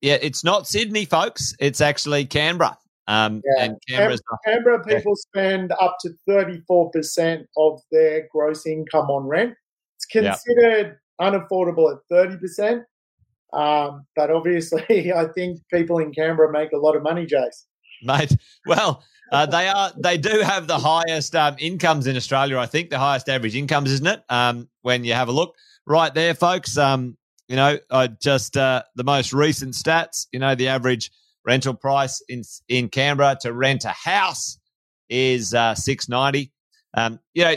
yeah, 0.00 0.18
it's 0.20 0.44
not 0.44 0.68
Sydney, 0.68 1.06
folks. 1.06 1.54
It's 1.58 1.80
actually 1.80 2.26
Canberra. 2.26 2.78
Um, 3.06 3.42
yeah. 3.44 3.64
And 3.64 3.76
Canberra, 3.88 4.18
Canberra 4.46 4.84
people 4.84 5.14
yeah. 5.16 5.40
spend 5.40 5.72
up 5.80 5.96
to 6.00 6.10
34% 6.28 7.44
of 7.56 7.80
their 7.90 8.28
gross 8.30 8.66
income 8.66 9.06
on 9.10 9.26
rent. 9.26 9.54
It's 10.04 10.42
considered 10.44 10.98
unaffordable 11.20 11.92
at 11.92 11.98
30%. 12.10 12.84
Um, 13.52 14.06
but 14.16 14.30
obviously, 14.30 15.12
I 15.16 15.26
think 15.26 15.60
people 15.72 15.98
in 15.98 16.12
Canberra 16.12 16.52
make 16.52 16.72
a 16.72 16.78
lot 16.78 16.96
of 16.96 17.02
money, 17.02 17.26
Jace. 17.26 17.64
Mate, 18.02 18.36
well, 18.66 19.02
uh, 19.32 19.46
they 19.46 19.68
are 19.68 19.92
they 19.96 20.18
do 20.18 20.40
have 20.40 20.66
the 20.66 20.78
highest 20.78 21.34
um, 21.34 21.56
incomes 21.58 22.06
in 22.06 22.16
Australia. 22.16 22.58
I 22.58 22.66
think 22.66 22.90
the 22.90 22.98
highest 22.98 23.28
average 23.28 23.54
incomes, 23.54 23.90
isn't 23.92 24.06
it? 24.06 24.22
Um, 24.28 24.68
when 24.82 25.04
you 25.04 25.14
have 25.14 25.28
a 25.28 25.32
look 25.32 25.54
right 25.86 26.12
there, 26.12 26.34
folks. 26.34 26.76
Um, 26.76 27.16
you 27.48 27.56
know, 27.56 27.78
I 27.90 28.08
just 28.08 28.56
uh, 28.56 28.82
the 28.96 29.04
most 29.04 29.32
recent 29.32 29.74
stats. 29.74 30.26
You 30.32 30.40
know, 30.40 30.54
the 30.54 30.68
average 30.68 31.10
rental 31.46 31.74
price 31.74 32.22
in 32.28 32.42
in 32.68 32.88
Canberra 32.88 33.38
to 33.42 33.52
rent 33.52 33.84
a 33.84 33.90
house 33.90 34.58
is 35.08 35.54
uh, 35.54 35.74
six 35.74 36.08
ninety. 36.08 36.52
Um, 36.96 37.20
you 37.32 37.44
know, 37.44 37.56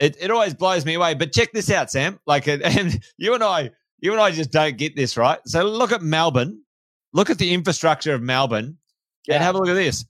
it, 0.00 0.16
it 0.18 0.30
always 0.30 0.54
blows 0.54 0.84
me 0.84 0.94
away. 0.94 1.14
But 1.14 1.32
check 1.32 1.52
this 1.52 1.70
out, 1.70 1.90
Sam. 1.90 2.18
Like, 2.26 2.48
and 2.48 3.00
you 3.18 3.34
and 3.34 3.44
I, 3.44 3.70
you 4.00 4.12
and 4.12 4.20
I 4.20 4.30
just 4.30 4.50
don't 4.50 4.76
get 4.76 4.96
this 4.96 5.16
right. 5.16 5.38
So 5.44 5.62
look 5.62 5.92
at 5.92 6.02
Melbourne. 6.02 6.62
Look 7.12 7.28
at 7.28 7.38
the 7.38 7.52
infrastructure 7.52 8.14
of 8.14 8.22
Melbourne, 8.22 8.78
yeah. 9.26 9.34
and 9.34 9.44
have 9.44 9.54
a 9.54 9.58
look 9.58 9.68
at 9.68 9.74
this: 9.74 10.04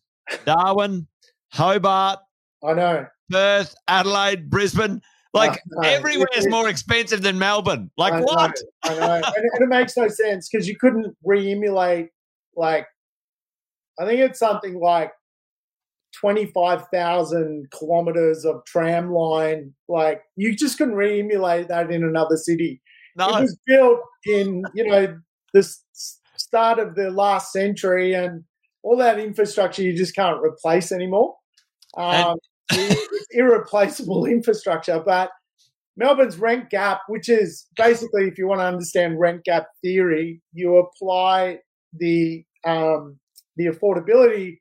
Darwin, 0.44 1.06
Hobart. 1.52 2.20
I 2.64 2.72
know. 2.74 3.06
Perth, 3.30 3.74
Adelaide, 3.88 4.50
Brisbane. 4.50 5.00
Like 5.32 5.60
everywhere 5.84 6.28
is 6.36 6.48
more 6.48 6.68
expensive 6.68 7.22
than 7.22 7.38
Melbourne. 7.38 7.90
Like 7.96 8.12
I 8.12 8.20
what? 8.20 8.58
Know, 8.84 8.90
I 8.90 8.94
know, 8.98 9.14
and, 9.14 9.24
and, 9.24 9.62
it 9.62 9.68
makes 9.68 9.96
no 9.96 10.08
sense 10.08 10.48
because 10.48 10.68
you 10.68 10.76
couldn't 10.76 11.16
re-emulate. 11.24 12.08
Like, 12.56 12.86
I 13.98 14.06
think 14.06 14.20
it's 14.20 14.40
something 14.40 14.80
like 14.80 15.12
twenty-five 16.18 16.86
thousand 16.92 17.70
kilometers 17.70 18.44
of 18.44 18.64
tram 18.64 19.12
line. 19.12 19.72
Like, 19.88 20.22
you 20.36 20.54
just 20.54 20.78
couldn't 20.78 20.94
re-emulate 20.94 21.68
that 21.68 21.90
in 21.90 22.04
another 22.04 22.36
city. 22.36 22.80
No. 23.16 23.36
It 23.36 23.40
was 23.42 23.58
built 23.66 24.00
in, 24.26 24.62
you 24.74 24.86
know, 24.86 25.18
the 25.52 25.68
start 26.36 26.78
of 26.78 26.94
the 26.94 27.10
last 27.10 27.52
century, 27.52 28.14
and 28.14 28.44
all 28.82 28.96
that 28.96 29.18
infrastructure 29.18 29.82
you 29.82 29.96
just 29.96 30.14
can't 30.14 30.42
replace 30.42 30.92
anymore. 30.92 31.34
Um, 31.96 32.38
it's 32.70 33.26
irreplaceable 33.32 34.26
infrastructure. 34.26 35.02
But 35.04 35.30
Melbourne's 35.96 36.38
rent 36.38 36.70
gap, 36.70 37.00
which 37.08 37.28
is 37.28 37.66
basically, 37.76 38.28
if 38.28 38.38
you 38.38 38.46
want 38.46 38.60
to 38.60 38.64
understand 38.64 39.18
rent 39.18 39.44
gap 39.44 39.66
theory, 39.82 40.40
you 40.52 40.76
apply 40.76 41.58
the 41.92 42.44
um, 42.64 43.18
the 43.56 43.66
affordability 43.66 44.59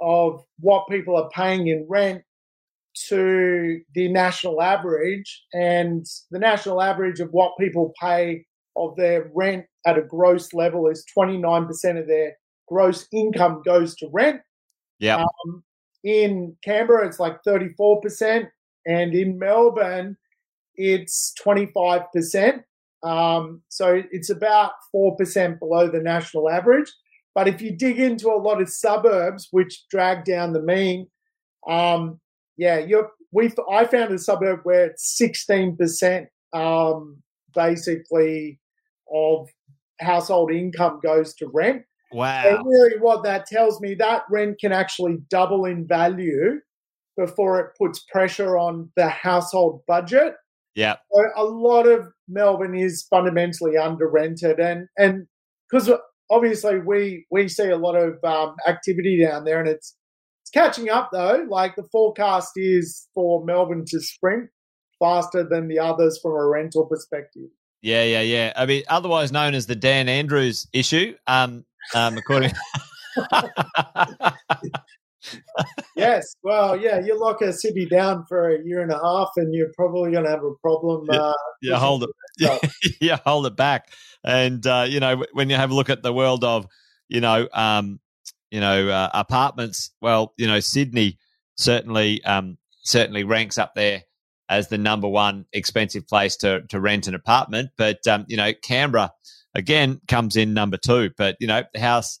of 0.00 0.42
what 0.60 0.88
people 0.88 1.16
are 1.16 1.30
paying 1.30 1.68
in 1.68 1.86
rent 1.88 2.22
to 3.08 3.80
the 3.94 4.08
national 4.08 4.62
average, 4.62 5.44
and 5.52 6.06
the 6.30 6.38
national 6.38 6.80
average 6.80 7.20
of 7.20 7.30
what 7.30 7.58
people 7.58 7.92
pay 8.00 8.44
of 8.76 8.96
their 8.96 9.30
rent 9.34 9.64
at 9.86 9.98
a 9.98 10.02
gross 10.02 10.52
level 10.52 10.88
is 10.88 11.04
29% 11.16 12.00
of 12.00 12.06
their 12.06 12.32
gross 12.68 13.06
income 13.12 13.62
goes 13.64 13.94
to 13.96 14.08
rent. 14.12 14.40
Yeah. 14.98 15.16
Um, 15.16 15.62
in 16.04 16.56
Canberra, 16.62 17.06
it's 17.06 17.20
like 17.20 17.42
34%. 17.46 18.48
And 18.86 19.14
in 19.14 19.38
Melbourne, 19.38 20.16
it's 20.76 21.34
25%. 21.44 22.62
Um, 23.02 23.62
so 23.68 24.02
it's 24.10 24.30
about 24.30 24.72
4% 24.94 25.58
below 25.58 25.88
the 25.88 26.00
national 26.00 26.48
average. 26.48 26.92
But 27.36 27.48
if 27.48 27.60
you 27.60 27.70
dig 27.70 28.00
into 28.00 28.30
a 28.30 28.40
lot 28.40 28.62
of 28.62 28.70
suburbs, 28.70 29.48
which 29.50 29.84
drag 29.90 30.24
down 30.24 30.54
the 30.54 30.62
mean, 30.62 31.06
um, 31.68 32.18
yeah, 32.56 32.78
you're, 32.78 33.10
we 33.30 33.52
I 33.70 33.84
found 33.84 34.14
a 34.14 34.18
suburb 34.18 34.60
where 34.62 34.86
it's 34.86 35.20
16% 35.20 36.26
um, 36.54 37.18
basically 37.54 38.58
of 39.12 39.48
household 40.00 40.50
income 40.50 40.98
goes 41.02 41.34
to 41.34 41.48
rent. 41.52 41.82
Wow. 42.10 42.42
So 42.42 42.62
really, 42.64 42.98
what 43.00 43.22
that 43.24 43.44
tells 43.44 43.82
me 43.82 43.94
that 43.96 44.22
rent 44.30 44.58
can 44.58 44.72
actually 44.72 45.18
double 45.28 45.66
in 45.66 45.86
value 45.86 46.60
before 47.18 47.60
it 47.60 47.76
puts 47.76 48.04
pressure 48.10 48.56
on 48.56 48.90
the 48.96 49.08
household 49.08 49.82
budget. 49.86 50.36
Yeah. 50.74 50.96
So 51.12 51.22
a 51.36 51.44
lot 51.44 51.86
of 51.86 52.06
Melbourne 52.28 52.74
is 52.74 53.06
fundamentally 53.10 53.76
under 53.76 54.08
rented, 54.08 54.58
and 54.58 54.88
and 54.96 55.26
because 55.68 55.90
obviously 56.30 56.78
we 56.78 57.26
we 57.30 57.48
see 57.48 57.68
a 57.68 57.76
lot 57.76 57.94
of 57.94 58.22
um, 58.24 58.56
activity 58.66 59.22
down 59.22 59.44
there, 59.44 59.60
and 59.60 59.68
it's 59.68 59.96
it's 60.42 60.50
catching 60.50 60.88
up 60.88 61.10
though. 61.12 61.46
Like 61.48 61.76
the 61.76 61.88
forecast 61.90 62.52
is 62.56 63.08
for 63.14 63.44
Melbourne 63.44 63.84
to 63.88 64.00
sprint 64.00 64.50
faster 64.98 65.46
than 65.48 65.68
the 65.68 65.78
others 65.78 66.18
from 66.22 66.32
a 66.32 66.46
rental 66.46 66.86
perspective. 66.86 67.48
Yeah, 67.82 68.04
yeah, 68.04 68.22
yeah. 68.22 68.52
I 68.56 68.66
mean, 68.66 68.82
otherwise 68.88 69.30
known 69.30 69.54
as 69.54 69.66
the 69.66 69.76
Dan 69.76 70.08
Andrews 70.08 70.66
issue. 70.72 71.14
Um, 71.26 71.64
um, 71.94 72.16
according. 72.16 72.52
yes, 75.96 76.36
well, 76.42 76.76
yeah, 76.80 77.00
you 77.00 77.18
lock 77.18 77.42
a 77.42 77.52
city 77.52 77.86
down 77.86 78.24
for 78.28 78.50
a 78.50 78.64
year 78.64 78.80
and 78.82 78.92
a 78.92 78.98
half, 79.02 79.30
and 79.36 79.54
you're 79.54 79.72
probably 79.74 80.12
going 80.12 80.24
to 80.24 80.30
have 80.30 80.44
a 80.44 80.54
problem. 80.62 81.06
Yeah, 81.10 81.18
uh, 81.18 81.32
yeah 81.62 81.78
hold 81.78 82.04
it. 82.04 82.10
Yeah, 82.38 82.58
yeah, 83.00 83.18
hold 83.24 83.46
it 83.46 83.56
back. 83.56 83.90
And 84.24 84.66
uh, 84.66 84.86
you 84.88 85.00
know, 85.00 85.24
when 85.32 85.50
you 85.50 85.56
have 85.56 85.70
a 85.70 85.74
look 85.74 85.90
at 85.90 86.02
the 86.02 86.12
world 86.12 86.44
of, 86.44 86.66
you 87.08 87.20
know, 87.20 87.48
um, 87.52 88.00
you 88.50 88.60
know, 88.60 88.88
uh, 88.88 89.10
apartments. 89.12 89.90
Well, 90.00 90.32
you 90.36 90.46
know, 90.46 90.60
Sydney 90.60 91.18
certainly 91.56 92.22
um, 92.24 92.58
certainly 92.82 93.24
ranks 93.24 93.58
up 93.58 93.74
there 93.74 94.04
as 94.48 94.68
the 94.68 94.78
number 94.78 95.08
one 95.08 95.44
expensive 95.52 96.06
place 96.06 96.36
to 96.36 96.62
to 96.68 96.80
rent 96.80 97.06
an 97.06 97.14
apartment. 97.14 97.70
But 97.76 98.06
um, 98.06 98.24
you 98.28 98.36
know, 98.36 98.52
Canberra 98.62 99.12
again 99.54 100.00
comes 100.08 100.36
in 100.36 100.54
number 100.54 100.76
two. 100.76 101.10
But 101.16 101.36
you 101.40 101.46
know, 101.46 101.64
the 101.72 101.80
house. 101.80 102.18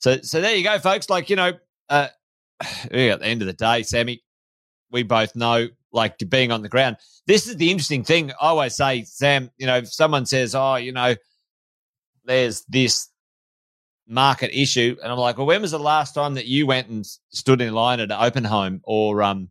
So 0.00 0.18
so 0.22 0.40
there 0.40 0.54
you 0.54 0.64
go, 0.64 0.78
folks. 0.78 1.08
Like 1.10 1.30
you 1.30 1.36
know, 1.36 1.52
uh, 1.88 2.08
at 2.84 2.90
the 2.90 3.26
end 3.26 3.42
of 3.42 3.46
the 3.46 3.52
day, 3.52 3.82
Sammy, 3.82 4.22
we 4.90 5.02
both 5.02 5.34
know 5.36 5.68
like 5.92 6.18
being 6.28 6.52
on 6.52 6.62
the 6.62 6.68
ground. 6.68 6.96
This 7.26 7.46
is 7.46 7.56
the 7.56 7.70
interesting 7.70 8.04
thing. 8.04 8.30
I 8.32 8.48
always 8.48 8.74
say, 8.74 9.04
Sam, 9.04 9.50
you 9.58 9.66
know, 9.66 9.78
if 9.78 9.92
someone 9.92 10.26
says, 10.26 10.54
"Oh, 10.54 10.76
you 10.76 10.92
know, 10.92 11.14
there's 12.24 12.62
this 12.68 13.08
market 14.06 14.50
issue," 14.58 14.96
and 15.02 15.12
I'm 15.12 15.18
like, 15.18 15.38
"Well, 15.38 15.46
when 15.46 15.62
was 15.62 15.70
the 15.70 15.78
last 15.78 16.14
time 16.14 16.34
that 16.34 16.46
you 16.46 16.66
went 16.66 16.88
and 16.88 17.06
stood 17.30 17.60
in 17.60 17.74
line 17.74 18.00
at 18.00 18.10
an 18.10 18.18
open 18.18 18.44
home, 18.44 18.80
or 18.84 19.22
um, 19.22 19.50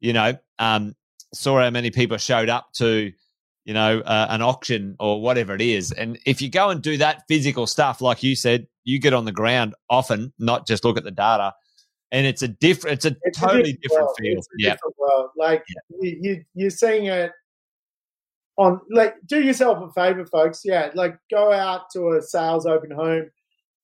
you 0.00 0.12
know, 0.12 0.36
um, 0.58 0.94
saw 1.32 1.60
how 1.60 1.70
many 1.70 1.90
people 1.90 2.16
showed 2.16 2.48
up 2.48 2.72
to 2.74 3.12
you 3.68 3.74
know, 3.74 4.00
uh, 4.00 4.26
an 4.30 4.40
auction 4.40 4.96
or 4.98 5.20
whatever 5.20 5.54
it 5.54 5.60
is. 5.60 5.92
And 5.92 6.18
if 6.24 6.40
you 6.40 6.48
go 6.48 6.70
and 6.70 6.80
do 6.80 6.96
that 6.96 7.24
physical 7.28 7.66
stuff, 7.66 8.00
like 8.00 8.22
you 8.22 8.34
said, 8.34 8.66
you 8.84 8.98
get 8.98 9.12
on 9.12 9.26
the 9.26 9.30
ground 9.30 9.74
often, 9.90 10.32
not 10.38 10.66
just 10.66 10.86
look 10.86 10.96
at 10.96 11.04
the 11.04 11.10
data. 11.10 11.52
And 12.10 12.26
it's 12.26 12.42
a 12.42 12.48
different, 12.48 12.94
it's 12.94 13.04
a 13.04 13.16
it's 13.22 13.38
totally 13.38 13.70
a 13.70 13.76
different, 13.76 14.08
different 14.18 14.18
feel. 14.18 14.40
yeah. 14.58 14.76
Like 15.36 15.62
yeah. 16.00 16.12
you, 16.20 16.44
you're 16.54 16.70
seeing 16.70 17.06
it 17.06 17.32
on, 18.56 18.80
like, 18.90 19.14
do 19.26 19.42
yourself 19.42 19.78
a 19.82 19.92
favor, 19.92 20.24
folks. 20.24 20.62
Yeah. 20.64 20.90
Like 20.94 21.18
go 21.30 21.52
out 21.52 21.90
to 21.92 22.12
a 22.12 22.22
sales 22.22 22.66
open 22.66 22.90
home 22.90 23.30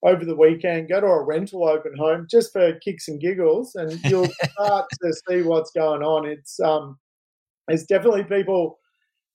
over 0.03 0.25
the 0.25 0.37
weekend, 0.37 0.89
go 0.89 1.01
to 1.01 1.07
a 1.07 1.23
rental 1.23 1.69
open 1.69 1.95
home 1.97 2.27
just 2.31 2.53
for 2.53 2.75
kicks 2.81 3.09
and 3.09 3.21
giggles, 3.21 3.75
and 3.75 4.03
you'll 4.05 4.29
start 4.53 4.87
to 5.03 5.13
see 5.29 5.43
what's 5.43 5.71
going 5.71 6.03
on. 6.03 6.27
It's, 6.27 6.59
um, 6.61 6.99
there's 7.69 7.85
definitely 7.85 8.25
people 8.25 8.79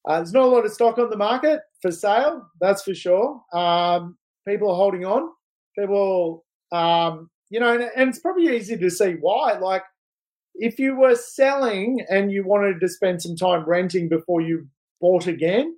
uh, 0.07 0.17
there's 0.17 0.33
not 0.33 0.43
a 0.43 0.47
lot 0.47 0.65
of 0.65 0.71
stock 0.71 0.97
on 0.97 1.09
the 1.09 1.17
market 1.17 1.61
for 1.81 1.91
sale, 1.91 2.47
that's 2.61 2.83
for 2.83 2.93
sure. 2.93 3.41
Um, 3.53 4.17
people 4.47 4.71
are 4.71 4.75
holding 4.75 5.05
on. 5.05 5.29
People, 5.77 6.45
um, 6.71 7.29
you 7.49 7.59
know, 7.59 7.73
and, 7.73 7.89
and 7.95 8.09
it's 8.09 8.19
probably 8.19 8.55
easy 8.55 8.77
to 8.77 8.89
see 8.89 9.13
why. 9.13 9.57
Like, 9.57 9.83
if 10.55 10.79
you 10.79 10.95
were 10.95 11.15
selling 11.15 12.05
and 12.09 12.31
you 12.31 12.43
wanted 12.43 12.79
to 12.79 12.87
spend 12.87 13.21
some 13.21 13.35
time 13.35 13.63
renting 13.65 14.09
before 14.09 14.41
you 14.41 14.67
bought 14.99 15.27
again, 15.27 15.77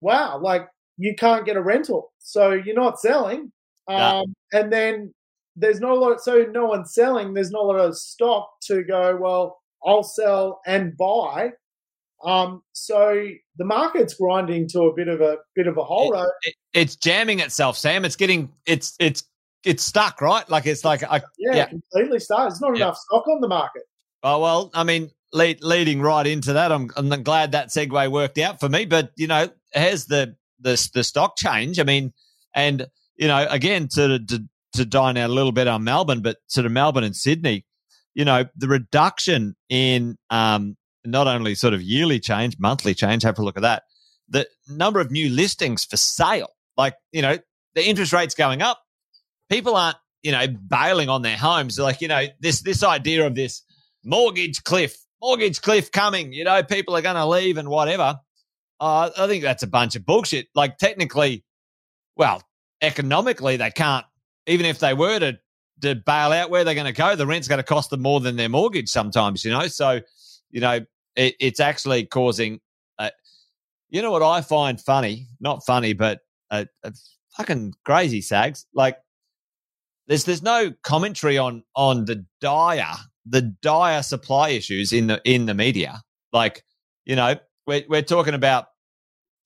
wow, 0.00 0.38
like 0.38 0.68
you 0.96 1.14
can't 1.14 1.44
get 1.44 1.56
a 1.56 1.62
rental. 1.62 2.12
So 2.18 2.52
you're 2.52 2.74
not 2.74 3.00
selling. 3.00 3.52
Um, 3.88 4.34
And 4.52 4.72
then 4.72 5.14
there's 5.56 5.80
not 5.80 5.92
a 5.92 5.94
lot, 5.94 6.20
so 6.20 6.46
no 6.50 6.66
one's 6.66 6.94
selling. 6.94 7.34
There's 7.34 7.50
not 7.50 7.62
a 7.62 7.66
lot 7.66 7.80
of 7.80 7.96
stock 7.96 8.50
to 8.62 8.84
go, 8.84 9.16
well, 9.16 9.58
I'll 9.84 10.02
sell 10.02 10.60
and 10.66 10.96
buy. 10.96 11.52
Um, 12.24 12.62
so 12.72 13.28
the 13.58 13.64
market's 13.64 14.14
grinding 14.14 14.68
to 14.68 14.82
a 14.82 14.94
bit 14.94 15.08
of 15.08 15.20
a 15.20 15.38
bit 15.54 15.66
of 15.66 15.76
a 15.78 15.84
hole. 15.84 16.14
It, 16.14 16.30
it, 16.42 16.54
it's 16.74 16.96
jamming 16.96 17.40
itself, 17.40 17.76
Sam. 17.76 18.04
It's 18.04 18.16
getting 18.16 18.50
it's 18.66 18.94
it's 18.98 19.22
it's 19.64 19.84
stuck, 19.84 20.20
right? 20.20 20.48
Like 20.48 20.66
it's 20.66 20.84
like 20.84 21.02
I, 21.02 21.22
yeah, 21.38 21.54
yeah, 21.54 21.66
completely 21.66 22.20
stuck. 22.20 22.50
It's 22.50 22.60
not 22.60 22.76
yeah. 22.76 22.84
enough 22.84 22.96
stock 22.96 23.26
on 23.28 23.40
the 23.40 23.48
market. 23.48 23.82
Oh 24.22 24.40
well, 24.40 24.70
I 24.74 24.84
mean, 24.84 25.10
lead, 25.32 25.62
leading 25.62 26.00
right 26.00 26.26
into 26.26 26.54
that, 26.54 26.72
I'm 26.72 26.90
I'm 26.96 27.08
glad 27.22 27.52
that 27.52 27.68
segue 27.68 28.10
worked 28.10 28.38
out 28.38 28.60
for 28.60 28.68
me. 28.68 28.84
But 28.84 29.10
you 29.16 29.26
know, 29.26 29.48
has 29.74 30.06
the 30.06 30.36
the 30.60 30.90
the 30.94 31.04
stock 31.04 31.36
change? 31.36 31.78
I 31.78 31.84
mean, 31.84 32.12
and 32.54 32.86
you 33.16 33.28
know, 33.28 33.46
again 33.50 33.88
to 33.94 34.18
to 34.18 34.44
to 34.74 34.84
dine 34.84 35.16
out 35.16 35.30
a 35.30 35.32
little 35.32 35.52
bit 35.52 35.68
on 35.68 35.84
Melbourne, 35.84 36.22
but 36.22 36.38
sort 36.46 36.66
of 36.66 36.72
Melbourne 36.72 37.04
and 37.04 37.16
Sydney, 37.16 37.64
you 38.14 38.24
know, 38.24 38.44
the 38.56 38.68
reduction 38.68 39.56
in 39.68 40.16
um 40.30 40.76
not 41.04 41.26
only 41.26 41.54
sort 41.54 41.74
of 41.74 41.82
yearly 41.82 42.20
change, 42.20 42.56
monthly 42.58 42.94
change, 42.94 43.22
have 43.22 43.38
a 43.38 43.42
look 43.42 43.56
at 43.56 43.62
that. 43.62 43.84
The 44.28 44.46
number 44.68 45.00
of 45.00 45.10
new 45.10 45.30
listings 45.30 45.84
for 45.84 45.96
sale, 45.96 46.50
like, 46.76 46.94
you 47.12 47.22
know, 47.22 47.38
the 47.74 47.86
interest 47.86 48.12
rates 48.12 48.34
going 48.34 48.62
up, 48.62 48.80
people 49.48 49.76
aren't, 49.76 49.96
you 50.22 50.32
know, 50.32 50.46
bailing 50.46 51.08
on 51.08 51.22
their 51.22 51.36
homes. 51.36 51.78
Like, 51.78 52.00
you 52.00 52.08
know, 52.08 52.26
this, 52.40 52.62
this 52.62 52.82
idea 52.82 53.26
of 53.26 53.34
this 53.34 53.62
mortgage 54.04 54.62
cliff, 54.64 54.96
mortgage 55.20 55.60
cliff 55.60 55.92
coming, 55.92 56.32
you 56.32 56.44
know, 56.44 56.62
people 56.62 56.96
are 56.96 57.02
going 57.02 57.16
to 57.16 57.26
leave 57.26 57.56
and 57.56 57.68
whatever. 57.68 58.18
Uh, 58.80 59.10
I 59.16 59.26
think 59.26 59.42
that's 59.42 59.62
a 59.62 59.68
bunch 59.68 59.96
of 59.96 60.06
bullshit. 60.06 60.48
Like 60.54 60.78
technically, 60.78 61.44
well, 62.16 62.42
economically 62.80 63.56
they 63.56 63.70
can't. 63.70 64.06
Even 64.46 64.66
if 64.66 64.78
they 64.78 64.94
were 64.94 65.18
to 65.18 65.38
to 65.82 65.94
bail 65.94 66.32
out, 66.32 66.50
where 66.50 66.64
they're 66.64 66.74
going 66.74 66.86
to 66.86 66.92
go, 66.92 67.14
the 67.14 67.26
rent's 67.26 67.48
going 67.48 67.58
to 67.58 67.64
cost 67.64 67.90
them 67.90 68.02
more 68.02 68.20
than 68.20 68.36
their 68.36 68.48
mortgage 68.48 68.88
sometimes. 68.88 69.44
You 69.44 69.52
know, 69.52 69.66
so 69.66 70.00
you 70.50 70.60
know 70.60 70.80
it, 71.16 71.34
it's 71.40 71.60
actually 71.60 72.06
causing. 72.06 72.60
Uh, 72.98 73.10
you 73.90 74.02
know 74.02 74.10
what 74.10 74.22
I 74.22 74.40
find 74.40 74.80
funny? 74.80 75.28
Not 75.40 75.64
funny, 75.66 75.92
but 75.92 76.20
uh, 76.50 76.64
fucking 77.36 77.74
crazy 77.84 78.20
sags. 78.20 78.66
Like 78.72 78.98
there's 80.08 80.24
there's 80.24 80.42
no 80.42 80.72
commentary 80.82 81.38
on 81.38 81.62
on 81.76 82.06
the 82.06 82.24
dire 82.40 82.94
the 83.26 83.42
dire 83.42 84.02
supply 84.02 84.50
issues 84.50 84.92
in 84.92 85.06
the 85.06 85.20
in 85.24 85.46
the 85.46 85.54
media. 85.54 86.02
Like 86.32 86.64
you 87.04 87.14
know 87.14 87.36
we're 87.66 87.84
we're 87.88 88.02
talking 88.02 88.34
about 88.34 88.66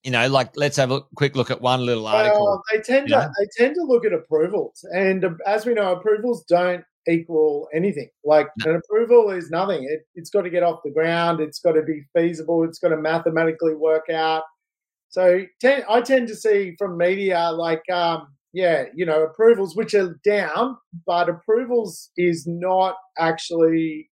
you 0.02 0.10
know, 0.10 0.26
like 0.28 0.56
let's 0.56 0.76
have 0.76 0.90
a 0.90 1.02
quick 1.14 1.36
look 1.36 1.50
at 1.50 1.60
one 1.60 1.86
little 1.86 2.06
article. 2.06 2.44
Well, 2.44 2.62
they 2.72 2.80
tend 2.80 3.08
to 3.08 3.14
know? 3.14 3.30
they 3.38 3.46
tend 3.56 3.76
to 3.76 3.82
look 3.82 4.04
at 4.04 4.12
approvals, 4.12 4.84
and 4.92 5.24
um, 5.24 5.38
as 5.46 5.64
we 5.64 5.74
know, 5.74 5.92
approvals 5.92 6.44
don't 6.48 6.84
equal 7.08 7.68
anything. 7.72 8.08
Like 8.24 8.48
no. 8.64 8.72
an 8.72 8.76
approval 8.84 9.30
is 9.30 9.50
nothing. 9.50 9.84
It, 9.84 10.00
it's 10.14 10.30
got 10.30 10.42
to 10.42 10.50
get 10.50 10.64
off 10.64 10.80
the 10.84 10.90
ground. 10.90 11.40
It's 11.40 11.60
got 11.60 11.72
to 11.72 11.82
be 11.82 12.02
feasible. 12.16 12.64
It's 12.64 12.80
got 12.80 12.88
to 12.88 12.96
mathematically 12.96 13.74
work 13.74 14.10
out. 14.10 14.42
So 15.08 15.44
ten, 15.60 15.84
I 15.88 16.00
tend 16.00 16.26
to 16.28 16.34
see 16.34 16.74
from 16.78 16.96
media 16.96 17.50
like, 17.52 17.88
um, 17.90 18.26
yeah, 18.52 18.84
you 18.94 19.06
know, 19.06 19.22
approvals 19.22 19.74
which 19.74 19.94
are 19.94 20.18
down, 20.24 20.76
but 21.06 21.28
approvals 21.28 22.10
is 22.16 22.46
not 22.46 22.96
actually, 23.18 24.10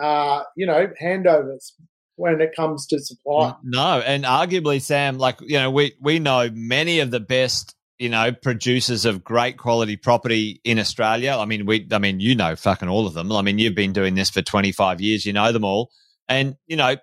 uh, 0.00 0.42
you 0.56 0.66
know, 0.66 0.88
handovers 1.02 1.72
when 2.16 2.40
it 2.42 2.54
comes 2.54 2.86
to 2.88 2.98
supply. 2.98 3.54
No, 3.62 4.00
and 4.04 4.24
arguably, 4.24 4.82
Sam, 4.82 5.18
like 5.18 5.40
you 5.40 5.58
know, 5.58 5.70
we 5.70 5.94
we 6.00 6.18
know 6.18 6.50
many 6.52 7.00
of 7.00 7.10
the 7.10 7.20
best 7.20 7.74
you 7.98 8.10
know 8.10 8.32
producers 8.32 9.06
of 9.06 9.24
great 9.24 9.56
quality 9.56 9.96
property 9.96 10.60
in 10.64 10.78
Australia. 10.78 11.36
I 11.38 11.46
mean, 11.46 11.64
we, 11.64 11.86
I 11.90 11.98
mean, 11.98 12.20
you 12.20 12.34
know, 12.34 12.56
fucking 12.56 12.88
all 12.88 13.06
of 13.06 13.14
them. 13.14 13.32
I 13.32 13.40
mean, 13.40 13.58
you've 13.58 13.74
been 13.74 13.94
doing 13.94 14.14
this 14.14 14.28
for 14.28 14.42
twenty 14.42 14.72
five 14.72 15.00
years. 15.00 15.24
You 15.24 15.32
know 15.32 15.52
them 15.52 15.64
all, 15.64 15.90
and 16.28 16.56
you 16.66 16.76
know. 16.76 16.96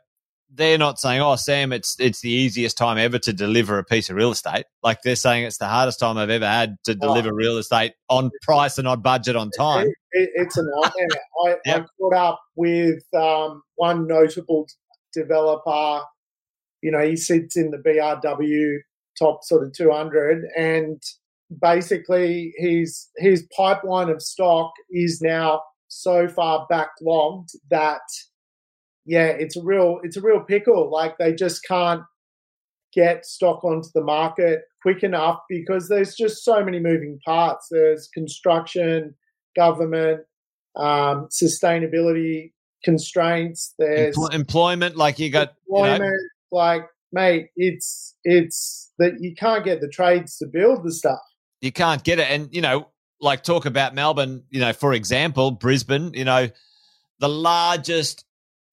They're 0.57 0.77
not 0.77 0.99
saying, 0.99 1.21
"Oh, 1.21 1.35
Sam, 1.35 1.71
it's 1.71 1.95
it's 1.99 2.21
the 2.21 2.31
easiest 2.31 2.77
time 2.77 2.97
ever 2.97 3.19
to 3.19 3.31
deliver 3.31 3.77
a 3.77 3.83
piece 3.83 4.09
of 4.09 4.15
real 4.15 4.31
estate." 4.31 4.65
Like 4.81 4.99
they're 5.03 5.15
saying, 5.15 5.45
it's 5.45 5.59
the 5.59 5.67
hardest 5.67 5.99
time 5.99 6.17
I've 6.17 6.31
ever 6.31 6.47
had 6.47 6.77
to 6.85 6.95
deliver 6.95 7.29
oh. 7.29 7.35
real 7.35 7.57
estate 7.57 7.93
on 8.09 8.31
price 8.41 8.77
and 8.77 8.87
on 8.87 9.01
budget 9.01 9.35
on 9.35 9.51
time. 9.51 9.87
It, 9.87 9.95
it, 10.11 10.29
it's 10.35 10.57
a 10.57 10.63
nightmare. 10.63 11.07
I, 11.45 11.55
yep. 11.65 11.81
I 11.81 11.85
caught 11.99 12.13
up 12.15 12.41
with 12.55 13.03
um, 13.15 13.61
one 13.75 14.07
notable 14.07 14.67
developer. 15.13 16.03
You 16.81 16.91
know, 16.91 17.07
he 17.07 17.15
sits 17.15 17.55
in 17.55 17.71
the 17.71 17.77
BRW 17.77 18.77
top 19.19 19.43
sort 19.43 19.63
of 19.63 19.73
200, 19.73 20.43
and 20.57 21.01
basically 21.61 22.53
his 22.57 23.07
his 23.17 23.47
pipeline 23.55 24.09
of 24.09 24.21
stock 24.21 24.71
is 24.89 25.21
now 25.21 25.61
so 25.87 26.27
far 26.27 26.67
backlogged 26.71 27.55
that 27.69 28.01
yeah, 29.07 29.27
it's 29.27 29.55
a 29.55 29.63
real 29.63 29.99
it's 30.03 30.17
a 30.17 30.21
real 30.21 30.41
pickle. 30.41 30.91
Like 30.91 31.17
they 31.17 31.33
just 31.33 31.63
can't 31.65 32.03
get 32.93 33.25
stock 33.25 33.63
onto 33.63 33.89
the 33.93 34.03
market 34.03 34.61
quick 34.81 35.03
enough 35.03 35.39
because 35.49 35.87
there's 35.87 36.15
just 36.15 36.43
so 36.43 36.63
many 36.63 36.79
moving 36.79 37.19
parts. 37.25 37.67
There's 37.71 38.09
construction, 38.13 39.15
government, 39.55 40.21
um, 40.75 41.27
sustainability 41.31 42.51
constraints. 42.83 43.73
There's 43.79 44.15
Empl- 44.15 44.33
employment, 44.33 44.97
like 44.97 45.19
you 45.19 45.29
got 45.29 45.53
employment, 45.67 46.03
you 46.03 46.09
know. 46.09 46.17
like 46.57 46.83
mate, 47.11 47.49
it's 47.55 48.15
it's 48.23 48.91
that 48.99 49.21
you 49.21 49.35
can't 49.35 49.63
get 49.63 49.79
the 49.79 49.87
trades 49.87 50.37
to 50.39 50.47
build 50.47 50.83
the 50.83 50.91
stuff. 50.91 51.19
You 51.61 51.71
can't 51.71 52.03
get 52.03 52.19
it, 52.19 52.29
and 52.29 52.53
you 52.53 52.61
know, 52.61 52.89
like 53.21 53.43
talk 53.43 53.65
about 53.65 53.95
Melbourne. 53.95 54.43
You 54.49 54.59
know, 54.59 54.73
for 54.73 54.93
example, 54.93 55.51
Brisbane. 55.51 56.13
You 56.13 56.25
know, 56.25 56.49
the 57.19 57.29
largest 57.29 58.25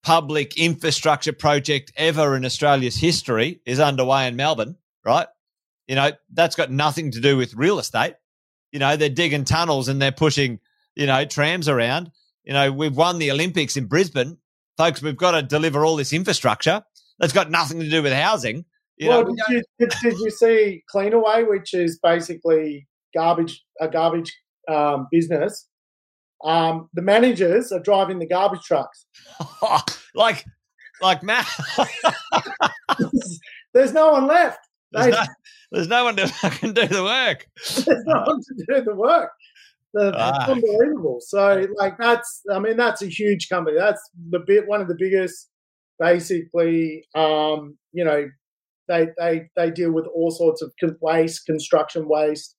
public 0.04 0.56
infrastructure 0.58 1.32
project 1.32 1.92
ever 1.96 2.36
in 2.36 2.44
Australia's 2.44 2.96
history 2.96 3.60
is 3.66 3.80
underway 3.80 4.26
in 4.26 4.36
Melbourne, 4.36 4.76
right? 5.04 5.26
You 5.86 5.96
know, 5.96 6.12
that's 6.32 6.56
got 6.56 6.70
nothing 6.70 7.10
to 7.12 7.20
do 7.20 7.36
with 7.36 7.54
real 7.54 7.78
estate. 7.78 8.14
You 8.70 8.78
know, 8.78 8.96
they're 8.96 9.08
digging 9.08 9.44
tunnels 9.44 9.88
and 9.88 10.00
they're 10.00 10.12
pushing, 10.12 10.60
you 10.94 11.06
know, 11.06 11.24
trams 11.24 11.68
around 11.68 12.10
you 12.44 12.52
know, 12.52 12.70
we've 12.70 12.96
won 12.96 13.18
the 13.18 13.30
Olympics 13.30 13.76
in 13.76 13.86
Brisbane. 13.86 14.38
Folks, 14.76 15.02
we've 15.02 15.16
got 15.16 15.32
to 15.32 15.42
deliver 15.42 15.84
all 15.84 15.96
this 15.96 16.12
infrastructure 16.12 16.82
that's 17.18 17.32
got 17.32 17.50
nothing 17.50 17.80
to 17.80 17.88
do 17.88 18.02
with 18.02 18.12
housing. 18.12 18.64
You 18.96 19.08
well, 19.08 19.24
know, 19.24 19.34
did, 19.34 19.38
you, 19.48 19.62
did, 19.78 19.92
did, 20.02 20.18
you 20.18 20.30
see 20.30 20.84
Cleanaway, 20.94 21.48
which 21.48 21.74
is 21.74 21.98
basically 22.02 22.86
garbage, 23.14 23.64
a 23.80 23.88
garbage 23.88 24.32
um, 24.68 25.08
business? 25.10 25.68
Um, 26.44 26.90
the 26.92 27.02
managers 27.02 27.72
are 27.72 27.80
driving 27.80 28.18
the 28.18 28.26
garbage 28.26 28.62
trucks. 28.62 29.06
like, 30.14 30.44
like 31.00 31.22
Matt. 31.22 31.48
there's 33.74 33.92
no 33.92 34.12
one 34.12 34.26
left. 34.26 34.58
There's, 34.92 35.14
no, 35.14 35.22
there's 35.72 35.88
no 35.88 36.04
one 36.04 36.16
to 36.16 36.28
fucking 36.28 36.74
do 36.74 36.86
the 36.86 37.02
work. 37.02 37.48
There's 37.84 38.04
no 38.04 38.22
one 38.26 38.40
to 38.40 38.64
do 38.68 38.84
the 38.84 38.94
work. 38.94 39.30
That's 39.92 40.16
ah. 40.16 40.52
unbelievable. 40.52 41.18
So, 41.20 41.66
like, 41.76 41.98
that's, 41.98 42.42
I 42.52 42.60
mean, 42.60 42.76
that's 42.76 43.02
a 43.02 43.08
huge 43.08 43.48
company. 43.48 43.76
That's 43.76 44.00
the 44.30 44.38
bit, 44.38 44.68
one 44.68 44.80
of 44.80 44.86
the 44.86 44.96
biggest, 44.96 45.50
basically, 45.98 47.06
um, 47.16 47.76
you 47.92 48.04
know, 48.04 48.28
they, 48.86 49.08
they, 49.18 49.48
they 49.56 49.70
deal 49.70 49.90
with 49.90 50.06
all 50.06 50.30
sorts 50.30 50.62
of 50.62 50.72
waste, 51.00 51.46
construction 51.46 52.06
waste, 52.08 52.56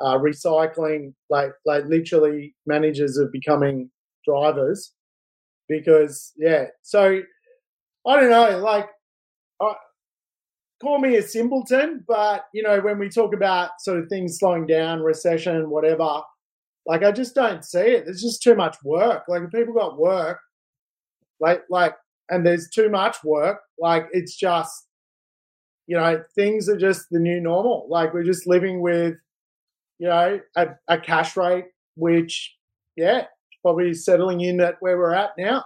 uh, 0.00 0.18
recycling, 0.18 1.12
like, 1.30 1.52
like 1.66 1.84
literally 1.86 2.54
managers 2.66 3.18
are 3.18 3.28
becoming 3.28 3.90
drivers 4.26 4.92
because, 5.68 6.32
yeah. 6.36 6.66
So, 6.82 7.20
I 8.06 8.20
don't 8.20 8.30
know, 8.30 8.58
like, 8.58 8.88
I, 9.60 9.74
call 10.80 10.98
me 10.98 11.16
a 11.16 11.22
simpleton, 11.22 12.04
but, 12.06 12.44
you 12.54 12.62
know, 12.62 12.80
when 12.80 12.98
we 12.98 13.08
talk 13.08 13.34
about 13.34 13.70
sort 13.80 13.98
of 13.98 14.08
things 14.08 14.38
slowing 14.38 14.66
down, 14.66 15.00
recession, 15.00 15.70
whatever, 15.70 16.22
like 16.88 17.04
I 17.04 17.12
just 17.12 17.34
don't 17.34 17.64
see 17.64 17.80
it. 17.80 18.06
There's 18.06 18.22
just 18.22 18.42
too 18.42 18.54
much 18.54 18.76
work. 18.82 19.24
Like 19.28 19.42
if 19.42 19.50
people 19.50 19.74
got 19.74 19.98
work, 19.98 20.40
like 21.38 21.62
like 21.68 21.94
and 22.30 22.44
there's 22.44 22.70
too 22.70 22.88
much 22.88 23.22
work, 23.22 23.60
like 23.78 24.08
it's 24.12 24.34
just 24.34 24.86
you 25.86 25.96
know, 25.96 26.22
things 26.34 26.68
are 26.68 26.76
just 26.76 27.06
the 27.10 27.18
new 27.18 27.40
normal. 27.40 27.86
Like 27.88 28.12
we're 28.12 28.22
just 28.22 28.46
living 28.46 28.80
with, 28.80 29.14
you 29.98 30.08
know, 30.08 30.40
a, 30.56 30.68
a 30.86 30.98
cash 30.98 31.36
rate 31.36 31.66
which, 31.96 32.54
yeah, 32.96 33.26
probably 33.62 33.92
settling 33.94 34.40
in 34.40 34.60
at 34.60 34.76
where 34.80 34.96
we're 34.96 35.14
at 35.14 35.30
now. 35.36 35.64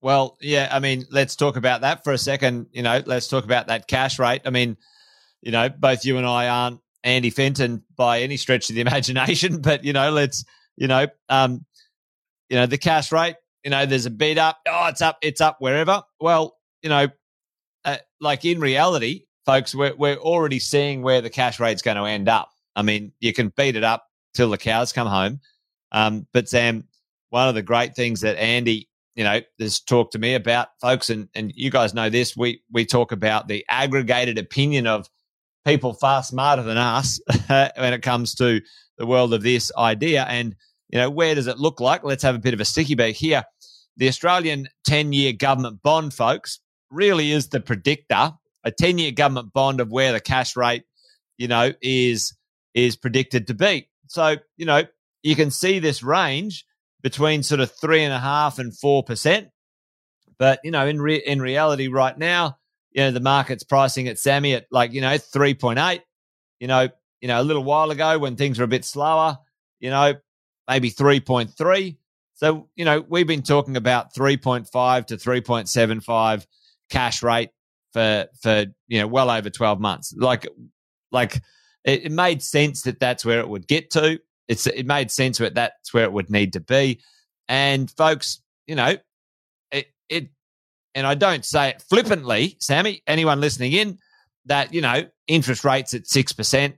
Well, 0.00 0.36
yeah, 0.40 0.68
I 0.70 0.80
mean, 0.80 1.04
let's 1.10 1.36
talk 1.36 1.56
about 1.56 1.82
that 1.82 2.04
for 2.04 2.12
a 2.12 2.18
second. 2.18 2.66
You 2.72 2.82
know, 2.82 3.02
let's 3.06 3.28
talk 3.28 3.44
about 3.44 3.68
that 3.68 3.86
cash 3.86 4.18
rate. 4.18 4.42
I 4.44 4.50
mean, 4.50 4.76
you 5.42 5.52
know, 5.52 5.68
both 5.68 6.04
you 6.04 6.18
and 6.18 6.26
I 6.26 6.48
aren't 6.48 6.80
Andy 7.04 7.30
Fenton 7.30 7.82
by 7.96 8.20
any 8.20 8.36
stretch 8.36 8.68
of 8.70 8.74
the 8.74 8.80
imagination, 8.88 9.60
but 9.60 9.84
you 9.84 9.92
know, 9.92 10.10
let's 10.10 10.44
you 10.76 10.88
know, 10.88 11.06
um, 11.28 11.64
you 12.48 12.56
know, 12.56 12.66
the 12.66 12.78
cash 12.78 13.12
rate, 13.12 13.36
you 13.64 13.70
know, 13.70 13.86
there's 13.86 14.06
a 14.06 14.10
beat 14.10 14.38
up. 14.38 14.58
Oh, 14.68 14.86
it's 14.88 15.02
up, 15.02 15.18
it's 15.22 15.40
up 15.40 15.56
wherever. 15.60 16.02
Well, 16.20 16.56
you 16.82 16.88
know, 16.88 17.08
uh, 17.84 17.98
like 18.20 18.44
in 18.44 18.60
reality, 18.60 19.24
folks, 19.46 19.74
we're, 19.74 19.94
we're 19.94 20.16
already 20.16 20.58
seeing 20.58 21.02
where 21.02 21.20
the 21.20 21.30
cash 21.30 21.60
rate's 21.60 21.82
going 21.82 21.96
to 21.96 22.04
end 22.04 22.28
up. 22.28 22.50
I 22.74 22.82
mean, 22.82 23.12
you 23.20 23.32
can 23.32 23.52
beat 23.56 23.76
it 23.76 23.84
up 23.84 24.06
till 24.34 24.50
the 24.50 24.58
cows 24.58 24.92
come 24.92 25.06
home. 25.06 25.40
Um, 25.90 26.26
but 26.32 26.48
Sam, 26.48 26.84
one 27.30 27.48
of 27.48 27.54
the 27.54 27.62
great 27.62 27.94
things 27.94 28.22
that 28.22 28.38
Andy, 28.38 28.88
you 29.14 29.24
know, 29.24 29.40
has 29.58 29.80
talked 29.80 30.12
to 30.12 30.18
me 30.18 30.34
about, 30.34 30.68
folks, 30.80 31.10
and, 31.10 31.28
and 31.34 31.52
you 31.54 31.70
guys 31.70 31.94
know 31.94 32.08
this, 32.08 32.36
we, 32.36 32.62
we 32.70 32.86
talk 32.86 33.12
about 33.12 33.48
the 33.48 33.64
aggregated 33.68 34.38
opinion 34.38 34.86
of 34.86 35.08
people 35.64 35.92
far 35.94 36.22
smarter 36.22 36.62
than 36.62 36.78
us 36.78 37.20
when 37.46 37.92
it 37.92 38.02
comes 38.02 38.34
to 38.36 38.60
the 38.98 39.06
world 39.06 39.34
of 39.34 39.42
this 39.42 39.70
idea. 39.76 40.24
And, 40.24 40.56
you 40.88 40.98
know, 40.98 41.10
where 41.10 41.34
does 41.34 41.46
it 41.46 41.58
look 41.58 41.80
like? 41.80 42.04
Let's 42.04 42.22
have 42.22 42.34
a 42.34 42.40
bit 42.40 42.54
of 42.54 42.60
a 42.60 42.64
sticky 42.64 42.94
beak 42.94 43.16
here. 43.16 43.44
The 43.96 44.08
Australian 44.08 44.68
10 44.86 45.12
year 45.12 45.32
government 45.32 45.82
bond, 45.82 46.14
folks, 46.14 46.60
really 46.90 47.32
is 47.32 47.48
the 47.48 47.60
predictor, 47.60 48.32
a 48.64 48.70
10 48.70 48.98
year 48.98 49.12
government 49.12 49.52
bond 49.52 49.80
of 49.80 49.90
where 49.90 50.12
the 50.12 50.20
cash 50.20 50.56
rate, 50.56 50.84
you 51.36 51.48
know, 51.48 51.72
is, 51.82 52.34
is 52.74 52.96
predicted 52.96 53.46
to 53.48 53.54
be. 53.54 53.88
So, 54.08 54.36
you 54.56 54.66
know, 54.66 54.82
you 55.22 55.36
can 55.36 55.50
see 55.50 55.78
this 55.78 56.02
range 56.02 56.64
between 57.02 57.42
sort 57.42 57.60
of 57.60 57.70
three 57.70 58.02
and 58.02 58.12
a 58.12 58.18
half 58.18 58.58
and 58.58 58.76
four 58.76 59.02
percent. 59.02 59.48
But 60.38 60.60
you 60.64 60.70
know, 60.70 60.86
in 60.86 61.00
re- 61.00 61.22
in 61.24 61.40
reality, 61.40 61.88
right 61.88 62.16
now, 62.16 62.58
you 62.90 63.02
know, 63.02 63.10
the 63.10 63.20
market's 63.20 63.64
pricing 63.64 64.08
at 64.08 64.18
Sammy 64.18 64.54
at 64.54 64.66
like 64.70 64.92
you 64.92 65.00
know 65.00 65.18
three 65.18 65.54
point 65.54 65.78
eight. 65.78 66.02
You 66.60 66.68
know, 66.68 66.88
you 67.20 67.28
know, 67.28 67.40
a 67.40 67.44
little 67.44 67.64
while 67.64 67.90
ago 67.90 68.18
when 68.18 68.36
things 68.36 68.58
were 68.58 68.64
a 68.64 68.68
bit 68.68 68.84
slower, 68.84 69.38
you 69.80 69.90
know, 69.90 70.14
maybe 70.68 70.92
3.3. 70.92 71.96
So, 72.34 72.68
you 72.76 72.84
know, 72.84 73.04
we've 73.08 73.26
been 73.26 73.42
talking 73.42 73.76
about 73.76 74.14
3.5 74.14 75.06
to 75.06 75.16
3.75 75.16 76.46
cash 76.88 77.22
rate 77.22 77.50
for 77.92 78.26
for 78.40 78.66
you 78.88 79.00
know 79.00 79.06
well 79.06 79.30
over 79.30 79.50
twelve 79.50 79.80
months. 79.80 80.14
Like 80.16 80.46
like 81.10 81.42
it, 81.84 82.04
it 82.06 82.12
made 82.12 82.42
sense 82.42 82.82
that 82.82 83.00
that's 83.00 83.24
where 83.24 83.40
it 83.40 83.48
would 83.48 83.66
get 83.66 83.90
to. 83.90 84.20
It's 84.48 84.66
it 84.66 84.86
made 84.86 85.10
sense 85.10 85.38
that 85.38 85.54
that's 85.54 85.94
where 85.94 86.04
it 86.04 86.12
would 86.12 86.30
need 86.30 86.54
to 86.54 86.60
be. 86.60 87.00
And 87.48 87.90
folks, 87.90 88.40
you 88.66 88.74
know, 88.74 88.96
it 89.70 89.86
it 90.08 90.28
and 90.94 91.06
I 91.06 91.14
don't 91.14 91.44
say 91.44 91.70
it 91.70 91.82
flippantly, 91.82 92.56
Sammy. 92.60 93.02
Anyone 93.06 93.40
listening 93.40 93.72
in, 93.72 93.98
that 94.46 94.74
you 94.74 94.80
know, 94.80 95.06
interest 95.26 95.64
rates 95.64 95.94
at 95.94 96.06
six 96.06 96.32
percent 96.32 96.76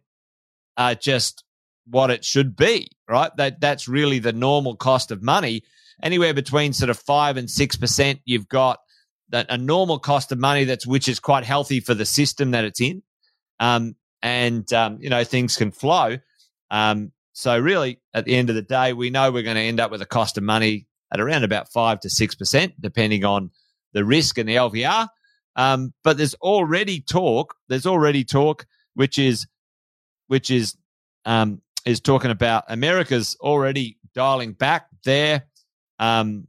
are 0.76 0.94
just 0.94 1.44
what 1.86 2.10
it 2.10 2.24
should 2.24 2.56
be, 2.56 2.88
right? 3.08 3.34
That 3.36 3.60
that's 3.60 3.88
really 3.88 4.18
the 4.18 4.32
normal 4.32 4.76
cost 4.76 5.10
of 5.10 5.22
money. 5.22 5.62
Anywhere 6.02 6.34
between 6.34 6.72
sort 6.72 6.90
of 6.90 6.98
five 6.98 7.36
and 7.36 7.50
six 7.50 7.76
percent, 7.76 8.20
you've 8.24 8.48
got 8.48 8.80
that 9.30 9.46
a 9.48 9.58
normal 9.58 9.98
cost 9.98 10.32
of 10.32 10.38
money 10.38 10.64
that's 10.64 10.86
which 10.86 11.08
is 11.08 11.18
quite 11.18 11.44
healthy 11.44 11.80
for 11.80 11.94
the 11.94 12.04
system 12.04 12.52
that 12.52 12.64
it's 12.64 12.80
in. 12.80 13.02
Um, 13.60 13.96
and 14.24 14.72
um, 14.72 14.98
you 15.00 15.10
know 15.10 15.22
things 15.22 15.56
can 15.56 15.70
flow. 15.70 16.18
Um, 16.70 17.12
so 17.34 17.56
really, 17.56 18.00
at 18.14 18.24
the 18.24 18.34
end 18.34 18.48
of 18.48 18.56
the 18.56 18.62
day, 18.62 18.92
we 18.92 19.10
know 19.10 19.30
we're 19.30 19.42
going 19.42 19.56
to 19.56 19.62
end 19.62 19.78
up 19.78 19.90
with 19.90 20.02
a 20.02 20.06
cost 20.06 20.38
of 20.38 20.42
money 20.42 20.86
at 21.12 21.20
around 21.20 21.44
about 21.44 21.70
five 21.70 22.00
to 22.00 22.10
six 22.10 22.34
percent, 22.34 22.72
depending 22.80 23.24
on 23.24 23.50
the 23.92 24.04
risk 24.04 24.38
and 24.38 24.48
the 24.48 24.56
LVR. 24.56 25.08
Um, 25.56 25.92
but 26.02 26.16
there's 26.16 26.34
already 26.36 27.00
talk. 27.00 27.54
There's 27.68 27.86
already 27.86 28.24
talk, 28.24 28.66
which 28.94 29.18
is 29.18 29.46
which 30.26 30.50
is 30.50 30.74
um, 31.26 31.60
is 31.84 32.00
talking 32.00 32.30
about 32.30 32.64
America's 32.68 33.36
already 33.40 33.98
dialing 34.14 34.54
back 34.54 34.86
their 35.04 35.44
um, 35.98 36.46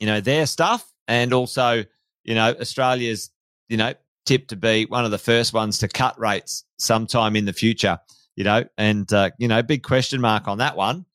you 0.00 0.06
know 0.06 0.22
their 0.22 0.46
stuff, 0.46 0.90
and 1.06 1.34
also 1.34 1.84
you 2.24 2.34
know 2.34 2.54
Australia's 2.58 3.30
you 3.68 3.76
know 3.76 3.92
tipped 4.28 4.50
to 4.50 4.56
be 4.56 4.84
one 4.84 5.06
of 5.06 5.10
the 5.10 5.18
first 5.18 5.54
ones 5.54 5.78
to 5.78 5.88
cut 5.88 6.20
rates 6.20 6.64
sometime 6.78 7.34
in 7.34 7.46
the 7.46 7.52
future, 7.54 7.98
you 8.36 8.44
know, 8.44 8.62
and, 8.76 9.10
uh, 9.10 9.30
you 9.38 9.48
know, 9.48 9.62
big 9.62 9.82
question 9.82 10.20
mark 10.20 10.46
on 10.46 10.58
that 10.58 10.76
one. 10.76 11.06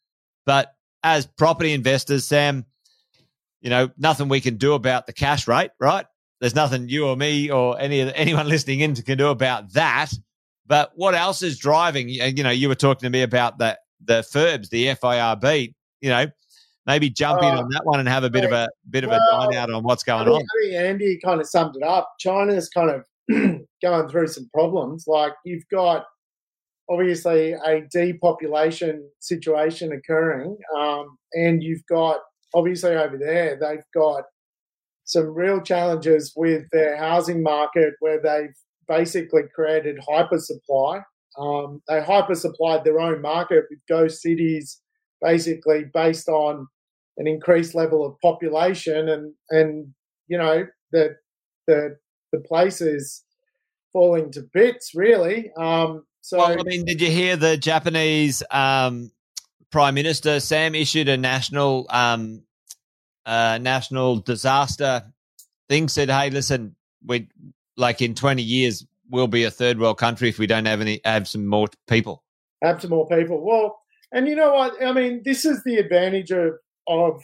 But 0.47 0.73
as 1.03 1.27
property 1.27 1.73
investors, 1.73 2.25
Sam, 2.25 2.65
you 3.61 3.69
know, 3.69 3.91
nothing 3.99 4.29
we 4.29 4.41
can 4.41 4.57
do 4.57 4.73
about 4.73 5.05
the 5.05 5.13
cash 5.13 5.47
rate, 5.47 5.69
right? 5.79 6.07
There's 6.41 6.55
nothing 6.55 6.89
you 6.89 7.05
or 7.05 7.15
me 7.15 7.51
or 7.51 7.79
any 7.79 8.01
anyone 8.01 8.49
listening 8.49 8.79
in 8.79 8.95
can 8.95 9.19
do 9.19 9.27
about 9.27 9.73
that. 9.73 10.11
But 10.65 10.91
what 10.95 11.13
else 11.13 11.43
is 11.43 11.59
driving? 11.59 12.09
You 12.09 12.43
know, 12.43 12.49
you 12.49 12.67
were 12.67 12.75
talking 12.75 13.05
to 13.05 13.11
me 13.11 13.21
about 13.21 13.59
the 13.59 13.77
the 14.03 14.21
FIRBs, 14.21 14.69
the 14.69 14.87
FIRB. 14.87 15.73
You 16.01 16.09
know, 16.09 16.25
maybe 16.85 17.09
jump 17.09 17.41
in 17.41 17.49
uh, 17.49 17.61
on 17.61 17.69
that 17.69 17.85
one 17.85 17.99
and 17.99 18.09
have 18.09 18.23
a 18.23 18.29
bit 18.29 18.43
of 18.43 18.51
a 18.51 18.67
bit 18.89 19.05
well, 19.05 19.15
of 19.15 19.49
a 19.49 19.51
dine 19.51 19.61
out 19.61 19.69
on 19.71 19.83
what's 19.83 20.03
going 20.03 20.21
I 20.21 20.25
think, 20.25 20.35
on. 20.35 20.41
I 20.41 20.63
think 20.63 20.75
Andy 20.75 21.19
kind 21.23 21.41
of 21.41 21.47
summed 21.47 21.75
it 21.75 21.83
up. 21.83 22.09
China's 22.19 22.69
kind 22.69 22.89
of 22.89 23.05
going 23.81 24.09
through 24.09 24.27
some 24.27 24.49
problems. 24.53 25.05
Like 25.07 25.33
you've 25.45 25.67
got 25.71 26.05
obviously 26.89 27.53
a 27.53 27.81
depopulation 27.91 29.09
situation 29.19 29.93
occurring, 29.93 30.57
um, 30.77 31.17
and 31.33 31.63
you've 31.63 31.85
got 31.87 32.19
obviously 32.53 32.95
over 32.95 33.17
there 33.17 33.57
they've 33.59 33.85
got 33.93 34.25
some 35.05 35.33
real 35.33 35.61
challenges 35.61 36.33
with 36.35 36.63
their 36.71 36.97
housing 36.97 37.43
market 37.43 37.93
where 37.99 38.21
they've 38.21 38.55
basically 38.87 39.43
created 39.53 39.99
hyper 40.07 40.39
supply. 40.39 41.01
Um, 41.37 41.81
they 41.87 42.01
hyper 42.01 42.35
supplied 42.35 42.83
their 42.83 42.99
own 42.99 43.21
market 43.21 43.65
with 43.69 43.79
ghost 43.89 44.21
cities, 44.21 44.81
basically 45.23 45.85
based 45.93 46.27
on 46.27 46.67
an 47.17 47.27
increased 47.27 47.75
level 47.75 48.05
of 48.05 48.19
population 48.21 49.09
and 49.09 49.33
and 49.49 49.93
you 50.27 50.37
know 50.37 50.65
the 50.91 51.15
the 51.67 51.97
the 52.31 52.39
place 52.39 52.81
is 52.81 53.23
falling 53.91 54.31
to 54.31 54.41
bits 54.53 54.91
really. 54.95 55.51
Um 55.53 56.03
so 56.21 56.37
well, 56.37 56.57
i 56.57 56.63
mean 56.63 56.85
did 56.85 57.01
you 57.01 57.09
hear 57.09 57.35
the 57.35 57.57
japanese 57.57 58.41
um 58.49 59.11
prime 59.71 59.93
minister 59.93 60.39
sam 60.39 60.73
issued 60.73 61.09
a 61.09 61.17
national 61.17 61.85
um 61.89 62.43
uh 63.25 63.59
national 63.61 64.15
disaster 64.19 65.03
thing 65.67 65.89
said 65.89 66.09
hey 66.09 66.29
listen 66.29 66.77
we 67.05 67.27
like 67.75 68.01
in 68.01 68.15
20 68.15 68.41
years 68.41 68.85
we'll 69.09 69.27
be 69.27 69.43
a 69.43 69.51
third 69.51 69.79
world 69.79 69.97
country 69.97 70.29
if 70.29 70.39
we 70.39 70.47
don't 70.47 70.65
have 70.65 70.81
any 70.81 70.99
have 71.05 71.27
some 71.27 71.45
more 71.45 71.67
people. 71.87 72.23
Have 72.63 72.81
some 72.81 72.89
more 72.89 73.07
people. 73.07 73.43
Well 73.45 73.79
and 74.13 74.27
you 74.27 74.35
know 74.35 74.53
what 74.53 74.81
i 74.81 74.93
mean 74.93 75.21
this 75.25 75.43
is 75.43 75.61
the 75.63 75.75
advantage 75.75 76.31
of 76.31 76.53
of 76.87 77.21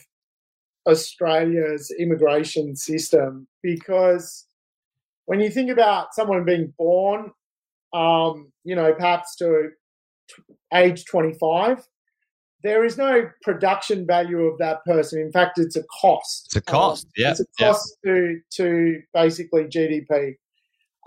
Australia's 0.88 1.94
immigration 1.98 2.74
system 2.74 3.46
because 3.62 4.46
when 5.26 5.40
you 5.40 5.48
think 5.50 5.70
about 5.70 6.12
someone 6.12 6.44
being 6.44 6.72
born, 6.76 7.30
um, 7.92 8.50
you 8.64 8.74
know, 8.74 8.92
perhaps 8.94 9.36
to 9.36 9.68
age 10.74 11.04
25, 11.04 11.86
there 12.64 12.84
is 12.84 12.98
no 12.98 13.30
production 13.42 14.06
value 14.06 14.40
of 14.40 14.58
that 14.58 14.84
person. 14.84 15.20
In 15.20 15.30
fact, 15.30 15.58
it's 15.58 15.76
a 15.76 15.84
cost. 16.00 16.46
It's 16.46 16.56
a 16.56 16.60
cost. 16.60 17.06
Um, 17.06 17.12
yeah, 17.16 17.30
it's 17.30 17.40
a 17.40 17.46
cost 17.58 17.96
yep. 18.02 18.14
to 18.14 18.40
to 18.56 19.02
basically 19.14 19.64
GDP. 19.64 20.34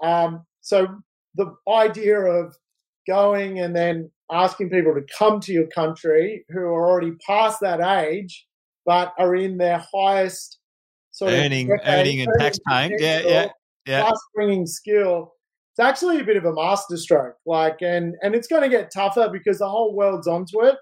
Um, 0.02 0.46
so 0.62 0.88
the 1.36 1.54
idea 1.68 2.18
of 2.20 2.56
going 3.08 3.60
and 3.60 3.76
then 3.76 4.10
asking 4.32 4.69
people 4.69 4.93
to 4.93 5.03
come 5.17 5.39
to 5.41 5.51
your 5.51 5.67
country 5.67 6.45
who 6.49 6.59
are 6.61 6.89
already 6.89 7.11
past 7.28 7.59
that 7.61 7.82
age 7.82 8.45
but 8.86 9.13
are 9.17 9.36
in 9.36 9.57
their 9.57 9.84
highest 9.93 10.59
sort 11.11 11.32
earning, 11.34 11.71
of 11.71 11.80
earning 11.86 12.21
and 12.21 12.32
tax 12.39 12.59
paying. 12.67 12.95
Yeah, 12.99 13.21
yeah, 13.26 13.47
yeah. 13.88 14.01
Plus 14.01 14.19
bringing 14.36 14.65
skill. 14.65 15.34
It's 15.71 15.80
actually 15.80 16.19
a 16.19 16.24
bit 16.24 16.38
of 16.38 16.45
a 16.45 16.53
masterstroke. 16.53 17.36
Like, 17.45 17.78
and 17.82 18.15
and 18.21 18.36
it's 18.36 18.47
going 18.47 18.63
to 18.63 18.69
get 18.69 18.91
tougher 18.91 19.30
because 19.32 19.59
the 19.59 19.69
whole 19.69 19.95
world's 19.95 20.28
onto 20.28 20.63
it. 20.63 20.76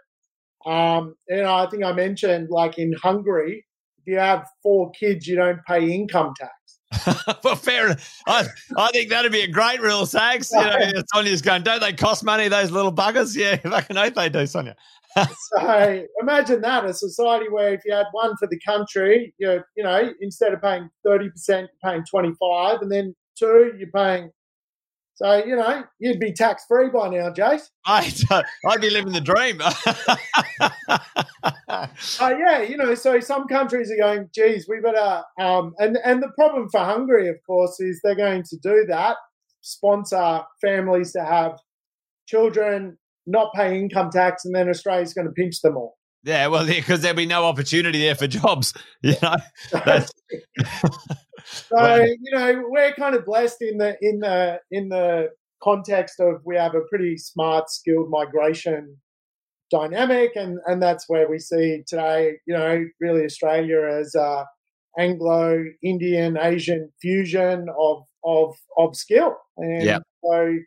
Um, 0.66 1.16
and 1.28 1.48
I 1.48 1.68
think 1.70 1.84
I 1.84 1.92
mentioned, 1.94 2.50
like 2.50 2.78
in 2.78 2.94
Hungary, 3.02 3.66
if 4.00 4.08
you 4.08 4.18
have 4.18 4.48
four 4.62 4.92
kids, 4.92 5.28
you 5.28 5.36
don't 5.36 5.60
pay 5.68 5.92
income 5.92 6.34
tax. 6.38 6.52
well, 7.44 7.56
fair 7.56 7.88
enough. 7.88 8.22
I, 8.28 8.46
I 8.78 8.92
think 8.92 9.10
that'd 9.10 9.32
be 9.32 9.42
a 9.42 9.48
great 9.48 9.82
rule, 9.82 10.06
Sags. 10.06 10.52
You 10.52 10.62
know, 10.62 11.04
Sonia's 11.14 11.42
going, 11.42 11.64
don't 11.64 11.80
they 11.80 11.94
cost 11.94 12.24
money, 12.24 12.48
those 12.48 12.72
little 12.72 12.94
buggers? 12.94 13.36
Yeah, 13.36 13.56
fucking 13.70 13.98
oath 13.98 14.14
they 14.14 14.30
do, 14.30 14.46
Sonia. 14.46 14.76
so 15.18 16.06
imagine 16.22 16.62
that 16.62 16.86
a 16.86 16.94
society 16.94 17.50
where 17.50 17.74
if 17.74 17.82
you 17.86 17.94
had 17.94 18.06
one 18.12 18.36
for 18.38 18.48
the 18.48 18.60
country, 18.60 19.34
you 19.38 19.62
you 19.76 19.84
know 19.84 20.10
instead 20.22 20.54
of 20.54 20.62
paying 20.62 20.90
thirty 21.06 21.30
percent, 21.30 21.70
you're 21.72 21.92
paying 21.92 22.06
twenty 22.10 22.32
five, 22.40 22.82
and 22.82 22.92
then 22.92 23.16
two, 23.38 23.74
you're 23.78 23.92
paying. 23.94 24.32
So 25.22 25.46
you 25.46 25.56
know 25.56 25.84
you'd 26.00 26.20
be 26.20 26.34
tax 26.34 26.66
free 26.68 26.90
by 26.90 27.10
now, 27.10 27.30
Jace. 27.30 27.70
I'd, 27.86 28.32
uh, 28.32 28.42
I'd 28.68 28.82
be 28.82 28.90
living 28.90 29.14
the 29.14 29.22
dream. 29.22 29.62
uh, 31.68 31.88
yeah, 32.20 32.62
you 32.62 32.78
know, 32.78 32.96
so 32.96 33.20
some 33.20 33.48
countries 33.48 33.92
are 33.92 33.98
going, 33.98 34.30
geez, 34.34 34.68
we 34.68 34.80
better. 34.80 35.22
Um, 35.40 35.74
and 35.78 35.98
and 36.04 36.24
the 36.24 36.30
problem 36.30 36.70
for 36.72 36.80
Hungary, 36.80 37.30
of 37.30 37.36
course, 37.46 37.80
is 37.80 38.00
they're 38.04 38.16
going 38.16 38.44
to 38.50 38.58
do 38.64 38.86
that, 38.88 39.18
sponsor 39.62 40.42
families 40.60 41.12
to 41.14 41.24
have 41.24 41.60
children 42.28 42.98
not 43.28 43.54
pay 43.54 43.80
income 43.80 44.10
tax, 44.10 44.46
and 44.46 44.56
then 44.56 44.70
Australia's 44.70 45.14
going 45.14 45.28
to 45.28 45.34
pinch 45.34 45.62
them 45.62 45.78
all. 45.78 45.98
Yeah, 46.24 46.48
well, 46.48 46.66
because 46.66 47.02
there'll 47.02 47.18
be 47.18 47.26
no 47.26 47.46
opportunity 47.46 48.00
there 48.00 48.16
for 48.16 48.28
jobs. 48.28 48.74
You 49.04 49.16
know, 49.22 49.36
so 51.46 51.96
you 52.04 52.32
know 52.32 52.64
we're 52.68 52.94
kind 52.94 53.16
of 53.16 53.26
blessed 53.26 53.62
in 53.62 53.78
the 53.78 53.98
in 54.02 54.20
the 54.20 54.60
in 54.72 54.90
the 54.90 55.30
context 55.62 56.20
of 56.20 56.42
we 56.46 56.56
have 56.56 56.76
a 56.76 56.82
pretty 56.90 57.18
smart, 57.18 57.70
skilled 57.70 58.10
migration 58.10 58.98
dynamic, 59.70 60.32
and 60.36 60.60
and 60.66 60.82
that's 60.82 61.06
where 61.08 61.30
we 61.30 61.40
see 61.40 61.84
today. 61.88 62.34
You 62.46 62.54
know, 62.54 62.86
really 63.00 63.26
Australia 63.26 63.82
as 63.84 64.16
a 64.16 64.46
Anglo 64.98 65.64
Indian 65.84 66.38
Asian 66.38 66.92
fusion 67.02 67.68
of 67.80 68.04
of 68.24 68.56
of 68.78 68.96
skill, 68.96 69.38
and 69.58 69.84
yeah. 69.84 70.00
so 70.24 70.58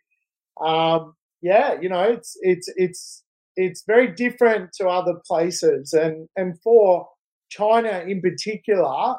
um, 0.64 1.14
yeah, 1.42 1.74
you 1.80 1.88
know, 1.88 2.02
it's 2.02 2.36
it's 2.40 2.68
it's 2.76 3.22
it's 3.56 3.84
very 3.86 4.08
different 4.08 4.70
to 4.74 4.88
other 4.88 5.14
places, 5.26 5.92
and 5.92 6.28
and 6.36 6.60
for 6.62 7.08
China 7.50 8.04
in 8.06 8.20
particular, 8.20 9.16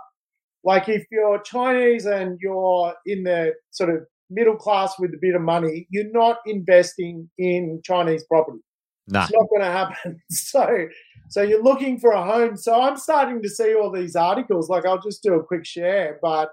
like 0.65 0.89
if 0.89 1.05
you're 1.11 1.39
Chinese 1.41 2.05
and 2.05 2.37
you're 2.41 2.93
in 3.05 3.23
the 3.23 3.53
sort 3.71 3.91
of 3.91 4.05
middle 4.29 4.55
class 4.55 4.99
with 4.99 5.13
a 5.13 5.17
bit 5.21 5.35
of 5.35 5.41
money, 5.41 5.87
you're 5.91 6.11
not 6.11 6.39
investing 6.45 7.29
in 7.37 7.81
Chinese 7.83 8.23
property. 8.25 8.59
Nah. 9.07 9.23
It's 9.23 9.33
not 9.33 9.47
going 9.49 9.61
to 9.61 9.71
happen. 9.71 10.21
So, 10.31 10.87
so 11.29 11.41
you're 11.43 11.63
looking 11.63 11.99
for 11.99 12.11
a 12.11 12.23
home. 12.23 12.57
So 12.57 12.81
I'm 12.81 12.97
starting 12.97 13.41
to 13.43 13.49
see 13.49 13.75
all 13.75 13.91
these 13.91 14.15
articles. 14.15 14.67
Like 14.67 14.85
I'll 14.85 15.01
just 15.01 15.21
do 15.21 15.35
a 15.35 15.43
quick 15.43 15.65
share, 15.65 16.19
but 16.21 16.49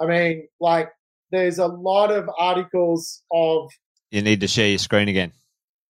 I 0.00 0.06
mean, 0.06 0.46
like 0.60 0.90
there's 1.32 1.58
a 1.58 1.66
lot 1.66 2.10
of 2.10 2.30
articles 2.38 3.22
of 3.32 3.70
you 4.10 4.22
need 4.22 4.40
to 4.40 4.48
share 4.48 4.68
your 4.68 4.78
screen 4.78 5.08
again. 5.08 5.32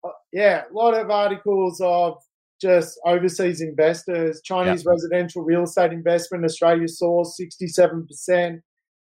Uh, 0.04 0.10
yeah, 0.32 0.64
a 0.70 0.72
lot 0.72 0.94
of 0.94 1.10
articles 1.10 1.80
of 1.82 2.18
just 2.60 2.98
overseas 3.04 3.60
investors. 3.60 4.40
Chinese 4.44 4.84
yep. 4.84 4.92
residential 4.92 5.42
real 5.42 5.64
estate 5.64 5.92
investment, 5.92 6.44
Australia 6.44 6.88
saw 6.88 7.24
67%. 7.24 8.60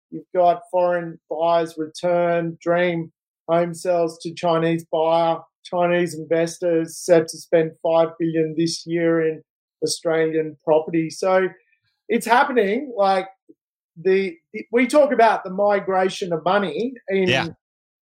You've 0.09 0.23
got 0.35 0.61
foreign 0.71 1.19
buyers 1.29 1.75
return, 1.77 2.57
dream 2.61 3.11
home 3.47 3.73
sales 3.73 4.17
to 4.21 4.33
Chinese 4.33 4.85
buyer, 4.91 5.39
Chinese 5.63 6.13
investors 6.13 6.97
set 6.97 7.27
to 7.27 7.37
spend 7.37 7.71
five 7.81 8.09
billion 8.19 8.55
this 8.57 8.85
year 8.85 9.25
in 9.25 9.41
Australian 9.83 10.57
property. 10.63 11.09
So 11.09 11.47
it's 12.09 12.25
happening. 12.25 12.93
Like 12.95 13.27
the, 14.01 14.35
we 14.71 14.87
talk 14.87 15.11
about 15.11 15.43
the 15.43 15.49
migration 15.49 16.33
of 16.33 16.43
money 16.43 16.93
in 17.07 17.27
yeah. 17.27 17.47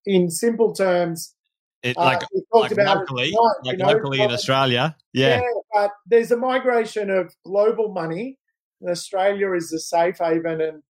in 0.06 0.30
simple 0.30 0.74
terms. 0.74 1.36
It, 1.84 1.98
like, 1.98 2.24
uh, 2.24 2.28
like 2.54 2.78
locally, 2.78 3.32
like 3.32 3.56
you 3.64 3.78
know, 3.78 3.88
locally 3.88 4.22
in 4.22 4.32
Australia, 4.32 4.96
yeah. 5.14 5.42
yeah. 5.42 5.42
But 5.74 5.92
there's 6.06 6.32
a 6.32 6.38
migration 6.38 7.10
of 7.10 7.34
global 7.44 7.92
money. 7.92 8.38
And 8.82 8.90
Australia 8.90 9.54
is 9.54 9.72
a 9.74 9.80
safe 9.80 10.18
haven, 10.20 10.62
and 10.62 10.84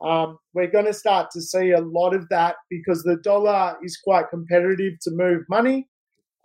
um, 0.00 0.38
we're 0.52 0.70
going 0.70 0.86
to 0.86 0.92
start 0.92 1.30
to 1.32 1.40
see 1.40 1.70
a 1.70 1.80
lot 1.80 2.14
of 2.14 2.28
that 2.30 2.56
because 2.68 3.02
the 3.02 3.16
dollar 3.22 3.76
is 3.82 3.96
quite 3.96 4.28
competitive 4.30 4.94
to 5.02 5.10
move 5.12 5.42
money. 5.48 5.88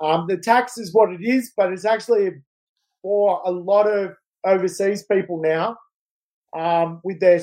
Um, 0.02 0.28
the 0.28 0.38
tax 0.38 0.78
is 0.78 0.94
what 0.94 1.12
it 1.12 1.22
is, 1.22 1.52
but 1.58 1.74
it's 1.74 1.86
actually 1.86 2.30
for 3.02 3.42
a 3.46 3.52
lot 3.52 3.88
of 3.88 4.16
overseas 4.46 5.04
people 5.04 5.42
now 5.42 5.78
um, 6.58 7.02
with 7.04 7.20
their 7.20 7.42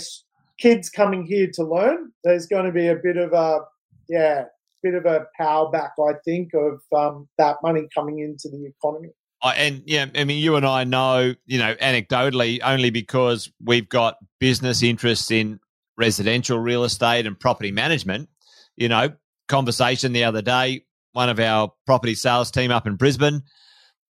kids 0.58 0.88
coming 0.88 1.26
here 1.26 1.50
to 1.54 1.64
learn. 1.64 2.12
There's 2.24 2.46
going 2.46 2.66
to 2.66 2.72
be 2.72 2.88
a 2.88 2.96
bit 2.96 3.16
of 3.16 3.32
a 3.32 3.60
yeah, 4.08 4.44
bit 4.82 4.94
of 4.94 5.06
a 5.06 5.26
power 5.36 5.70
back, 5.70 5.92
I 5.98 6.12
think, 6.24 6.50
of 6.54 6.80
um, 6.96 7.28
that 7.38 7.56
money 7.62 7.88
coming 7.94 8.18
into 8.18 8.48
the 8.48 8.66
economy. 8.66 9.10
and 9.56 9.82
yeah, 9.86 10.06
I 10.14 10.24
mean, 10.24 10.42
you 10.42 10.56
and 10.56 10.66
I 10.66 10.84
know, 10.84 11.34
you 11.44 11.58
know, 11.58 11.74
anecdotally, 11.76 12.60
only 12.64 12.90
because 12.90 13.50
we've 13.62 13.88
got 13.88 14.16
business 14.40 14.82
interests 14.82 15.30
in 15.30 15.60
residential 15.96 16.58
real 16.58 16.84
estate 16.84 17.26
and 17.26 17.38
property 17.38 17.70
management. 17.70 18.28
You 18.76 18.88
know, 18.88 19.12
conversation 19.48 20.12
the 20.12 20.24
other 20.24 20.42
day, 20.42 20.84
one 21.12 21.28
of 21.28 21.38
our 21.38 21.72
property 21.86 22.14
sales 22.14 22.50
team 22.50 22.70
up 22.70 22.86
in 22.86 22.96
Brisbane, 22.96 23.42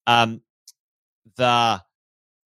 um, 0.07 0.41
the 1.37 1.83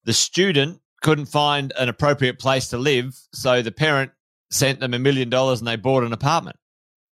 the 0.04 0.12
student 0.12 0.80
couldn't 1.02 1.26
find 1.26 1.72
an 1.78 1.88
appropriate 1.88 2.38
place 2.38 2.68
to 2.68 2.78
live, 2.78 3.14
so 3.32 3.62
the 3.62 3.72
parent 3.72 4.12
sent 4.50 4.80
them 4.80 4.94
a 4.94 4.98
million 4.98 5.28
dollars 5.28 5.60
and 5.60 5.68
they 5.68 5.76
bought 5.76 6.04
an 6.04 6.12
apartment. 6.12 6.56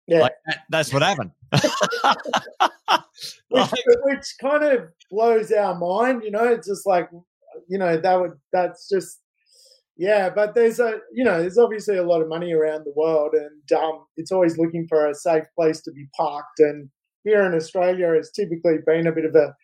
Yeah, 0.06 0.20
like 0.20 0.34
that, 0.46 0.58
that's 0.70 0.92
what 0.92 1.02
happened. 1.02 1.32
which, 3.48 3.70
which 4.02 4.34
kind 4.40 4.62
of 4.62 4.88
blows 5.10 5.50
our 5.52 5.74
mind, 5.76 6.22
you 6.22 6.30
know. 6.30 6.44
It's 6.44 6.68
just 6.68 6.86
like, 6.86 7.08
you 7.68 7.78
know, 7.78 7.96
that 7.96 8.20
would 8.20 8.34
that's 8.52 8.88
just 8.88 9.20
yeah, 9.96 10.28
but 10.28 10.54
there's 10.54 10.78
a 10.78 10.98
you 11.12 11.24
know 11.24 11.40
there's 11.40 11.58
obviously 11.58 11.96
a 11.96 12.02
lot 12.02 12.20
of 12.20 12.28
money 12.28 12.52
around 12.52 12.84
the 12.84 12.92
world, 12.94 13.32
and 13.32 13.78
um, 13.78 14.04
it's 14.16 14.30
always 14.30 14.58
looking 14.58 14.86
for 14.88 15.08
a 15.08 15.14
safe 15.14 15.44
place 15.58 15.80
to 15.82 15.92
be 15.92 16.06
parked. 16.16 16.60
And 16.60 16.90
here 17.24 17.42
in 17.44 17.54
Australia, 17.54 18.12
it's 18.12 18.30
typically 18.30 18.76
been 18.86 19.06
a 19.06 19.12
bit 19.12 19.24
of 19.24 19.34
a 19.34 19.54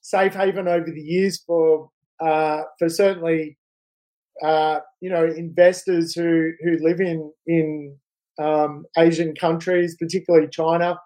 safe 0.00 0.34
haven 0.34 0.66
over 0.66 0.86
the 0.86 1.00
years 1.00 1.42
for 1.46 1.90
uh, 2.20 2.62
for 2.78 2.88
certainly 2.88 3.58
uh, 4.42 4.80
you 5.02 5.10
know 5.10 5.24
investors 5.24 6.14
who 6.14 6.52
who 6.64 6.78
live 6.80 7.00
in 7.00 7.30
in 7.46 7.96
um, 8.38 8.84
Asian 8.96 9.34
countries, 9.34 9.96
particularly 9.98 10.48
China. 10.48 10.98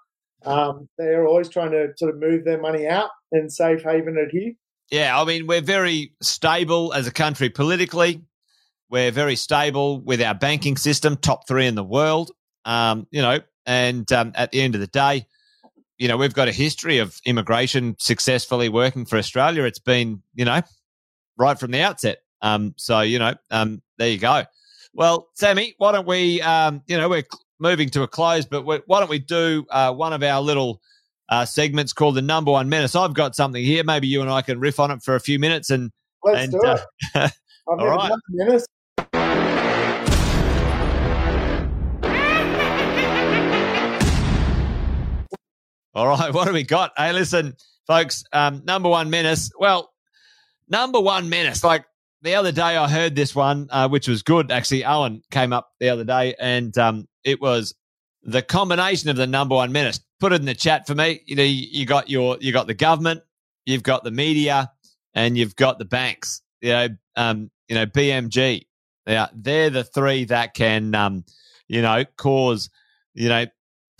Um, 0.44 0.88
they're 0.98 1.26
always 1.26 1.48
trying 1.48 1.72
to 1.72 1.88
sort 1.96 2.14
of 2.14 2.20
move 2.20 2.44
their 2.44 2.60
money 2.60 2.86
out 2.86 3.10
and 3.32 3.52
safe 3.52 3.82
haven 3.82 4.16
it 4.16 4.30
here. 4.30 4.52
Yeah, 4.90 5.20
I 5.20 5.24
mean 5.24 5.46
we're 5.46 5.62
very 5.62 6.12
stable 6.22 6.92
as 6.92 7.06
a 7.06 7.12
country 7.12 7.50
politically. 7.50 8.22
We're 8.88 9.10
very 9.10 9.34
stable 9.34 10.00
with 10.00 10.22
our 10.22 10.34
banking 10.34 10.76
system, 10.76 11.16
top 11.16 11.48
three 11.48 11.66
in 11.66 11.74
the 11.74 11.82
world. 11.82 12.30
Um, 12.64 13.06
you 13.10 13.22
know, 13.22 13.40
and 13.64 14.10
um, 14.12 14.32
at 14.36 14.52
the 14.52 14.60
end 14.60 14.74
of 14.76 14.80
the 14.80 14.86
day, 14.86 15.26
you 15.98 16.08
know, 16.08 16.16
we've 16.16 16.34
got 16.34 16.48
a 16.48 16.52
history 16.52 16.98
of 16.98 17.18
immigration 17.24 17.96
successfully 17.98 18.68
working 18.68 19.06
for 19.06 19.18
Australia. 19.18 19.64
It's 19.64 19.78
been, 19.78 20.22
you 20.34 20.44
know, 20.44 20.62
right 21.36 21.58
from 21.58 21.70
the 21.70 21.82
outset. 21.82 22.18
Um, 22.42 22.74
so, 22.76 23.00
you 23.00 23.18
know, 23.18 23.34
um, 23.50 23.82
there 23.98 24.10
you 24.10 24.18
go. 24.18 24.44
Well, 24.96 25.28
Sammy, 25.34 25.74
why 25.76 25.92
don't 25.92 26.08
we, 26.08 26.40
um, 26.40 26.82
you 26.86 26.96
know, 26.96 27.10
we're 27.10 27.24
moving 27.58 27.90
to 27.90 28.02
a 28.02 28.08
close, 28.08 28.46
but 28.46 28.64
why 28.64 28.80
don't 28.88 29.10
we 29.10 29.18
do 29.18 29.66
uh, 29.70 29.92
one 29.92 30.14
of 30.14 30.22
our 30.22 30.40
little 30.40 30.80
uh, 31.28 31.44
segments 31.44 31.92
called 31.92 32.14
the 32.14 32.22
number 32.22 32.50
one 32.50 32.70
menace? 32.70 32.96
I've 32.96 33.12
got 33.12 33.36
something 33.36 33.62
here. 33.62 33.84
Maybe 33.84 34.06
you 34.08 34.22
and 34.22 34.30
I 34.30 34.40
can 34.40 34.58
riff 34.58 34.80
on 34.80 34.90
it 34.90 35.02
for 35.02 35.14
a 35.14 35.20
few 35.20 35.38
minutes 35.38 35.68
and. 35.68 35.92
Let's 36.24 36.44
and, 36.44 36.52
do 36.52 36.60
it. 36.64 37.32
Uh, 37.68 37.72
all 37.72 37.88
right. 37.88 38.12
Menace. 38.30 38.64
All 45.96 46.06
right, 46.06 46.32
what 46.32 46.46
do 46.46 46.52
we 46.52 46.62
got? 46.62 46.92
Hey, 46.96 47.12
listen, 47.12 47.56
folks, 47.88 48.22
um, 48.32 48.62
number 48.64 48.88
one 48.88 49.10
menace. 49.10 49.50
Well, 49.58 49.90
number 50.68 51.00
one 51.00 51.28
menace. 51.28 51.64
Like 51.64 51.86
the 52.22 52.34
other 52.34 52.52
day, 52.52 52.76
I 52.76 52.88
heard 52.88 53.14
this 53.14 53.34
one, 53.34 53.68
uh, 53.70 53.88
which 53.88 54.08
was 54.08 54.22
good. 54.22 54.50
Actually, 54.50 54.84
Owen 54.84 55.22
came 55.30 55.52
up 55.52 55.70
the 55.80 55.88
other 55.88 56.04
day, 56.04 56.34
and 56.38 56.76
um, 56.78 57.08
it 57.24 57.40
was 57.40 57.74
the 58.22 58.42
combination 58.42 59.10
of 59.10 59.16
the 59.16 59.26
number 59.26 59.54
one 59.54 59.72
menace. 59.72 60.00
Put 60.18 60.32
it 60.32 60.40
in 60.40 60.46
the 60.46 60.54
chat 60.54 60.86
for 60.86 60.94
me. 60.94 61.20
You 61.26 61.36
know, 61.36 61.42
you, 61.42 61.66
you 61.70 61.86
got 61.86 62.08
your, 62.08 62.38
you 62.40 62.52
got 62.52 62.66
the 62.66 62.74
government, 62.74 63.22
you've 63.66 63.82
got 63.82 64.02
the 64.02 64.10
media, 64.10 64.70
and 65.14 65.36
you've 65.36 65.56
got 65.56 65.78
the 65.78 65.84
banks. 65.84 66.42
You 66.60 66.70
know, 66.70 66.88
um, 67.16 67.50
you 67.68 67.74
know, 67.74 67.86
BMG. 67.86 68.66
Yeah, 69.06 69.28
they're 69.32 69.70
the 69.70 69.84
three 69.84 70.24
that 70.24 70.54
can, 70.54 70.94
um, 70.96 71.24
you 71.68 71.80
know, 71.80 72.04
cause, 72.16 72.70
you 73.14 73.28
know, 73.28 73.46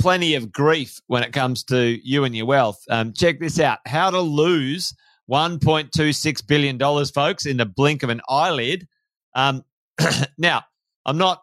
plenty 0.00 0.34
of 0.34 0.50
grief 0.50 1.00
when 1.06 1.22
it 1.22 1.32
comes 1.32 1.62
to 1.64 1.98
you 2.02 2.24
and 2.24 2.34
your 2.34 2.46
wealth. 2.46 2.82
Um, 2.90 3.12
check 3.12 3.38
this 3.38 3.60
out: 3.60 3.78
how 3.86 4.10
to 4.10 4.20
lose 4.20 4.94
one 5.26 5.58
point 5.58 5.92
two 5.92 6.12
six 6.12 6.40
billion 6.40 6.78
dollars, 6.78 7.10
folks, 7.10 7.46
in 7.46 7.56
the 7.56 7.66
blink 7.66 8.02
of 8.02 8.10
an 8.10 8.20
eyelid. 8.28 8.88
Um, 9.34 9.64
now, 10.38 10.62
I'm 11.04 11.18
not. 11.18 11.42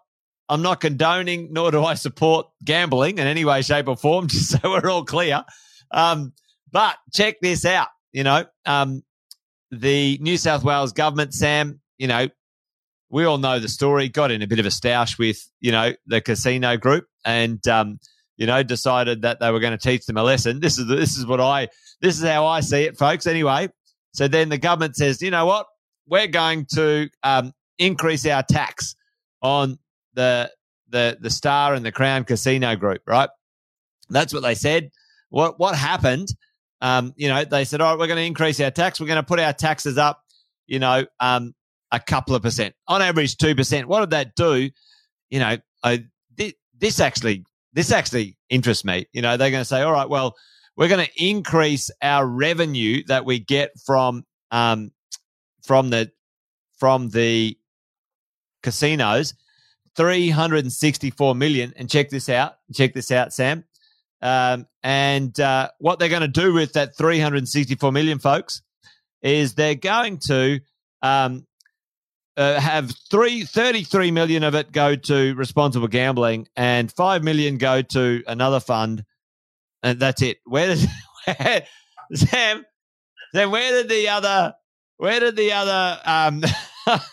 I'm 0.50 0.62
not 0.62 0.82
condoning, 0.82 1.54
nor 1.54 1.72
do 1.72 1.84
I 1.84 1.94
support 1.94 2.48
gambling 2.64 3.18
in 3.18 3.28
any 3.28 3.46
way, 3.46 3.62
shape, 3.62 3.88
or 3.88 3.96
form. 3.96 4.28
Just 4.30 4.52
so 4.52 4.60
we're 4.64 4.90
all 4.90 5.06
clear. 5.06 5.44
Um, 5.90 6.34
but 6.72 6.98
check 7.14 7.38
this 7.42 7.66
out. 7.66 7.88
You 8.12 8.24
know, 8.24 8.46
um, 8.66 9.04
the 9.72 10.18
New 10.22 10.38
South 10.38 10.64
Wales 10.64 10.92
government, 10.92 11.34
Sam. 11.34 11.80
You 11.98 12.08
know, 12.08 12.28
we 13.10 13.26
all 13.26 13.38
know 13.38 13.60
the 13.60 13.70
story. 13.70 14.10
Got 14.10 14.32
in 14.32 14.42
a 14.42 14.48
bit 14.48 14.60
of 14.60 14.66
a 14.66 14.70
stoush 14.70 15.18
with 15.18 15.50
you 15.62 15.72
know 15.72 15.94
the 16.08 16.20
casino 16.20 16.78
group, 16.78 17.06
and 17.26 17.66
um, 17.68 18.00
you 18.38 18.48
know, 18.48 18.64
decided 18.64 19.22
that 19.22 19.40
they 19.40 19.52
were 19.52 19.60
going 19.60 19.78
to 19.78 19.78
teach 19.78 20.06
them 20.06 20.18
a 20.18 20.24
lesson. 20.24 20.60
This 20.60 20.78
is 20.78 20.88
this 20.88 21.18
is 21.18 21.26
what 21.26 21.40
I 21.40 21.70
this 22.02 22.18
is 22.18 22.24
how 22.24 22.46
I 22.46 22.62
see 22.62 22.84
it, 22.84 22.98
folks. 22.98 23.28
Anyway, 23.28 23.70
so 24.14 24.28
then 24.28 24.50
the 24.50 24.58
government 24.58 24.96
says, 24.96 25.22
you 25.22 25.32
know 25.32 25.46
what, 25.46 25.68
we're 26.08 26.28
going 26.28 26.66
to 26.74 27.10
um, 27.24 27.54
increase 27.78 28.26
our 28.26 28.44
tax 28.44 28.96
on 29.42 29.78
the 30.14 30.52
the 30.90 31.18
the 31.20 31.30
Star 31.30 31.74
and 31.74 31.86
the 31.86 31.92
Crown 31.92 32.24
Casino 32.24 32.76
Group, 32.76 33.02
right? 33.08 33.30
That's 34.10 34.34
what 34.34 34.44
they 34.44 34.56
said. 34.56 34.90
What 35.30 35.60
what 35.60 35.76
happened? 35.76 36.30
Um, 36.82 37.14
you 37.16 37.30
know, 37.30 37.46
they 37.46 37.64
said, 37.64 37.80
all 37.80 37.92
right, 37.92 38.00
we're 38.00 38.08
going 38.08 38.18
to 38.18 38.26
increase 38.26 38.60
our 38.60 38.72
tax. 38.72 39.00
We're 39.00 39.08
going 39.08 39.16
to 39.16 39.24
put 39.24 39.40
our 39.40 39.54
taxes 39.54 39.98
up, 39.98 40.22
you 40.68 40.80
know, 40.80 41.06
um, 41.22 41.56
a 41.94 42.00
couple 42.00 42.36
of 42.36 42.42
percent, 42.42 42.76
on 42.90 43.02
average 43.02 43.38
two 43.38 43.56
percent. 43.56 43.88
What 43.88 44.02
did 44.02 44.10
that 44.10 44.36
do? 44.36 44.70
You 45.30 45.40
know, 45.40 45.58
I, 45.84 46.06
this 46.84 47.00
actually 47.00 47.46
this 47.74 47.92
actually 47.92 48.38
interests 48.50 48.86
me. 48.86 49.08
You 49.12 49.22
know, 49.22 49.38
they're 49.38 49.52
going 49.52 49.62
to 49.62 49.66
say, 49.66 49.82
all 49.82 49.92
right, 49.92 50.10
well, 50.10 50.36
we're 50.76 50.88
going 50.88 51.06
to 51.06 51.24
increase 51.24 51.92
our 52.02 52.26
revenue 52.26 53.04
that 53.08 53.26
we 53.26 53.40
get 53.40 53.72
from 53.86 54.26
um, 54.52 54.92
from 55.64 55.90
the 55.90 56.12
from 56.78 57.10
the 57.10 57.58
casinos 58.62 59.34
364 59.96 61.36
million 61.36 61.74
and 61.76 61.90
check 61.90 62.10
this 62.10 62.30
out 62.30 62.56
check 62.74 62.94
this 62.94 63.12
out 63.12 63.34
sam 63.34 63.64
um, 64.22 64.66
and 64.84 65.38
uh, 65.40 65.70
what 65.80 66.00
they're 66.00 66.10
going 66.10 66.22
to 66.22 66.28
do 66.28 66.54
with 66.54 66.74
that 66.74 66.96
364 66.96 67.92
million 67.92 68.20
folks 68.20 68.62
is 69.22 69.54
they're 69.54 69.76
going 69.76 70.18
to 70.18 70.60
um, 71.02 71.46
uh, 72.38 72.60
have 72.60 72.94
three, 73.10 73.44
33 73.44 74.12
million 74.12 74.44
of 74.44 74.56
it 74.56 74.72
go 74.72 74.96
to 74.96 75.36
responsible 75.36 75.88
gambling 75.88 76.48
and 76.56 76.92
5 76.92 77.24
million 77.24 77.58
go 77.58 77.82
to 77.82 78.24
another 78.28 78.60
fund. 78.60 79.04
And 79.82 80.00
that's 80.00 80.22
it. 80.22 80.38
Where 80.46 80.76
did, 80.76 80.88
where, 81.38 81.64
Sam, 82.14 82.66
then 83.34 83.52
where 83.52 83.72
did 83.72 83.90
the 83.90 84.10
other, 84.10 84.54
where 84.98 85.20
did 85.20 85.36
the 85.36 85.52
other, 85.52 86.00
um, 86.06 86.44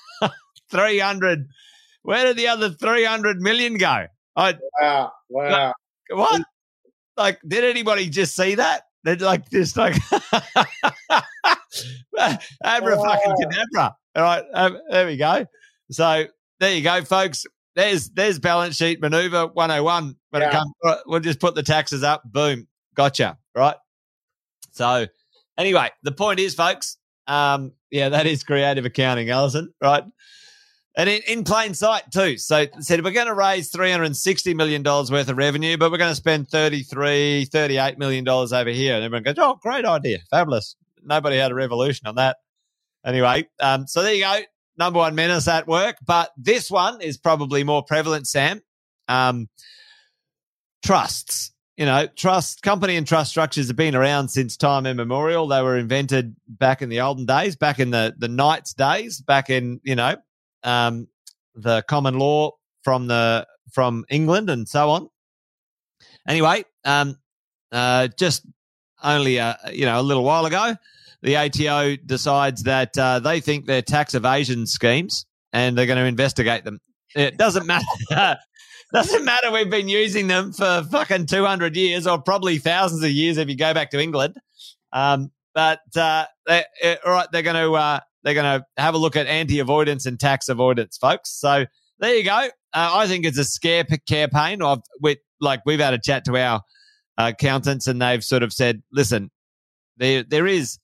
300, 0.71 1.49
where 2.03 2.25
did 2.25 2.37
the 2.37 2.49
other 2.49 2.71
300 2.71 3.41
million 3.41 3.77
go? 3.77 4.07
I, 4.37 4.57
wow. 4.81 5.13
Wow. 5.29 5.51
Like, 5.51 5.75
what? 6.19 6.43
Like, 7.17 7.41
did 7.47 7.65
anybody 7.65 8.09
just 8.09 8.35
see 8.35 8.55
that? 8.55 8.85
They're 9.03 9.17
like, 9.17 9.51
just 9.51 9.77
like, 9.77 9.97
Abra 12.63 12.97
fucking 12.97 13.35
cadabra. 13.37 13.95
All 14.15 14.23
right, 14.23 14.45
um, 14.53 14.79
there 14.91 15.07
we 15.07 15.17
go. 15.17 15.47
So 15.91 16.25
there 16.59 16.75
you 16.75 16.83
go, 16.83 17.03
folks. 17.03 17.47
there's 17.75 18.11
there's 18.11 18.39
balance 18.39 18.77
sheet 18.77 19.01
maneuver 19.01 19.47
101 19.47 20.17
when 20.31 20.43
yeah. 20.43 20.49
it 20.49 20.53
comes. 20.53 21.01
We'll 21.07 21.21
just 21.21 21.41
put 21.41 21.55
the 21.55 21.63
taxes 21.63 22.03
up. 22.03 22.23
Boom, 22.25 22.67
gotcha. 22.95 23.39
Right. 23.55 23.77
So 24.73 25.07
anyway, 25.59 25.91
the 26.03 26.13
point 26.13 26.41
is, 26.41 26.55
folks. 26.55 26.97
Um, 27.27 27.73
yeah, 27.91 28.09
that 28.11 28.27
is 28.27 28.43
creative 28.43 28.85
accounting, 28.85 29.31
Alison. 29.31 29.73
Right. 29.81 30.05
And 30.97 31.09
in, 31.09 31.23
in 31.29 31.45
plain 31.45 31.75
sight 31.75 32.05
too. 32.13 32.37
So 32.37 32.67
said 32.81 33.05
we're 33.05 33.13
going 33.13 33.29
to 33.29 33.35
raise 33.35 33.71
$360 33.71 34.57
million 34.57 34.83
worth 34.83 35.29
of 35.29 35.37
revenue, 35.37 35.77
but 35.77 35.91
we're 35.93 35.99
going 35.99 36.11
to 36.11 36.17
spend 36.17 36.49
33, 36.49 37.47
$38 37.47 37.99
million 37.99 38.29
over 38.29 38.71
here. 38.71 38.97
And 38.97 39.05
everyone 39.05 39.23
goes, 39.23 39.37
oh, 39.39 39.59
great 39.63 39.85
idea. 39.85 40.19
Fabulous. 40.31 40.77
Nobody 41.03 41.37
had 41.37 41.53
a 41.53 41.55
revolution 41.55 42.09
on 42.09 42.17
that. 42.17 42.39
Anyway, 43.05 43.49
um, 43.61 43.87
so 43.87 44.03
there 44.03 44.15
you 44.15 44.23
go. 44.23 44.41
Number 44.77 44.99
one 44.99 45.15
menace 45.15 45.49
at 45.49 45.67
work. 45.67 45.97
But 46.05 46.31
this 46.37 46.71
one 46.71 47.01
is 47.01 47.19
probably 47.19 47.65
more 47.65 47.83
prevalent, 47.83 48.27
Sam. 48.27 48.63
Um, 49.09 49.49
trusts. 50.85 51.53
You 51.77 51.87
know, 51.87 52.07
trust 52.07 52.61
company 52.63 52.97
and 52.97 53.07
trust 53.07 53.31
structures 53.31 53.69
have 53.69 53.77
been 53.77 53.95
around 53.95 54.29
since 54.29 54.57
time 54.57 54.85
immemorial. 54.85 55.47
They 55.49 55.63
were 55.63 55.79
invented 55.79 56.37
back 56.47 56.83
in 56.83 56.91
the 56.91 57.01
olden 57.01 57.25
days, 57.25 57.57
back 57.57 57.79
in 57.79 57.91
the 57.91 58.15
the 58.19 58.29
knights 58.29 58.75
days, 58.75 59.23
back 59.23 59.49
in 59.49 59.81
you 59.83 59.97
know 59.97 60.17
um, 60.63 61.09
the 61.55 61.81
common 61.83 62.19
law 62.19 62.53
from 62.85 63.07
the 63.07 63.47
from 63.73 64.05
England 64.11 64.51
and 64.51 64.69
so 64.69 64.91
on. 64.91 65.09
Anyway, 66.29 66.65
um, 66.85 67.19
uh, 67.73 68.09
just 68.09 68.45
only 69.03 69.39
a, 69.39 69.57
you 69.73 69.87
know 69.87 69.99
a 69.99 70.03
little 70.03 70.25
while 70.25 70.45
ago, 70.45 70.77
the 71.23 71.37
ATO 71.37 71.97
decides 71.97 72.63
that 72.65 72.97
uh, 72.97 73.19
they 73.21 73.41
think 73.41 73.67
they're 73.67 73.83
tax 73.83 74.15
evasion 74.15 74.67
schemes 74.67 75.27
and 75.53 75.77
they're 75.77 75.87
going 75.87 75.99
to 75.99 76.05
investigate 76.05 76.65
them. 76.65 76.81
It 77.15 77.37
doesn't 77.37 77.67
matter. 77.67 77.87
doesn't 78.93 79.25
matter. 79.25 79.51
We've 79.51 79.71
been 79.71 79.89
using 79.89 80.29
them 80.29 80.53
for 80.53 80.85
fucking 80.91 81.27
two 81.27 81.45
hundred 81.45 81.77
years, 81.77 82.07
or 82.07 82.21
probably 82.21 82.59
thousands 82.59 83.03
of 83.03 83.11
years 83.11 83.37
if 83.37 83.49
you 83.49 83.57
go 83.57 83.75
back 83.75 83.91
to 83.91 84.01
England. 84.01 84.37
Um, 84.93 85.31
but 85.55 85.81
uh, 85.97 86.27
they, 86.47 86.65
all 87.05 87.13
right, 87.13 87.29
they're 87.33 87.43
going 87.43 87.57
to 87.57 87.75
uh, 87.75 88.01
they're 88.23 88.35
going 88.35 88.61
to 88.61 88.67
have 88.77 88.95
a 88.95 88.99
look 88.99 89.17
at 89.17 89.27
anti 89.27 89.59
avoidance 89.59 90.07
and 90.07 90.19
tax 90.19 90.49
avoidance, 90.49 90.97
folks. 90.97 91.31
So 91.31 91.67
there 91.99 92.15
you 92.15 92.25
go. 92.25 92.49
Uh, 92.73 92.91
I 92.95 93.07
think 93.07 93.25
it's 93.25 93.39
a 93.39 93.45
scare 93.45 93.85
campaign. 94.09 94.61
With 95.01 95.19
like 95.41 95.61
we've 95.67 95.81
had 95.81 95.95
a 95.95 96.01
chat 96.01 96.25
to 96.27 96.37
our 96.37 96.63
accountants, 97.19 97.87
and 97.87 98.01
they've 98.01 98.25
sort 98.25 98.43
of 98.43 98.53
said, 98.53 98.83
listen, 98.93 99.31
there 99.97 100.23
there 100.23 100.47
is 100.47 100.79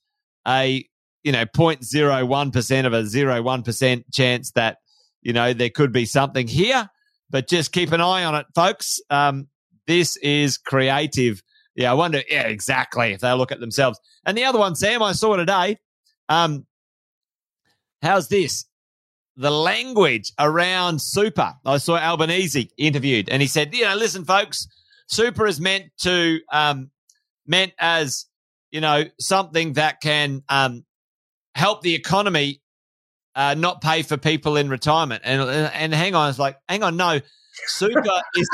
a 0.46 0.86
you 1.22 1.32
know 1.32 1.44
0.01 1.44 2.52
percent 2.52 2.86
of 2.86 2.92
a 2.92 3.02
0.1 3.02 3.64
percent 3.64 4.12
chance 4.12 4.52
that 4.52 4.78
you 5.22 5.32
know 5.32 5.52
there 5.52 5.70
could 5.70 5.92
be 5.92 6.06
something 6.06 6.46
here, 6.46 6.88
but 7.30 7.48
just 7.48 7.72
keep 7.72 7.92
an 7.92 8.00
eye 8.00 8.24
on 8.24 8.34
it, 8.34 8.46
folks. 8.54 9.00
Um, 9.10 9.48
this 9.86 10.16
is 10.18 10.58
creative. 10.58 11.42
Yeah, 11.74 11.90
I 11.90 11.94
wonder. 11.94 12.22
Yeah, 12.28 12.46
exactly. 12.46 13.12
If 13.12 13.20
they 13.20 13.32
look 13.32 13.52
at 13.52 13.60
themselves. 13.60 14.00
And 14.24 14.36
the 14.36 14.44
other 14.44 14.58
one, 14.58 14.74
Sam, 14.74 15.02
I 15.02 15.12
saw 15.12 15.36
today. 15.36 15.78
Um, 16.28 16.66
How's 18.02 18.28
this? 18.28 18.66
The 19.36 19.50
language 19.50 20.32
around 20.38 21.02
super. 21.02 21.54
I 21.64 21.78
saw 21.78 21.98
Albanese 21.98 22.70
interviewed, 22.78 23.28
and 23.28 23.42
he 23.42 23.48
said, 23.48 23.74
"You 23.74 23.84
know, 23.84 23.96
listen, 23.96 24.24
folks, 24.24 24.66
super 25.08 25.46
is 25.46 25.60
meant 25.60 25.86
to 26.02 26.40
um, 26.50 26.90
meant 27.46 27.72
as 27.78 28.26
you 28.76 28.82
know 28.82 29.04
something 29.18 29.72
that 29.72 30.02
can 30.02 30.42
um, 30.50 30.84
help 31.54 31.80
the 31.80 31.94
economy 31.94 32.60
uh, 33.34 33.54
not 33.54 33.80
pay 33.80 34.02
for 34.02 34.18
people 34.18 34.58
in 34.58 34.68
retirement." 34.68 35.22
And 35.24 35.40
and 35.40 35.94
hang 35.94 36.14
on, 36.14 36.28
it's 36.28 36.38
like, 36.38 36.58
hang 36.68 36.82
on, 36.82 36.98
no, 36.98 37.20
super 37.68 38.02
is 38.36 38.48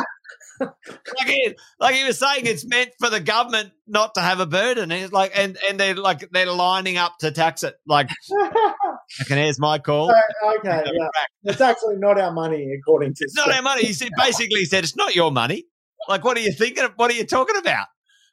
like, 0.61 1.27
he, 1.27 1.55
like 1.81 1.97
he 1.97 2.05
was 2.05 2.21
saying, 2.21 2.47
it's 2.47 2.65
meant 2.65 2.91
for 3.01 3.11
the 3.11 3.19
government 3.19 3.73
not 3.89 4.15
to 4.15 4.21
have 4.21 4.39
a 4.39 4.47
burden. 4.47 4.93
And 4.93 5.03
it's 5.03 5.13
like, 5.13 5.33
and 5.35 5.59
and 5.69 5.81
they're 5.81 5.97
like 5.97 6.31
they're 6.31 6.47
lining 6.47 6.99
up 6.99 7.19
to 7.19 7.33
tax 7.33 7.65
it. 7.65 7.75
Like, 7.85 8.11
okay, 9.23 9.43
here's 9.43 9.59
my 9.59 9.81
call. 9.81 10.15
okay, 10.59 10.85
yeah. 10.87 11.09
it's 11.43 11.61
actually 11.61 11.97
not 11.97 12.21
our 12.21 12.33
money, 12.33 12.73
according 12.79 13.15
to. 13.15 13.25
It's 13.25 13.35
not 13.35 13.53
our 13.53 13.63
money. 13.63 13.83
He 13.83 13.93
said, 13.93 14.11
basically 14.17 14.61
he 14.61 14.67
said 14.67 14.85
it's 14.85 14.95
not 14.95 15.17
your 15.17 15.33
money. 15.33 15.65
Like, 16.09 16.23
what 16.23 16.37
are 16.37 16.41
you 16.41 16.53
thinking? 16.53 16.85
Of, 16.85 16.93
what 16.95 17.11
are 17.11 17.15
you 17.15 17.27
talking 17.27 17.57
about? 17.57 17.89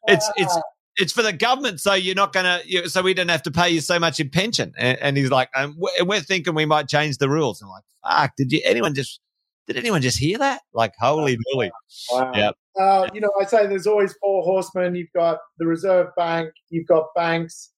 It's 0.07 0.27
uh, 0.29 0.33
it's 0.37 0.59
it's 0.99 1.13
for 1.13 1.21
the 1.21 1.33
government, 1.33 1.79
so 1.79 1.93
you're 1.93 2.15
not 2.15 2.33
gonna, 2.33 2.61
you, 2.65 2.87
so 2.89 3.01
we 3.01 3.13
don't 3.13 3.29
have 3.29 3.43
to 3.43 3.51
pay 3.51 3.69
you 3.69 3.81
so 3.81 3.97
much 3.99 4.19
in 4.19 4.29
pension. 4.29 4.73
And, 4.77 4.97
and 4.99 5.17
he's 5.17 5.31
like, 5.31 5.49
and 5.55 5.75
we're, 5.77 6.19
thinking 6.19 6.53
we 6.53 6.65
might 6.65 6.87
change 6.87 7.17
the 7.17 7.29
rules. 7.29 7.61
I'm 7.61 7.69
like, 7.69 7.83
fuck, 8.03 8.35
did 8.37 8.51
you 8.51 8.61
anyone 8.65 8.93
just 8.93 9.19
did 9.67 9.77
anyone 9.77 10.01
just 10.01 10.17
hear 10.17 10.37
that? 10.39 10.61
Like, 10.73 10.93
holy 10.99 11.37
moly. 11.53 11.71
Wow. 12.11 12.31
Yeah. 12.35 12.51
Uh, 12.79 13.07
you 13.13 13.21
know, 13.21 13.31
I 13.39 13.45
say 13.45 13.67
there's 13.67 13.87
always 13.87 14.13
four 14.21 14.43
horsemen. 14.43 14.95
You've 14.95 15.11
got 15.15 15.39
the 15.57 15.65
Reserve 15.65 16.07
Bank, 16.17 16.51
you've 16.69 16.87
got 16.87 17.05
banks, 17.15 17.71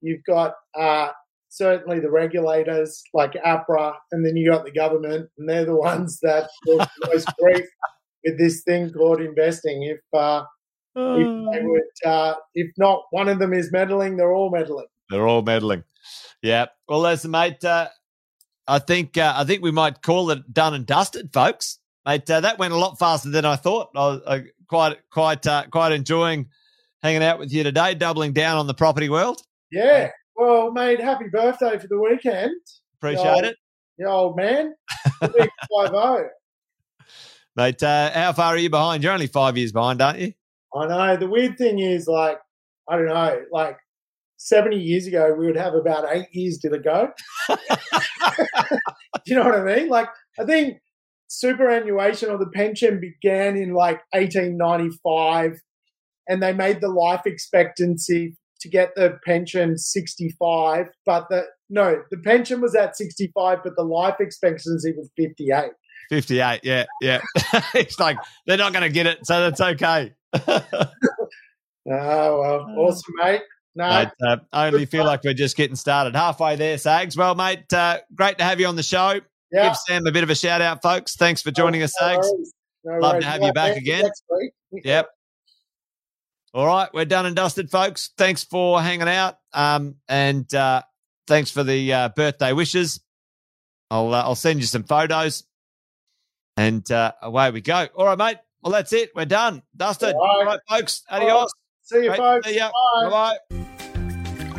you've 0.00 0.24
got 0.26 0.54
uh, 0.78 1.10
certainly 1.48 2.00
the 2.00 2.10
regulators 2.10 3.02
like 3.14 3.32
APRA, 3.32 3.94
and 4.12 4.24
then 4.24 4.36
you 4.36 4.50
got 4.50 4.64
the 4.64 4.72
government, 4.72 5.28
and 5.38 5.48
they're 5.48 5.64
the 5.64 5.76
ones 5.90 6.18
that 6.22 6.48
cause 6.66 6.86
most 7.06 7.28
grief 7.38 7.66
with 8.24 8.38
this 8.38 8.62
thing 8.62 8.92
called 8.92 9.20
investing. 9.20 9.82
If 9.82 10.00
uh, 10.12 10.44
if 10.96 11.52
they 11.52 11.62
would, 11.64 12.10
uh, 12.10 12.34
if 12.54 12.72
not 12.78 13.04
one 13.10 13.28
of 13.28 13.38
them 13.38 13.52
is 13.52 13.70
meddling, 13.70 14.16
they're 14.16 14.32
all 14.32 14.50
meddling. 14.50 14.86
They're 15.10 15.26
all 15.26 15.42
meddling. 15.42 15.84
Yeah. 16.42 16.66
Well, 16.88 17.00
listen, 17.00 17.30
mate. 17.30 17.64
Uh, 17.64 17.88
I 18.68 18.78
think 18.80 19.16
uh, 19.16 19.34
I 19.36 19.44
think 19.44 19.62
we 19.62 19.70
might 19.70 20.02
call 20.02 20.30
it 20.30 20.52
done 20.52 20.74
and 20.74 20.86
dusted, 20.86 21.32
folks. 21.32 21.78
Mate, 22.04 22.28
uh, 22.30 22.40
that 22.40 22.58
went 22.58 22.72
a 22.72 22.76
lot 22.76 22.98
faster 22.98 23.30
than 23.30 23.44
I 23.44 23.56
thought. 23.56 23.90
I 23.94 23.98
was 23.98 24.20
uh, 24.26 24.40
quite 24.68 24.98
quite 25.10 25.46
uh, 25.46 25.64
quite 25.70 25.92
enjoying 25.92 26.48
hanging 27.02 27.22
out 27.22 27.38
with 27.38 27.52
you 27.52 27.62
today, 27.62 27.94
doubling 27.94 28.32
down 28.32 28.58
on 28.58 28.66
the 28.66 28.74
property 28.74 29.08
world. 29.08 29.40
Yeah. 29.70 30.10
Well, 30.36 30.72
mate, 30.72 31.00
happy 31.00 31.28
birthday 31.28 31.78
for 31.78 31.86
the 31.86 31.98
weekend. 31.98 32.54
Appreciate 32.98 33.26
old, 33.26 33.44
it. 33.44 33.56
You 33.98 34.06
old 34.06 34.36
man. 34.36 34.74
Big 35.20 35.50
five 35.76 35.90
zero. 35.90 36.28
Mate, 37.54 37.82
uh, 37.82 38.10
how 38.12 38.32
far 38.32 38.54
are 38.54 38.58
you 38.58 38.68
behind? 38.68 39.02
You're 39.02 39.12
only 39.12 39.28
five 39.28 39.56
years 39.56 39.72
behind, 39.72 40.02
aren't 40.02 40.18
you? 40.18 40.32
I 40.76 40.86
know. 40.88 41.16
The 41.16 41.28
weird 41.28 41.58
thing 41.58 41.78
is, 41.78 42.06
like, 42.06 42.38
I 42.88 42.96
don't 42.96 43.06
know, 43.06 43.42
like 43.52 43.76
70 44.38 44.76
years 44.76 45.06
ago, 45.06 45.34
we 45.36 45.46
would 45.46 45.56
have 45.56 45.74
about 45.74 46.06
eight 46.10 46.28
years 46.32 46.58
to 46.58 46.68
go. 46.78 47.08
Do 47.48 47.56
you 49.26 49.36
know 49.36 49.44
what 49.44 49.54
I 49.54 49.62
mean? 49.62 49.88
Like, 49.88 50.08
I 50.38 50.44
think 50.44 50.78
superannuation 51.28 52.30
or 52.30 52.38
the 52.38 52.50
pension 52.54 53.00
began 53.00 53.56
in 53.56 53.74
like 53.74 54.00
1895 54.12 55.60
and 56.28 56.42
they 56.42 56.52
made 56.52 56.80
the 56.80 56.88
life 56.88 57.22
expectancy 57.26 58.36
to 58.60 58.68
get 58.68 58.94
the 58.94 59.18
pension 59.24 59.76
65 59.76 60.86
but 61.04 61.26
the 61.28 61.44
no 61.68 62.02
the 62.10 62.18
pension 62.18 62.60
was 62.60 62.74
at 62.74 62.96
65 62.96 63.58
but 63.62 63.74
the 63.76 63.82
life 63.82 64.16
expectancy 64.20 64.92
was 64.96 65.10
58 65.16 65.72
58 66.10 66.60
yeah 66.62 66.84
yeah 67.00 67.20
it's 67.74 67.98
like 67.98 68.16
they're 68.46 68.56
not 68.56 68.72
going 68.72 68.82
to 68.82 68.90
get 68.90 69.06
it 69.06 69.26
so 69.26 69.40
that's 69.40 69.60
okay 69.60 70.12
oh 70.34 70.62
well 71.84 72.66
awesome 72.78 73.14
mate 73.16 73.42
no, 73.76 73.90
mate, 73.90 74.08
uh, 74.26 74.36
I 74.54 74.68
only 74.68 74.86
feel 74.86 75.04
like 75.04 75.22
we're 75.22 75.34
just 75.34 75.54
getting 75.54 75.76
started. 75.76 76.16
Halfway 76.16 76.56
there, 76.56 76.78
Sags. 76.78 77.14
Well, 77.14 77.34
mate, 77.34 77.70
uh, 77.74 77.98
great 78.14 78.38
to 78.38 78.44
have 78.44 78.58
you 78.58 78.68
on 78.68 78.76
the 78.76 78.82
show. 78.82 79.20
Yeah. 79.52 79.68
Give 79.68 79.76
Sam 79.76 80.06
a 80.06 80.12
bit 80.12 80.24
of 80.24 80.30
a 80.30 80.34
shout 80.34 80.62
out, 80.62 80.80
folks. 80.82 81.14
Thanks 81.14 81.42
for 81.42 81.50
joining 81.50 81.82
us, 81.82 81.92
Sags. 81.98 82.26
No 82.84 82.98
Love 82.98 83.20
to 83.20 83.26
have 83.26 83.42
you 83.42 83.52
back 83.52 83.76
again. 83.76 84.04
Yep. 84.72 85.08
All 86.52 86.66
right, 86.66 86.88
we're 86.92 87.04
done 87.04 87.24
and 87.24 87.36
dusted, 87.36 87.70
folks. 87.70 88.10
Thanks 88.18 88.44
for 88.44 88.82
hanging 88.82 89.08
out, 89.08 89.36
um, 89.54 89.96
and 90.08 90.52
uh, 90.54 90.82
thanks 91.26 91.50
for 91.50 91.62
the 91.62 91.92
uh, 91.92 92.08
birthday 92.10 92.52
wishes. 92.52 93.00
I'll 93.90 94.12
uh, 94.12 94.22
I'll 94.22 94.34
send 94.34 94.60
you 94.60 94.66
some 94.66 94.82
photos, 94.82 95.44
and 96.56 96.90
uh, 96.90 97.12
away 97.22 97.50
we 97.50 97.60
go. 97.60 97.88
All 97.96 98.06
right, 98.06 98.18
mate. 98.18 98.36
Well, 98.62 98.72
that's 98.72 98.92
it. 98.92 99.10
We're 99.14 99.26
done, 99.26 99.62
dusted. 99.76 100.14
All 100.14 100.20
right, 100.20 100.38
All 100.38 100.44
right 100.44 100.60
folks. 100.68 101.02
Adios. 101.10 101.52
See 101.82 101.98
you, 102.02 102.08
Great 102.08 102.16
folks. 102.18 102.48
See 102.48 102.56
ya. 102.56 102.70
Bye 103.02 103.10
bye. 103.10 103.66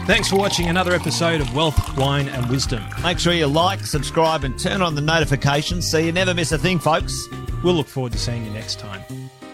Thanks 0.06 0.30
for 0.30 0.38
watching 0.38 0.68
another 0.68 0.94
episode 0.94 1.42
of 1.42 1.54
Wealth, 1.54 1.98
Wine 1.98 2.30
and 2.30 2.50
Wisdom. 2.50 2.82
Make 3.04 3.20
sure 3.20 3.34
you 3.34 3.48
like, 3.48 3.82
subscribe, 3.82 4.46
and 4.46 4.58
turn 4.58 4.82
on 4.82 4.96
the 4.96 5.02
notifications 5.02 5.90
so 5.92 5.98
you 5.98 6.14
never 6.14 6.34
miss 6.34 6.54
a 6.54 6.58
thing, 6.58 6.80
folks. 6.80 7.28
We'll 7.62 7.74
look 7.74 7.88
forward 7.88 8.14
to 8.14 8.18
seeing 8.18 8.46
you 8.46 8.52
next 8.52 8.80
time. 8.80 9.04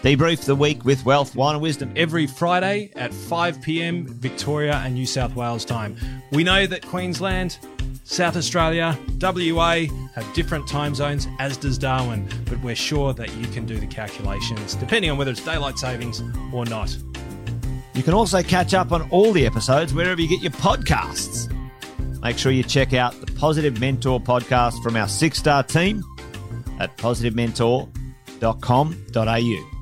Debrief 0.04 0.44
the 0.44 0.54
week 0.54 0.84
with 0.84 1.04
Wealth, 1.06 1.34
Wine 1.34 1.54
and 1.54 1.62
Wisdom. 1.62 1.90
Every 1.96 2.26
Friday 2.26 2.92
at 2.94 3.14
5 3.14 3.62
p.m. 3.62 4.06
Victoria 4.06 4.74
and 4.84 4.92
New 4.92 5.06
South 5.06 5.34
Wales 5.34 5.64
time. 5.64 5.96
We 6.30 6.44
know 6.44 6.66
that 6.66 6.84
Queensland, 6.84 7.56
South 8.04 8.36
Australia, 8.36 8.98
WA 9.18 9.86
have 10.14 10.30
different 10.34 10.68
time 10.68 10.94
zones, 10.94 11.26
as 11.38 11.56
does 11.56 11.78
Darwin, 11.78 12.28
but 12.44 12.60
we're 12.60 12.74
sure 12.74 13.14
that 13.14 13.34
you 13.36 13.46
can 13.46 13.64
do 13.64 13.78
the 13.78 13.86
calculations 13.86 14.74
depending 14.74 15.10
on 15.10 15.16
whether 15.16 15.30
it's 15.30 15.42
daylight 15.42 15.78
savings 15.78 16.22
or 16.52 16.66
not. 16.66 16.94
You 17.94 18.02
can 18.02 18.12
also 18.12 18.42
catch 18.42 18.74
up 18.74 18.92
on 18.92 19.08
all 19.08 19.32
the 19.32 19.46
episodes 19.46 19.94
wherever 19.94 20.20
you 20.20 20.28
get 20.28 20.42
your 20.42 20.52
podcasts. 20.52 21.50
Make 22.20 22.36
sure 22.36 22.52
you 22.52 22.62
check 22.62 22.92
out 22.92 23.18
the 23.24 23.32
Positive 23.32 23.80
Mentor 23.80 24.20
podcast 24.20 24.82
from 24.82 24.96
our 24.96 25.08
six 25.08 25.38
star 25.38 25.62
team. 25.62 26.04
at 26.78 26.94
positivementor.com.au. 26.98 29.73